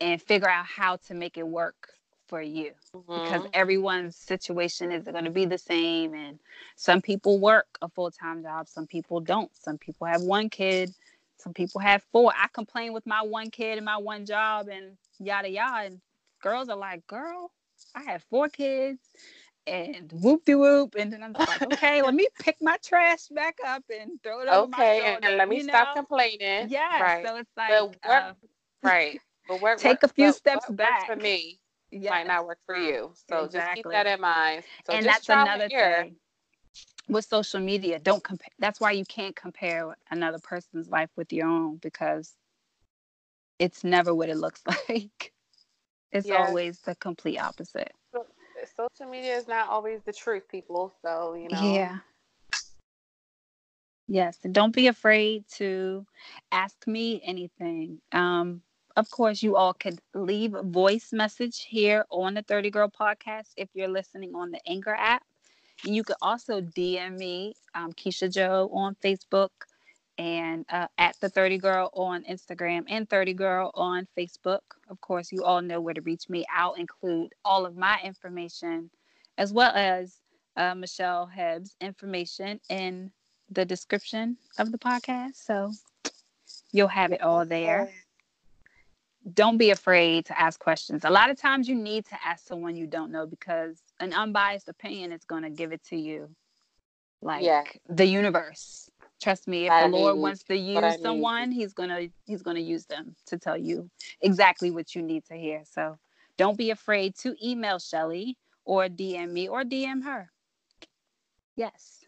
and 0.00 0.20
figure 0.20 0.48
out 0.48 0.66
how 0.66 0.96
to 0.96 1.14
make 1.14 1.36
it 1.36 1.46
work 1.46 1.88
for 2.30 2.40
you 2.40 2.70
mm-hmm. 2.94 3.24
because 3.24 3.46
everyone's 3.52 4.16
situation 4.16 4.92
isn't 4.92 5.12
going 5.12 5.24
to 5.24 5.30
be 5.30 5.44
the 5.44 5.58
same 5.58 6.14
and 6.14 6.38
some 6.76 7.02
people 7.02 7.40
work 7.40 7.66
a 7.82 7.88
full-time 7.88 8.40
job 8.42 8.68
some 8.68 8.86
people 8.86 9.18
don't 9.20 9.50
some 9.54 9.76
people 9.76 10.06
have 10.06 10.22
one 10.22 10.48
kid 10.48 10.94
some 11.38 11.52
people 11.52 11.80
have 11.80 12.04
four 12.12 12.32
i 12.40 12.46
complain 12.52 12.92
with 12.92 13.04
my 13.04 13.20
one 13.20 13.50
kid 13.50 13.78
and 13.78 13.84
my 13.84 13.96
one 13.96 14.24
job 14.24 14.68
and 14.68 14.96
yada 15.20 15.48
yada 15.48 15.86
and 15.86 16.00
girls 16.42 16.68
are 16.68 16.76
like 16.76 17.06
girl 17.06 17.50
i 17.94 18.02
have 18.02 18.22
four 18.30 18.48
kids 18.48 18.98
and 19.66 20.10
whoop 20.12 20.44
de 20.44 20.54
whoop 20.54 20.94
and 20.98 21.12
then 21.12 21.22
i'm 21.22 21.32
like 21.32 21.62
okay 21.62 22.02
let 22.02 22.14
me 22.14 22.26
pick 22.40 22.56
my 22.60 22.76
trash 22.84 23.28
back 23.28 23.58
up 23.66 23.84
and 23.90 24.22
throw 24.22 24.40
it 24.40 24.48
over 24.48 24.72
okay 24.74 25.00
shoulder, 25.00 25.26
and 25.26 25.36
let 25.36 25.48
me 25.48 25.60
stop 25.62 25.88
know? 25.88 26.00
complaining 26.00 26.68
yeah 26.68 27.02
right. 27.02 27.26
so 27.26 27.36
it's 27.36 27.50
like 27.56 27.72
uh, 28.08 28.32
right 28.82 29.20
but 29.46 29.60
work, 29.62 29.78
take 29.78 30.02
a 30.02 30.08
few 30.08 30.32
steps 30.32 30.68
back 30.70 31.06
for 31.06 31.16
me 31.16 31.60
yes. 31.90 32.10
might 32.10 32.26
not 32.26 32.46
work 32.46 32.58
for 32.66 32.76
you. 32.76 33.12
So 33.28 33.44
exactly. 33.44 33.60
just 33.60 33.74
keep 33.74 33.92
that 33.92 34.06
in 34.06 34.20
mind. 34.20 34.64
So 34.86 34.92
and 34.92 35.06
that's 35.06 35.28
another 35.28 35.68
thing 35.68 36.16
with 37.08 37.24
social 37.24 37.60
media. 37.60 37.98
Don't 37.98 38.22
compare. 38.22 38.50
That's 38.58 38.80
why 38.80 38.92
you 38.92 39.04
can't 39.04 39.34
compare 39.34 39.96
another 40.10 40.38
person's 40.38 40.88
life 40.88 41.10
with 41.16 41.32
your 41.32 41.46
own 41.46 41.76
because 41.76 42.34
it's 43.60 43.84
never 43.84 44.14
what 44.14 44.28
it 44.30 44.38
looks 44.38 44.62
like. 44.88 45.32
It's 46.10 46.26
yes. 46.26 46.48
always 46.48 46.80
the 46.80 46.96
complete 46.96 47.38
opposite. 47.38 47.92
So, 48.12 48.26
social 48.76 49.10
media 49.10 49.36
is 49.36 49.46
not 49.46 49.68
always 49.68 50.00
the 50.04 50.12
truth, 50.12 50.48
people. 50.50 50.92
So 51.02 51.34
you 51.34 51.48
know. 51.48 51.62
Yeah. 51.62 51.98
Yes, 54.08 54.38
don't 54.50 54.74
be 54.74 54.88
afraid 54.88 55.44
to 55.58 56.04
ask 56.50 56.86
me 56.88 57.22
anything. 57.24 58.00
Um, 58.10 58.62
of 58.96 59.08
course, 59.10 59.40
you 59.42 59.56
all 59.56 59.72
could 59.72 60.00
leave 60.14 60.54
a 60.54 60.64
voice 60.64 61.12
message 61.12 61.62
here 61.62 62.04
on 62.10 62.34
the 62.34 62.42
30 62.42 62.70
Girl 62.70 62.88
podcast 62.90 63.52
if 63.56 63.68
you're 63.74 63.88
listening 63.88 64.34
on 64.34 64.50
the 64.50 64.60
Anchor 64.66 64.96
app. 64.98 65.22
And 65.84 65.94
you 65.94 66.02
could 66.02 66.16
also 66.20 66.60
DM 66.60 67.16
me, 67.18 67.54
um, 67.74 67.92
Keisha 67.92 68.32
Joe, 68.32 68.68
on 68.72 68.96
Facebook 68.96 69.50
and 70.20 70.66
uh, 70.68 70.86
at 70.98 71.16
the 71.20 71.30
30 71.30 71.56
Girl 71.56 71.90
on 71.94 72.24
Instagram 72.24 72.84
and 72.88 73.08
30 73.08 73.32
Girl 73.32 73.70
on 73.74 74.06
Facebook. 74.16 74.60
Of 74.90 75.00
course, 75.00 75.32
you 75.32 75.44
all 75.44 75.62
know 75.62 75.80
where 75.80 75.94
to 75.94 76.02
reach 76.02 76.28
me. 76.28 76.44
I'll 76.54 76.74
include 76.74 77.32
all 77.42 77.64
of 77.64 77.74
my 77.74 77.98
information 78.04 78.90
as 79.38 79.50
well 79.50 79.72
as 79.74 80.18
uh, 80.56 80.74
Michelle 80.74 81.24
Hebb's 81.24 81.74
information 81.80 82.60
in 82.68 83.10
the 83.48 83.64
description 83.64 84.36
of 84.58 84.72
the 84.72 84.78
podcast. 84.78 85.36
So 85.36 85.72
you'll 86.70 86.88
have 86.88 87.12
it 87.12 87.22
all 87.22 87.46
there 87.46 87.90
don't 89.34 89.58
be 89.58 89.70
afraid 89.70 90.26
to 90.26 90.40
ask 90.40 90.58
questions. 90.58 91.04
A 91.04 91.10
lot 91.10 91.30
of 91.30 91.38
times 91.38 91.68
you 91.68 91.74
need 91.74 92.06
to 92.06 92.16
ask 92.24 92.46
someone 92.46 92.76
you 92.76 92.86
don't 92.86 93.12
know 93.12 93.26
because 93.26 93.78
an 94.00 94.12
unbiased 94.12 94.68
opinion 94.68 95.12
is 95.12 95.24
going 95.24 95.42
to 95.42 95.50
give 95.50 95.72
it 95.72 95.84
to 95.84 95.96
you 95.96 96.30
like 97.20 97.44
yeah. 97.44 97.64
the 97.88 98.06
universe. 98.06 98.89
Trust 99.20 99.46
me, 99.48 99.66
if 99.66 99.72
I 99.72 99.82
the 99.82 99.88
Lord 99.88 100.18
wants 100.18 100.44
to 100.44 100.56
use 100.56 101.00
someone, 101.00 101.52
he's 101.52 101.72
going 101.74 101.90
to 101.90 102.10
he's 102.24 102.42
going 102.42 102.56
to 102.56 102.62
use 102.62 102.86
them 102.86 103.16
to 103.26 103.38
tell 103.38 103.56
you 103.56 103.90
exactly 104.20 104.70
what 104.70 104.94
you 104.94 105.02
need 105.02 105.24
to 105.26 105.34
hear. 105.34 105.62
So, 105.64 105.98
don't 106.38 106.56
be 106.56 106.70
afraid 106.70 107.14
to 107.22 107.36
email 107.46 107.78
Shelly 107.78 108.38
or 108.64 108.86
DM 108.88 109.30
me 109.32 109.48
or 109.48 109.62
DM 109.62 110.04
her. 110.04 110.30
Yes. 111.56 112.04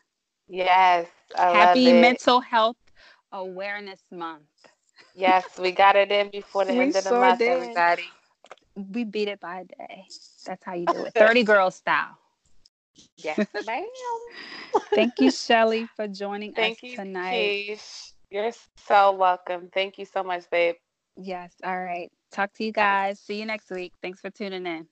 Yes. 0.49 1.07
I 1.37 1.53
Happy 1.53 1.93
Mental 1.93 2.41
Health 2.41 2.77
Awareness 3.33 4.03
Month. 4.11 4.45
Yes, 5.15 5.59
we 5.59 5.73
got 5.73 5.97
it 5.97 6.11
in 6.11 6.31
before 6.31 6.65
the 6.65 6.73
end 6.73 6.97
of 6.97 7.05
the 7.05 7.11
sure 7.11 7.21
month, 7.21 7.39
did. 7.39 7.49
everybody. 7.49 8.05
We 8.75 9.05
beat 9.05 9.29
it 9.29 9.41
by 9.41 9.61
a 9.61 9.65
day. 9.65 10.05
That's 10.47 10.65
how 10.65 10.75
you 10.75 10.87
do 10.87 11.05
it. 11.05 11.15
30 11.15 11.43
girls 11.45 11.75
style. 11.77 12.19
Yes, 13.17 13.47
ma'am. 13.67 13.87
Thank 14.95 15.21
you, 15.21 15.31
Shelly, 15.31 15.87
for 15.97 16.09
joining 16.09 16.55
Thank 16.55 16.79
us 16.79 16.83
you, 16.83 16.97
tonight. 16.97 17.57
Keish. 17.69 18.13
You're 18.31 18.53
so 18.77 19.13
welcome. 19.13 19.71
Thank 19.73 19.99
you 19.99 20.05
so 20.07 20.23
much, 20.23 20.49
babe. 20.51 20.77
Yes. 21.17 21.55
All 21.65 21.81
right. 21.83 22.11
Talk 22.31 22.53
to 22.55 22.65
you 22.65 22.73
guys. 22.73 23.21
See 23.21 23.39
you 23.39 23.47
next 23.47 23.71
week. 23.71 23.93
Thanks 24.03 24.21
for 24.21 24.31
tuning 24.31 24.67
in. 24.67 24.87